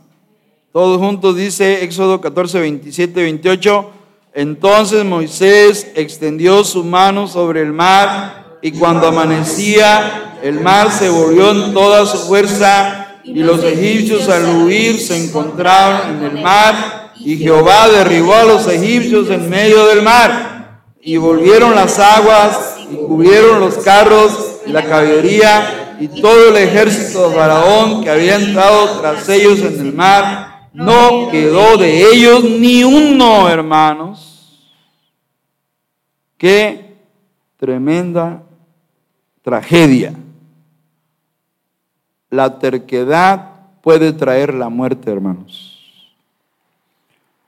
Todos 0.71 0.97
juntos 0.97 1.35
dice 1.35 1.83
Éxodo 1.83 2.19
14, 2.19 2.59
27, 2.59 3.21
28. 3.21 3.91
Entonces 4.33 5.03
Moisés 5.05 5.91
extendió 5.95 6.63
su 6.63 6.83
mano 6.83 7.27
sobre 7.27 7.61
el 7.61 7.73
mar 7.73 8.57
y 8.61 8.71
cuando 8.71 9.07
amanecía 9.07 10.37
el 10.43 10.59
mar 10.59 10.91
se 10.91 11.09
volvió 11.09 11.51
en 11.51 11.73
toda 11.73 12.05
su 12.05 12.17
fuerza 12.19 13.17
y 13.23 13.39
los 13.39 13.63
egipcios 13.63 14.29
al 14.29 14.63
huir 14.63 14.99
se 14.99 15.25
encontraron 15.25 16.17
en 16.17 16.23
el 16.37 16.43
mar 16.43 17.11
y 17.19 17.37
Jehová 17.37 17.89
derribó 17.89 18.33
a 18.33 18.43
los 18.43 18.67
egipcios 18.67 19.29
en 19.29 19.49
medio 19.49 19.87
del 19.87 20.01
mar 20.01 20.81
y 21.01 21.17
volvieron 21.17 21.75
las 21.75 21.99
aguas 21.99 22.75
y 22.91 22.95
cubrieron 22.95 23.59
los 23.59 23.75
carros 23.75 24.31
y 24.65 24.71
la 24.71 24.83
caballería 24.83 25.97
y 25.99 26.07
todo 26.21 26.49
el 26.49 26.57
ejército 26.57 27.29
de 27.29 27.35
Faraón 27.35 28.03
que 28.03 28.09
había 28.09 28.35
entrado 28.35 28.99
tras 29.01 29.27
ellos 29.27 29.59
en 29.59 29.79
el 29.79 29.93
mar, 29.93 30.48
no 30.73 31.29
quedó 31.31 31.77
de 31.77 32.03
ellos 32.11 32.43
ni 32.43 32.83
uno, 32.83 33.49
hermanos. 33.49 34.69
Qué 36.37 36.97
tremenda 37.57 38.43
tragedia. 39.41 40.13
La 42.29 42.59
terquedad 42.59 43.51
puede 43.81 44.13
traer 44.13 44.53
la 44.53 44.69
muerte, 44.69 45.11
hermanos. 45.11 46.15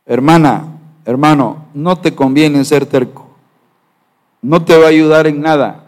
Hermana, 0.06 0.80
hermano, 1.06 1.68
no 1.74 1.98
te 1.98 2.14
conviene 2.14 2.66
ser 2.66 2.86
terco. 2.86 3.30
No 4.42 4.66
te 4.66 4.76
va 4.78 4.86
a 4.86 4.90
ayudar 4.90 5.28
en 5.28 5.42
nada 5.42 5.86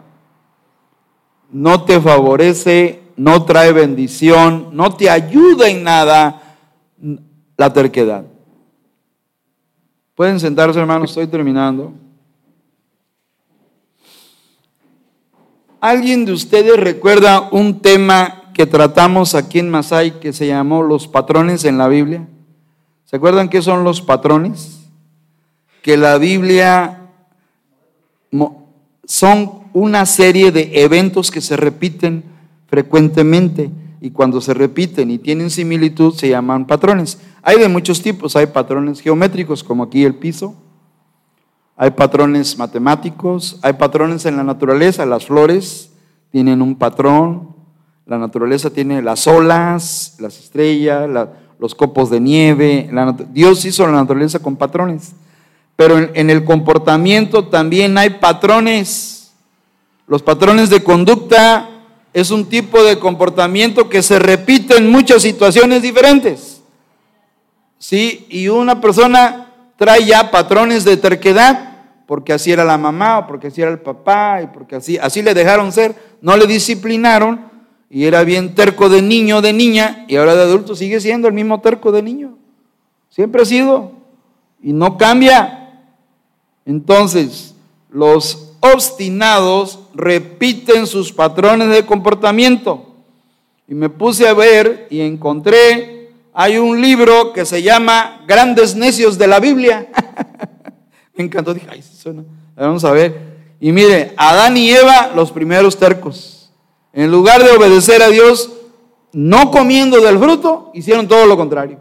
no 1.54 1.84
te 1.84 2.00
favorece 2.00 3.00
no 3.16 3.44
trae 3.44 3.72
bendición, 3.72 4.70
no 4.72 4.96
te 4.96 5.08
ayuda 5.08 5.68
en 5.68 5.84
nada 5.84 6.43
la 7.56 7.72
terquedad. 7.72 8.24
Pueden 10.14 10.38
sentarse, 10.38 10.78
hermanos, 10.78 11.10
estoy 11.10 11.26
terminando. 11.26 11.92
¿Alguien 15.80 16.24
de 16.24 16.32
ustedes 16.32 16.78
recuerda 16.78 17.48
un 17.50 17.80
tema 17.80 18.52
que 18.54 18.64
tratamos 18.64 19.34
aquí 19.34 19.58
en 19.58 19.68
Masai 19.68 20.20
que 20.20 20.32
se 20.32 20.46
llamó 20.46 20.82
los 20.82 21.08
patrones 21.08 21.64
en 21.64 21.76
la 21.76 21.88
Biblia? 21.88 22.26
¿Se 23.04 23.16
acuerdan 23.16 23.48
qué 23.48 23.60
son 23.60 23.84
los 23.84 24.00
patrones? 24.00 24.88
Que 25.82 25.96
la 25.96 26.16
Biblia 26.16 27.10
son 29.04 29.64
una 29.74 30.06
serie 30.06 30.52
de 30.52 30.70
eventos 30.82 31.30
que 31.30 31.40
se 31.40 31.56
repiten 31.56 32.24
frecuentemente 32.66 33.70
y 34.04 34.10
cuando 34.10 34.42
se 34.42 34.52
repiten 34.52 35.10
y 35.10 35.16
tienen 35.16 35.48
similitud 35.48 36.12
se 36.12 36.28
llaman 36.28 36.66
patrones. 36.66 37.18
Hay 37.42 37.58
de 37.58 37.68
muchos 37.68 38.02
tipos, 38.02 38.36
hay 38.36 38.44
patrones 38.44 39.00
geométricos 39.00 39.64
como 39.64 39.84
aquí 39.84 40.04
el 40.04 40.14
piso, 40.14 40.54
hay 41.74 41.92
patrones 41.92 42.58
matemáticos, 42.58 43.58
hay 43.62 43.72
patrones 43.72 44.26
en 44.26 44.36
la 44.36 44.44
naturaleza, 44.44 45.06
las 45.06 45.24
flores 45.24 45.90
tienen 46.30 46.60
un 46.60 46.76
patrón, 46.76 47.56
la 48.04 48.18
naturaleza 48.18 48.68
tiene 48.68 49.00
las 49.00 49.26
olas, 49.26 50.16
las 50.18 50.38
estrellas, 50.38 51.08
los 51.58 51.74
copos 51.74 52.10
de 52.10 52.20
nieve, 52.20 52.90
Dios 53.32 53.64
hizo 53.64 53.86
la 53.86 53.92
naturaleza 53.92 54.38
con 54.38 54.56
patrones. 54.56 55.14
Pero 55.76 55.96
en, 55.96 56.28
el 56.28 56.44
comportamiento 56.44 57.46
también 57.46 57.96
hay 57.96 58.10
patrones. 58.10 59.32
Los 60.06 60.22
patrones 60.22 60.68
de 60.68 60.84
conducta 60.84 61.73
es 62.14 62.30
un 62.30 62.48
tipo 62.48 62.82
de 62.84 62.98
comportamiento 62.98 63.88
que 63.88 64.00
se 64.00 64.20
repite 64.20 64.76
en 64.76 64.88
muchas 64.88 65.20
situaciones 65.20 65.82
diferentes. 65.82 66.62
¿Sí? 67.76 68.24
Y 68.30 68.46
una 68.48 68.80
persona 68.80 69.52
trae 69.76 70.04
ya 70.06 70.30
patrones 70.30 70.84
de 70.84 70.96
terquedad 70.96 71.72
porque 72.06 72.32
así 72.32 72.52
era 72.52 72.64
la 72.64 72.78
mamá 72.78 73.18
o 73.18 73.26
porque 73.26 73.48
así 73.48 73.60
era 73.60 73.72
el 73.72 73.80
papá 73.80 74.40
y 74.42 74.46
porque 74.46 74.76
así, 74.76 74.96
así 74.96 75.22
le 75.22 75.34
dejaron 75.34 75.72
ser, 75.72 75.96
no 76.20 76.36
le 76.36 76.46
disciplinaron 76.46 77.50
y 77.90 78.04
era 78.04 78.22
bien 78.22 78.54
terco 78.54 78.88
de 78.88 79.02
niño, 79.02 79.42
de 79.42 79.52
niña 79.52 80.04
y 80.06 80.14
ahora 80.14 80.36
de 80.36 80.42
adulto 80.42 80.76
sigue 80.76 81.00
siendo 81.00 81.26
el 81.26 81.34
mismo 81.34 81.60
terco 81.60 81.90
de 81.90 82.02
niño. 82.02 82.38
Siempre 83.10 83.42
ha 83.42 83.44
sido 83.44 83.90
y 84.62 84.72
no 84.72 84.96
cambia. 84.96 85.82
Entonces, 86.64 87.56
los 87.90 88.43
obstinados 88.72 89.80
repiten 89.94 90.86
sus 90.86 91.12
patrones 91.12 91.68
de 91.68 91.84
comportamiento. 91.84 92.94
Y 93.68 93.74
me 93.74 93.88
puse 93.88 94.26
a 94.26 94.34
ver 94.34 94.86
y 94.90 95.00
encontré, 95.00 96.10
hay 96.32 96.58
un 96.58 96.80
libro 96.80 97.32
que 97.32 97.44
se 97.44 97.62
llama 97.62 98.22
Grandes 98.26 98.74
Necios 98.74 99.18
de 99.18 99.26
la 99.26 99.40
Biblia. 99.40 99.88
me 101.16 101.24
encantó, 101.24 101.52
dije, 101.54 101.66
ay, 101.70 101.82
suena. 101.82 102.24
Vamos 102.56 102.84
a 102.84 102.92
ver. 102.92 103.34
Y 103.60 103.72
mire, 103.72 104.12
Adán 104.16 104.56
y 104.56 104.70
Eva, 104.70 105.12
los 105.14 105.30
primeros 105.30 105.76
tercos. 105.76 106.50
En 106.92 107.10
lugar 107.10 107.42
de 107.42 107.50
obedecer 107.50 108.02
a 108.02 108.08
Dios, 108.08 108.50
no 109.12 109.50
comiendo 109.50 110.00
del 110.00 110.18
fruto, 110.18 110.70
hicieron 110.74 111.08
todo 111.08 111.26
lo 111.26 111.36
contrario. 111.36 111.78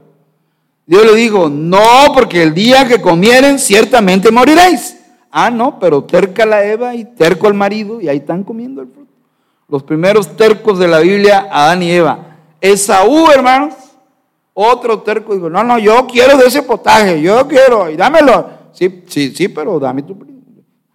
Dios 0.86 1.06
le 1.06 1.16
dijo, 1.16 1.50
no, 1.50 2.12
porque 2.14 2.44
el 2.44 2.54
día 2.54 2.88
que 2.88 3.02
comieren 3.02 3.58
ciertamente 3.58 4.32
moriréis. 4.32 4.98
Ah, 5.36 5.50
no, 5.50 5.80
pero 5.80 6.04
terca 6.04 6.46
la 6.46 6.64
Eva 6.64 6.94
y 6.94 7.06
terco 7.06 7.48
el 7.48 7.56
marido 7.56 8.00
y 8.00 8.08
ahí 8.08 8.18
están 8.18 8.44
comiendo 8.44 8.84
el 8.84 8.88
fruto. 8.88 9.12
Los 9.68 9.82
primeros 9.82 10.38
tercos 10.38 10.78
de 10.78 10.88
la 10.88 11.00
Biblia, 11.00 11.48
Adán 11.52 11.82
y 11.82 11.90
Eva. 11.90 12.38
Esaú, 12.62 13.32
hermanos, 13.32 13.74
otro 14.54 15.02
terco 15.02 15.34
dijo, 15.34 15.50
no, 15.50 15.64
no, 15.64 15.80
yo 15.80 16.06
quiero 16.06 16.38
de 16.38 16.46
ese 16.46 16.62
potaje, 16.62 17.20
yo 17.20 17.48
quiero, 17.48 17.90
y 17.90 17.96
dámelo. 17.96 18.48
Sí, 18.74 19.04
sí, 19.08 19.32
sí, 19.32 19.48
pero 19.48 19.80
dame 19.80 20.04
tu 20.04 20.16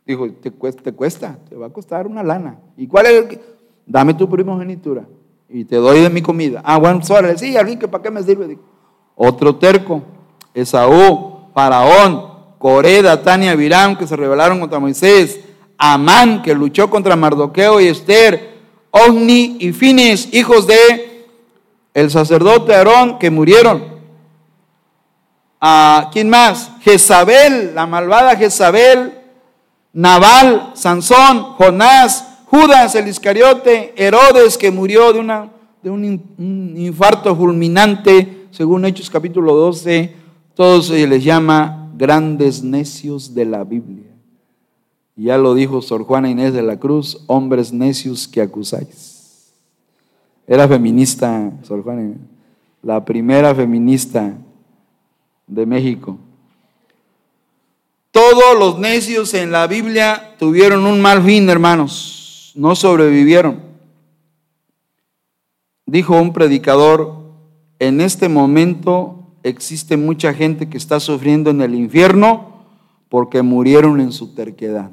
Dijo, 0.06 0.30
te 0.30 0.52
cuesta, 0.52 1.36
te 1.48 1.56
va 1.56 1.66
a 1.66 1.70
costar 1.70 2.06
una 2.06 2.22
lana. 2.22 2.60
¿Y 2.76 2.86
cuál 2.86 3.06
es 3.06 3.12
el 3.12 3.40
Dame 3.84 4.14
tu 4.14 4.28
primogenitura 4.28 5.04
y 5.48 5.64
te 5.64 5.76
doy 5.76 6.00
de 6.00 6.10
mi 6.10 6.22
comida. 6.22 6.60
Ah, 6.64 6.78
bueno, 6.78 7.02
suave, 7.02 7.36
sí, 7.38 7.56
alguien 7.56 7.78
que 7.78 7.88
para 7.88 8.02
qué 8.02 8.10
me 8.10 8.22
sirve. 8.22 8.58
Otro 9.16 9.56
terco, 9.56 10.02
Esaú, 10.54 11.50
Faraón, 11.54 12.37
Coré, 12.58 13.02
Tania, 13.18 13.54
Virán, 13.54 13.96
que 13.96 14.06
se 14.06 14.16
rebelaron 14.16 14.60
contra 14.60 14.78
Moisés, 14.78 15.40
Amán, 15.76 16.42
que 16.42 16.54
luchó 16.54 16.90
contra 16.90 17.14
Mardoqueo 17.14 17.80
y 17.80 17.86
Esther, 17.86 18.58
Ogni 18.90 19.56
y 19.60 19.72
Fines, 19.72 20.28
hijos 20.32 20.66
de 20.66 21.26
el 21.94 22.10
sacerdote 22.10 22.74
Aarón, 22.74 23.18
que 23.18 23.30
murieron. 23.30 23.98
¿A 25.60 26.10
¿Quién 26.12 26.28
más? 26.30 26.70
Jezabel, 26.80 27.74
la 27.74 27.86
malvada 27.86 28.36
Jezabel, 28.36 29.14
Nabal, 29.92 30.72
Sansón, 30.74 31.54
Jonás, 31.54 32.24
Judas, 32.46 32.94
el 32.94 33.08
Iscariote, 33.08 33.94
Herodes, 33.96 34.56
que 34.56 34.70
murió 34.70 35.12
de, 35.12 35.20
una, 35.20 35.50
de 35.82 35.90
un 35.90 36.74
infarto 36.76 37.34
fulminante, 37.34 38.46
según 38.50 38.84
Hechos 38.84 39.10
capítulo 39.10 39.54
12, 39.54 40.14
todos 40.54 40.86
se 40.86 41.06
les 41.06 41.22
llama 41.22 41.87
grandes 41.98 42.62
necios 42.62 43.34
de 43.34 43.44
la 43.44 43.64
Biblia. 43.64 44.06
ya 45.16 45.36
lo 45.36 45.54
dijo 45.54 45.82
Sor 45.82 46.04
Juana 46.04 46.30
Inés 46.30 46.52
de 46.52 46.62
la 46.62 46.78
Cruz, 46.78 47.24
hombres 47.26 47.72
necios 47.72 48.28
que 48.28 48.40
acusáis. 48.40 49.52
Era 50.46 50.68
feminista, 50.68 51.52
Sor 51.64 51.82
Juana 51.82 52.02
Inés, 52.02 52.18
la 52.82 53.04
primera 53.04 53.52
feminista 53.52 54.38
de 55.48 55.66
México. 55.66 56.16
Todos 58.12 58.58
los 58.58 58.78
necios 58.78 59.34
en 59.34 59.50
la 59.50 59.66
Biblia 59.66 60.36
tuvieron 60.38 60.86
un 60.86 61.00
mal 61.00 61.22
fin, 61.22 61.48
hermanos, 61.50 62.52
no 62.54 62.76
sobrevivieron. 62.76 63.60
Dijo 65.84 66.20
un 66.20 66.32
predicador, 66.32 67.18
en 67.78 68.00
este 68.00 68.28
momento 68.28 69.17
existe 69.48 69.96
mucha 69.96 70.32
gente 70.34 70.68
que 70.68 70.78
está 70.78 71.00
sufriendo 71.00 71.50
en 71.50 71.60
el 71.60 71.74
infierno 71.74 72.64
porque 73.08 73.42
murieron 73.42 74.00
en 74.00 74.12
su 74.12 74.34
terquedad. 74.34 74.90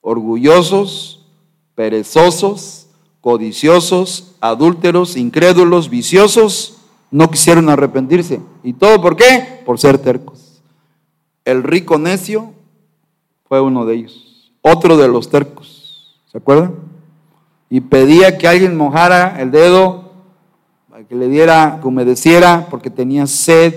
Orgullosos, 0.00 1.26
perezosos, 1.74 2.88
codiciosos, 3.20 4.34
adúlteros, 4.40 5.16
incrédulos, 5.16 5.88
viciosos, 5.88 6.78
no 7.10 7.30
quisieron 7.30 7.68
arrepentirse. 7.68 8.40
¿Y 8.64 8.72
todo 8.72 9.00
por 9.00 9.16
qué? 9.16 9.62
Por 9.64 9.78
ser 9.78 9.98
tercos. 9.98 10.62
El 11.44 11.62
rico 11.62 11.98
necio 11.98 12.52
fue 13.46 13.60
uno 13.60 13.84
de 13.84 13.94
ellos, 13.94 14.52
otro 14.62 14.96
de 14.96 15.08
los 15.08 15.28
tercos. 15.28 16.18
¿Se 16.30 16.38
acuerdan? 16.38 16.74
Y 17.68 17.80
pedía 17.82 18.38
que 18.38 18.48
alguien 18.48 18.76
mojara 18.76 19.40
el 19.40 19.50
dedo 19.50 20.11
que 21.08 21.14
le 21.14 21.28
diera, 21.28 21.78
que 21.80 21.88
humedeciera, 21.88 22.66
porque 22.70 22.90
tenía 22.90 23.26
sed 23.26 23.74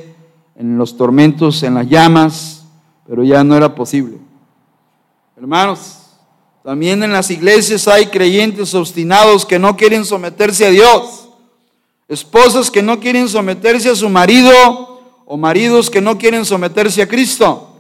en 0.56 0.78
los 0.78 0.98
tormentos, 0.98 1.64
en 1.64 1.74
las 1.76 1.88
llamas, 1.88 2.66
pero 3.08 3.24
ya 3.24 3.44
no 3.44 3.56
era 3.56 3.74
posible. 3.74 4.18
Hermanos, 5.38 5.98
también 6.64 7.04
en 7.04 7.12
las 7.12 7.30
iglesias 7.32 7.88
hay 7.88 8.08
creyentes 8.08 8.74
obstinados 8.74 9.46
que 9.46 9.60
no 9.60 9.76
quieren 9.76 10.06
someterse 10.06 10.66
a 10.66 10.70
Dios, 10.70 11.30
esposas 12.08 12.70
que 12.70 12.82
no 12.82 13.00
quieren 13.00 13.28
someterse 13.28 13.90
a 13.90 13.96
su 13.96 14.10
marido 14.10 15.02
o 15.26 15.38
maridos 15.38 15.90
que 15.90 16.02
no 16.02 16.18
quieren 16.18 16.46
someterse 16.46 17.02
a 17.02 17.08
Cristo. 17.08 17.80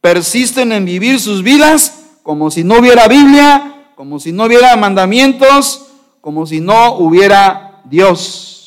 Persisten 0.00 0.72
en 0.72 0.84
vivir 0.84 1.20
sus 1.20 1.42
vidas 1.42 2.04
como 2.22 2.50
si 2.50 2.64
no 2.64 2.78
hubiera 2.78 3.06
Biblia, 3.06 3.90
como 3.94 4.18
si 4.18 4.32
no 4.32 4.44
hubiera 4.44 4.74
mandamientos, 4.76 5.86
como 6.20 6.46
si 6.46 6.60
no 6.60 6.96
hubiera 6.96 7.80
Dios 7.84 8.61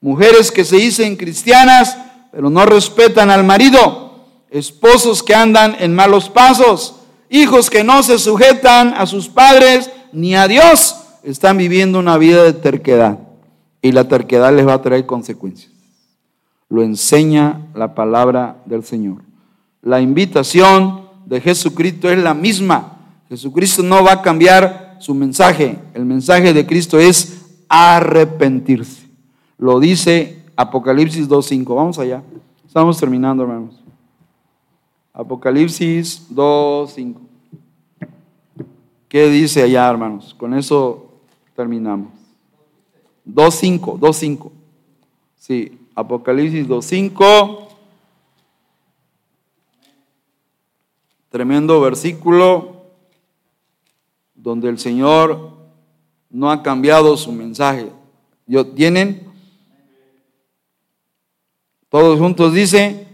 mujeres 0.00 0.50
que 0.52 0.64
se 0.64 0.76
dicen 0.76 1.16
cristianas, 1.16 1.96
pero 2.30 2.50
no 2.50 2.64
respetan 2.66 3.30
al 3.30 3.44
marido, 3.44 4.26
esposos 4.50 5.22
que 5.22 5.34
andan 5.34 5.76
en 5.78 5.94
malos 5.94 6.28
pasos, 6.28 6.96
hijos 7.28 7.70
que 7.70 7.84
no 7.84 8.02
se 8.02 8.18
sujetan 8.18 8.94
a 8.94 9.06
sus 9.06 9.28
padres 9.28 9.90
ni 10.12 10.34
a 10.34 10.48
Dios, 10.48 10.96
están 11.22 11.58
viviendo 11.58 11.98
una 11.98 12.16
vida 12.16 12.42
de 12.44 12.52
terquedad 12.52 13.18
y 13.82 13.92
la 13.92 14.08
terquedad 14.08 14.54
les 14.54 14.66
va 14.66 14.74
a 14.74 14.82
traer 14.82 15.06
consecuencias. 15.06 15.72
Lo 16.68 16.82
enseña 16.82 17.66
la 17.74 17.94
palabra 17.94 18.58
del 18.66 18.84
Señor. 18.84 19.22
La 19.82 20.00
invitación 20.00 21.08
de 21.26 21.40
Jesucristo 21.40 22.10
es 22.10 22.18
la 22.18 22.34
misma. 22.34 22.98
Jesucristo 23.28 23.82
no 23.82 24.02
va 24.04 24.12
a 24.12 24.22
cambiar 24.22 24.96
su 25.00 25.14
mensaje. 25.14 25.78
El 25.94 26.04
mensaje 26.04 26.52
de 26.52 26.66
Cristo 26.66 26.98
es 26.98 27.46
arrepentirse. 27.68 29.07
Lo 29.58 29.80
dice 29.80 30.42
Apocalipsis 30.56 31.28
2.5. 31.28 31.74
Vamos 31.74 31.98
allá. 31.98 32.22
Estamos 32.66 32.98
terminando, 32.98 33.42
hermanos. 33.42 33.74
Apocalipsis 35.12 36.28
2.5. 36.32 37.16
¿Qué 39.08 39.28
dice 39.28 39.62
allá, 39.62 39.88
hermanos? 39.90 40.34
Con 40.38 40.54
eso 40.54 41.10
terminamos. 41.56 42.12
2.5, 43.26 43.98
2.5. 43.98 44.50
Sí, 45.36 45.78
Apocalipsis 45.94 46.68
2.5. 46.68 47.66
Tremendo 51.30 51.80
versículo 51.80 52.84
donde 54.34 54.68
el 54.68 54.78
Señor 54.78 55.50
no 56.30 56.50
ha 56.50 56.62
cambiado 56.62 57.16
su 57.16 57.32
mensaje. 57.32 57.90
¿Tienen? 58.74 59.27
Todos 61.88 62.18
juntos 62.18 62.52
dice, 62.52 63.06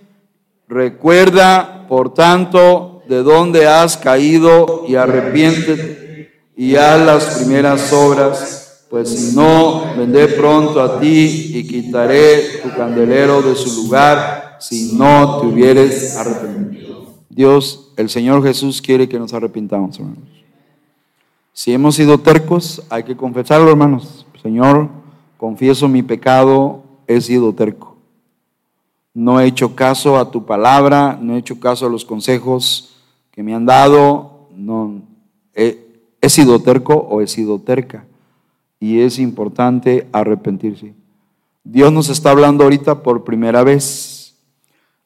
recuerda, 0.66 1.87
por 1.89 2.12
tanto, 2.12 3.03
de 3.09 3.22
dónde 3.22 3.66
has 3.66 3.97
caído 3.97 4.85
y 4.89 4.97
arrepiéntete 4.97 6.33
y 6.57 6.77
haz 6.77 7.05
las 7.05 7.25
primeras 7.37 7.93
obras, 7.93 8.87
pues 8.91 9.09
si 9.11 9.37
no, 9.37 9.95
vendré 9.97 10.29
pronto 10.29 10.81
a 10.81 11.01
ti 11.01 11.53
y 11.55 11.66
quitaré 11.66 12.61
tu 12.62 12.70
candelero 12.75 13.43
de 13.43 13.55
su 13.55 13.83
lugar 13.83 14.57
si 14.61 14.93
no 14.95 15.41
te 15.41 15.47
hubieres 15.47 16.16
arrepentido. 16.16 17.14
Dios, 17.29 17.93
el 17.97 18.09
Señor 18.09 18.43
Jesús 18.43 18.81
quiere 18.81 19.09
que 19.09 19.18
nos 19.18 19.33
arrepintamos, 19.35 19.99
hermanos. 19.99 20.25
Si 21.53 21.72
hemos 21.72 21.95
sido 21.95 22.18
tercos, 22.18 22.83
hay 22.89 23.05
que 23.05 23.16
confesarlo, 23.16 23.70
hermanos. 23.70 24.27
Señor, 24.43 24.89
confieso 25.37 25.89
mi 25.89 26.03
pecado, 26.03 26.83
he 27.07 27.20
sido 27.20 27.53
terco. 27.53 27.93
No 29.14 29.40
he 29.40 29.46
hecho 29.46 29.76
caso 29.76 30.18
a 30.18 30.32
tu 30.32 30.44
palabra, 30.44 31.16
no 31.20 31.34
he 31.34 31.38
hecho 31.38 31.60
caso 31.60 31.86
a 31.86 31.88
los 31.88 32.04
consejos 32.04 32.96
que 33.30 33.44
me 33.44 33.54
han 33.54 33.64
dado, 33.64 34.48
no 34.54 35.02
he, 35.54 35.80
sido 36.28 36.60
terco 36.60 36.94
o 36.94 37.20
he 37.20 37.28
sido 37.28 37.60
terca. 37.60 38.06
Y 38.80 39.00
es 39.00 39.20
importante 39.20 40.08
arrepentirse. 40.12 40.94
Dios 41.62 41.92
nos 41.92 42.08
está 42.08 42.30
hablando 42.30 42.64
ahorita 42.64 43.02
por 43.02 43.24
primera 43.24 43.62
vez. 43.62 44.34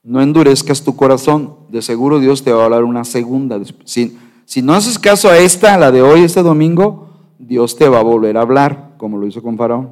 No 0.02 0.22
endurezcas 0.22 0.82
tu 0.82 0.96
corazón. 0.96 1.56
De 1.68 1.82
seguro 1.82 2.18
Dios 2.18 2.42
te 2.42 2.52
va 2.52 2.62
a 2.62 2.64
hablar 2.64 2.84
una 2.84 3.04
segunda. 3.04 3.61
Si, 3.84 4.16
si 4.46 4.62
no 4.62 4.72
haces 4.72 4.98
caso 4.98 5.28
a 5.28 5.36
esta, 5.38 5.76
la 5.76 5.90
de 5.90 6.00
hoy, 6.00 6.22
este 6.22 6.42
domingo, 6.42 7.11
Dios 7.38 7.76
te 7.76 7.88
va 7.88 8.00
a 8.00 8.04
volver 8.04 8.38
a 8.38 8.40
hablar, 8.40 8.94
como 8.96 9.18
lo 9.18 9.26
hizo 9.26 9.42
con 9.42 9.59
Faraón. 9.59 9.90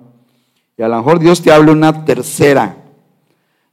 Y 0.78 0.82
a 0.82 0.88
lo 0.88 0.96
mejor 0.96 1.18
Dios 1.18 1.42
te 1.42 1.52
habla 1.52 1.72
una 1.72 2.04
tercera. 2.04 2.85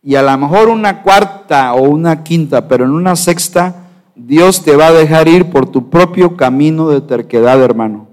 Y 0.04 0.16
a 0.16 0.22
lo 0.22 0.38
mejor 0.38 0.68
una 0.68 1.02
cuarta 1.02 1.74
o 1.74 1.84
una 1.84 2.24
quinta, 2.24 2.68
pero 2.68 2.84
en 2.84 2.92
una 2.92 3.16
sexta 3.16 3.88
Dios 4.16 4.64
te 4.64 4.76
va 4.76 4.88
a 4.88 4.92
dejar 4.92 5.28
ir 5.28 5.50
por 5.50 5.66
tu 5.66 5.90
propio 5.90 6.36
camino 6.36 6.90
de 6.90 7.02
terquedad, 7.02 7.62
hermano, 7.64 8.08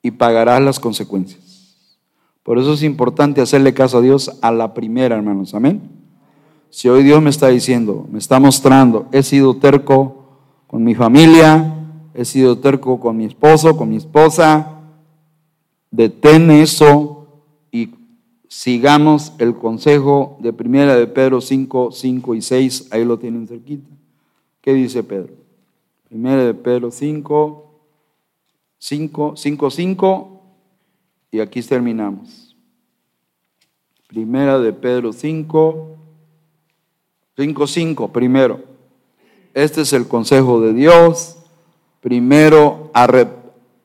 y 0.00 0.12
pagarás 0.12 0.62
las 0.62 0.80
consecuencias. 0.80 1.42
Por 2.42 2.58
eso 2.58 2.72
es 2.72 2.82
importante 2.82 3.40
hacerle 3.40 3.74
caso 3.74 3.98
a 3.98 4.00
Dios 4.00 4.38
a 4.42 4.50
la 4.50 4.74
primera, 4.74 5.16
hermanos. 5.16 5.54
Amén. 5.54 5.82
Si 6.70 6.88
hoy 6.88 7.02
Dios 7.02 7.20
me 7.20 7.30
está 7.30 7.48
diciendo, 7.48 8.06
me 8.10 8.18
está 8.18 8.40
mostrando, 8.40 9.06
he 9.12 9.22
sido 9.22 9.56
terco 9.56 10.40
con 10.66 10.82
mi 10.82 10.94
familia, 10.94 11.74
he 12.14 12.24
sido 12.24 12.58
terco 12.58 12.98
con 12.98 13.16
mi 13.16 13.26
esposo, 13.26 13.76
con 13.76 13.90
mi 13.90 13.96
esposa, 13.96 14.78
detén 15.90 16.50
eso 16.50 17.21
sigamos 18.52 19.32
el 19.38 19.56
consejo 19.56 20.36
de 20.38 20.52
primera 20.52 20.94
de 20.94 21.06
Pedro 21.06 21.40
5, 21.40 21.90
5 21.90 22.34
y 22.34 22.42
6, 22.42 22.88
ahí 22.90 23.02
lo 23.02 23.18
tienen 23.18 23.48
cerquita. 23.48 23.88
¿Qué 24.60 24.74
dice 24.74 25.02
Pedro? 25.02 25.32
Primera 26.06 26.44
de 26.44 26.52
Pedro 26.52 26.90
5, 26.90 27.80
5, 28.76 29.34
5, 29.38 29.70
5, 29.70 30.42
y 31.30 31.40
aquí 31.40 31.62
terminamos. 31.62 32.54
Primera 34.06 34.58
de 34.58 34.74
Pedro 34.74 35.14
5, 35.14 35.96
5, 37.34 37.66
5, 37.66 38.12
primero. 38.12 38.60
Este 39.54 39.80
es 39.80 39.94
el 39.94 40.06
consejo 40.06 40.60
de 40.60 40.74
Dios. 40.74 41.38
Primero, 42.02 42.90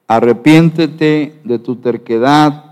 arrepiéntete 0.08 1.40
de 1.46 1.58
tu 1.58 1.78
terquedad. 1.78 2.67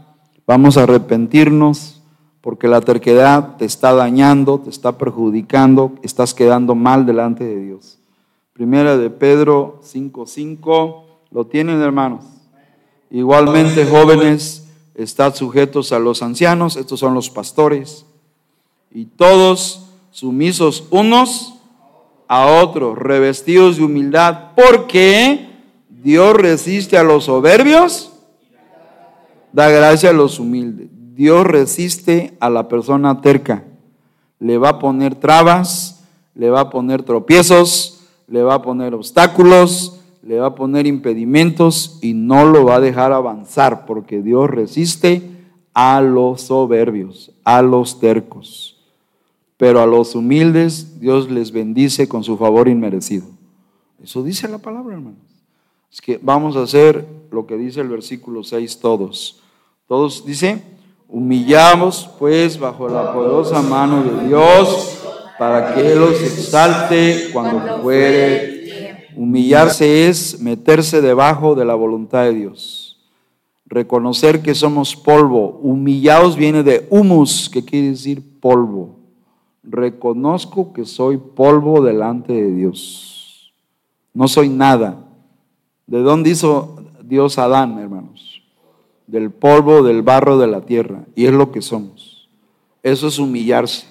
Vamos 0.48 0.78
a 0.78 0.84
arrepentirnos 0.84 2.02
porque 2.42 2.68
la 2.68 2.82
terquedad 2.82 3.58
te 3.58 3.66
está 3.66 3.94
dañando, 3.94 4.60
te 4.60 4.70
está 4.70 4.98
perjudicando, 5.00 5.94
estás 6.04 6.36
quedando 6.36 6.76
mal 6.76 7.08
delante 7.08 7.44
de 7.44 7.60
Dios. 7.60 7.98
Primera 8.54 8.98
de 8.98 9.10
Pedro 9.10 9.80
5:5, 9.84 11.06
lo 11.32 11.48
tienen 11.48 11.82
hermanos. 11.82 12.24
Igualmente 13.10 13.86
jóvenes, 13.86 14.68
estad 14.94 15.34
sujetos 15.34 15.92
a 15.92 16.00
los 16.00 16.22
ancianos, 16.22 16.78
estos 16.78 17.00
son 17.00 17.14
los 17.16 17.30
pastores, 17.30 18.06
y 18.92 19.06
todos 19.06 19.88
sumisos 20.12 20.86
unos 20.92 21.56
a 22.28 22.46
otros, 22.46 22.98
revestidos 22.98 23.78
de 23.78 23.84
humildad, 23.84 24.52
porque 24.56 25.50
Dios 25.90 26.36
resiste 26.36 26.98
a 26.98 27.04
los 27.04 27.26
soberbios, 27.26 28.14
da 29.56 29.70
gracia 29.70 30.10
a 30.10 30.14
los 30.14 30.38
humildes. 30.38 30.90
Dios 31.16 31.48
resiste 31.48 32.36
a 32.42 32.50
la 32.50 32.68
persona 32.68 33.22
terca. 33.22 33.64
Le 34.38 34.58
va 34.58 34.70
a 34.70 34.80
poner 34.80 35.16
trabas, 35.16 36.04
le 36.36 36.50
va 36.50 36.60
a 36.60 36.70
poner 36.70 37.04
tropiezos, 37.04 38.02
le 38.28 38.44
va 38.44 38.56
a 38.56 38.62
poner 38.62 38.94
obstáculos, 38.94 40.02
le 40.22 40.40
va 40.40 40.48
a 40.48 40.56
poner 40.56 40.88
impedimentos 40.88 42.00
y 42.02 42.14
no 42.14 42.46
lo 42.46 42.66
va 42.66 42.76
a 42.76 42.80
dejar 42.82 43.14
avanzar 43.14 43.86
porque 43.86 44.22
Dios 44.22 44.50
resiste 44.50 45.22
a 45.74 46.02
los 46.02 46.42
soberbios, 46.42 47.32
a 47.46 47.62
los 47.62 48.02
tercos. 48.02 48.84
Pero 49.56 49.80
a 49.80 49.86
los 49.86 50.16
humildes 50.16 51.00
Dios 51.00 51.32
les 51.32 51.54
bendice 51.54 52.10
con 52.10 52.26
su 52.26 52.38
favor 52.38 52.68
inmerecido. 52.68 53.28
Eso 54.04 54.22
dice 54.22 54.50
la 54.50 54.58
palabra, 54.58 54.96
hermanos. 54.96 55.20
Es 55.90 56.02
que 56.02 56.20
vamos 56.22 56.58
a 56.58 56.64
hacer 56.64 57.08
lo 57.32 57.48
que 57.48 57.56
dice 57.56 57.80
el 57.80 57.88
versículo 57.88 58.44
6 58.44 58.80
todos. 58.80 59.44
Todos 59.88 60.26
dice, 60.26 60.64
Humillamos 61.08 62.10
pues 62.20 62.60
bajo 62.60 62.90
la 62.90 63.14
poderosa 63.14 63.62
mano 63.62 64.04
de 64.04 64.28
Dios 64.28 65.00
para 65.38 65.74
que 65.74 65.94
Él 65.94 66.00
los 66.00 66.22
exalte 66.22 67.30
cuando 67.32 67.82
fuere. 67.82 69.08
Humillarse 69.16 70.10
es 70.10 70.42
meterse 70.42 71.02
debajo 71.02 71.56
de 71.56 71.64
la 71.64 71.76
voluntad 71.76 72.24
de 72.24 72.34
Dios. 72.34 73.00
Reconocer 73.66 74.42
que 74.42 74.56
somos 74.56 74.96
polvo. 74.96 75.60
Humillados 75.62 76.36
viene 76.36 76.64
de 76.64 76.86
humus, 76.90 77.50
que 77.50 77.64
quiere 77.64 77.92
decir 77.92 78.22
polvo. 78.42 78.98
Reconozco 79.64 80.74
que 80.74 80.86
soy 80.86 81.18
polvo 81.18 81.82
delante 81.82 82.34
de 82.34 82.52
Dios. 82.52 83.54
No 84.14 84.28
soy 84.28 84.50
nada. 84.50 85.06
¿De 85.88 86.00
dónde 86.02 86.32
hizo 86.32 86.76
Dios 87.04 87.40
a 87.40 87.46
Adán, 87.46 87.80
hermanos? 87.80 88.05
Del 89.08 89.32
polvo, 89.32 89.84
del 89.84 90.02
barro 90.02 90.38
de 90.38 90.48
la 90.48 90.62
tierra, 90.62 91.06
y 91.16 91.26
es 91.26 91.34
lo 91.34 91.52
que 91.52 91.62
somos. 91.62 92.30
Eso 92.84 93.08
es 93.08 93.20
humillarse, 93.20 93.88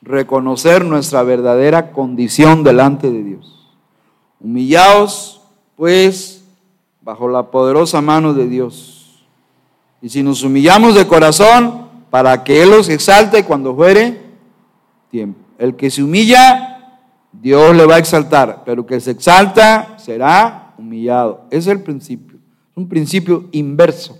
reconocer 0.00 0.84
nuestra 0.84 1.22
verdadera 1.22 1.92
condición 1.92 2.64
delante 2.64 3.10
de 3.10 3.22
Dios. 3.22 3.74
Humillaos, 4.40 5.40
pues, 5.76 6.44
bajo 7.00 7.28
la 7.28 7.50
poderosa 7.50 8.00
mano 8.00 8.34
de 8.34 8.48
Dios. 8.48 9.24
Y 10.00 10.08
si 10.08 10.22
nos 10.22 10.42
humillamos 10.42 10.94
de 10.94 11.06
corazón, 11.06 11.82
para 12.12 12.44
que 12.44 12.62
Él 12.62 12.70
los 12.70 12.90
exalte 12.90 13.42
cuando 13.44 13.74
fuere 13.74 14.20
tiempo. 15.10 15.40
El 15.56 15.76
que 15.76 15.90
se 15.90 16.02
humilla, 16.02 17.00
Dios 17.32 17.74
le 17.74 17.86
va 17.86 17.94
a 17.94 17.98
exaltar, 17.98 18.64
pero 18.66 18.82
el 18.82 18.86
que 18.86 19.00
se 19.00 19.12
exalta 19.12 19.94
será 19.96 20.74
humillado. 20.76 21.46
Es 21.50 21.66
el 21.66 21.80
principio. 21.80 22.36
Es 22.36 22.76
un 22.76 22.86
principio 22.86 23.48
inverso. 23.52 24.18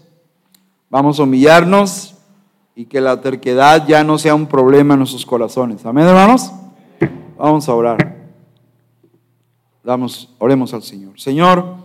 Vamos 0.93 1.19
a 1.19 1.23
humillarnos 1.23 2.15
y 2.77 2.85
que 2.85 3.01
la 3.01 3.19
terquedad 3.19 3.87
ya 3.89 4.05
no 4.05 4.19
sea 4.19 4.35
un 4.35 4.47
problema 4.47 4.93
en 4.93 4.99
nuestros 4.99 5.25
corazones. 5.25 5.87
Amén, 5.87 6.05
hermanos. 6.05 6.53
Vamos 7.39 7.67
a 7.67 7.75
orar. 7.75 8.29
Damos, 9.83 10.29
oremos 10.39 10.75
al 10.75 10.83
Señor. 10.83 11.19
Señor, 11.19 11.77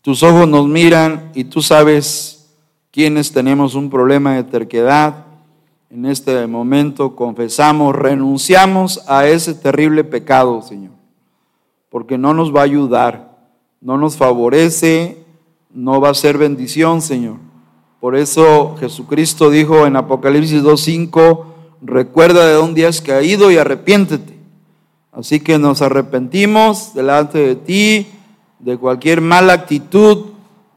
tus 0.00 0.24
ojos 0.24 0.48
nos 0.48 0.66
miran 0.66 1.30
y 1.34 1.44
tú 1.44 1.62
sabes 1.62 2.52
quiénes 2.90 3.30
tenemos 3.30 3.76
un 3.76 3.90
problema 3.90 4.34
de 4.34 4.42
terquedad. 4.42 5.24
En 5.88 6.04
este 6.06 6.44
momento 6.48 7.14
confesamos, 7.14 7.94
renunciamos 7.94 9.08
a 9.08 9.28
ese 9.28 9.54
terrible 9.54 10.02
pecado, 10.02 10.62
Señor, 10.62 10.94
porque 11.90 12.18
no 12.18 12.34
nos 12.34 12.52
va 12.52 12.62
a 12.62 12.64
ayudar, 12.64 13.38
no 13.80 13.98
nos 13.98 14.16
favorece, 14.16 15.24
no 15.72 16.00
va 16.00 16.08
a 16.10 16.14
ser 16.14 16.38
bendición, 16.38 17.00
Señor. 17.00 17.51
Por 18.02 18.16
eso 18.16 18.74
Jesucristo 18.80 19.48
dijo 19.48 19.86
en 19.86 19.94
Apocalipsis 19.94 20.60
2.5, 20.64 21.44
recuerda 21.82 22.44
de 22.44 22.54
dónde 22.54 22.84
has 22.84 23.00
caído 23.00 23.52
y 23.52 23.58
arrepiéntete. 23.58 24.40
Así 25.12 25.38
que 25.38 25.56
nos 25.56 25.82
arrepentimos 25.82 26.94
delante 26.94 27.38
de 27.38 27.54
ti 27.54 28.08
de 28.58 28.76
cualquier 28.76 29.20
mala 29.20 29.52
actitud, 29.52 30.32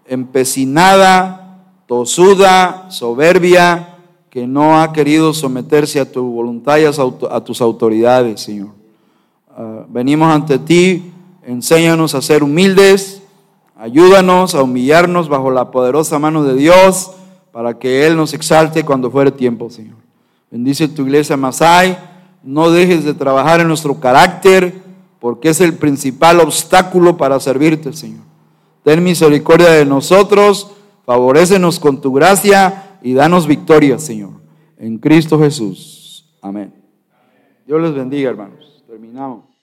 empecinada, 0.05 1.63
tosuda, 1.87 2.91
soberbia, 2.91 3.97
que 4.29 4.45
no 4.45 4.79
ha 4.79 4.93
querido 4.93 5.33
someterse 5.33 5.99
a 5.99 6.11
tu 6.11 6.29
voluntad 6.29 6.77
y 6.77 6.85
a 6.85 7.39
tus 7.39 7.59
autoridades, 7.59 8.39
Señor. 8.39 8.69
Ah, 9.57 9.83
venimos 9.89 10.31
ante 10.31 10.59
ti, 10.59 11.11
enséñanos 11.43 12.13
a 12.13 12.21
ser 12.21 12.43
humildes, 12.43 13.23
ayúdanos 13.85 14.55
a 14.55 14.63
humillarnos 14.63 15.29
bajo 15.29 15.51
la 15.51 15.69
poderosa 15.69 16.17
mano 16.17 16.43
de 16.43 16.55
Dios 16.55 17.11
para 17.51 17.77
que 17.77 18.07
Él 18.07 18.17
nos 18.17 18.33
exalte 18.33 18.83
cuando 18.83 19.11
fuere 19.11 19.29
tiempo, 19.29 19.69
Señor. 19.69 19.97
Bendice 20.49 20.87
tu 20.87 21.03
iglesia 21.03 21.37
Masai, 21.37 21.95
no 22.41 22.71
dejes 22.71 23.05
de 23.05 23.13
trabajar 23.13 23.59
en 23.59 23.67
nuestro 23.67 23.99
carácter, 23.99 24.73
porque 25.19 25.49
es 25.49 25.61
el 25.61 25.75
principal 25.75 26.39
obstáculo 26.39 27.15
para 27.15 27.39
servirte, 27.39 27.93
Señor. 27.93 28.23
Ten 28.83 29.03
misericordia 29.03 29.69
de 29.69 29.85
nosotros, 29.85 30.71
favorécenos 31.05 31.79
con 31.79 32.01
tu 32.01 32.11
gracia 32.11 32.97
y 33.03 33.13
danos 33.13 33.45
victoria, 33.45 33.99
Señor. 33.99 34.31
En 34.79 34.97
Cristo 34.97 35.39
Jesús. 35.39 36.25
Amén. 36.41 36.73
Dios 37.67 37.79
les 37.81 37.93
bendiga, 37.93 38.31
hermanos. 38.31 38.83
Terminamos. 38.87 39.54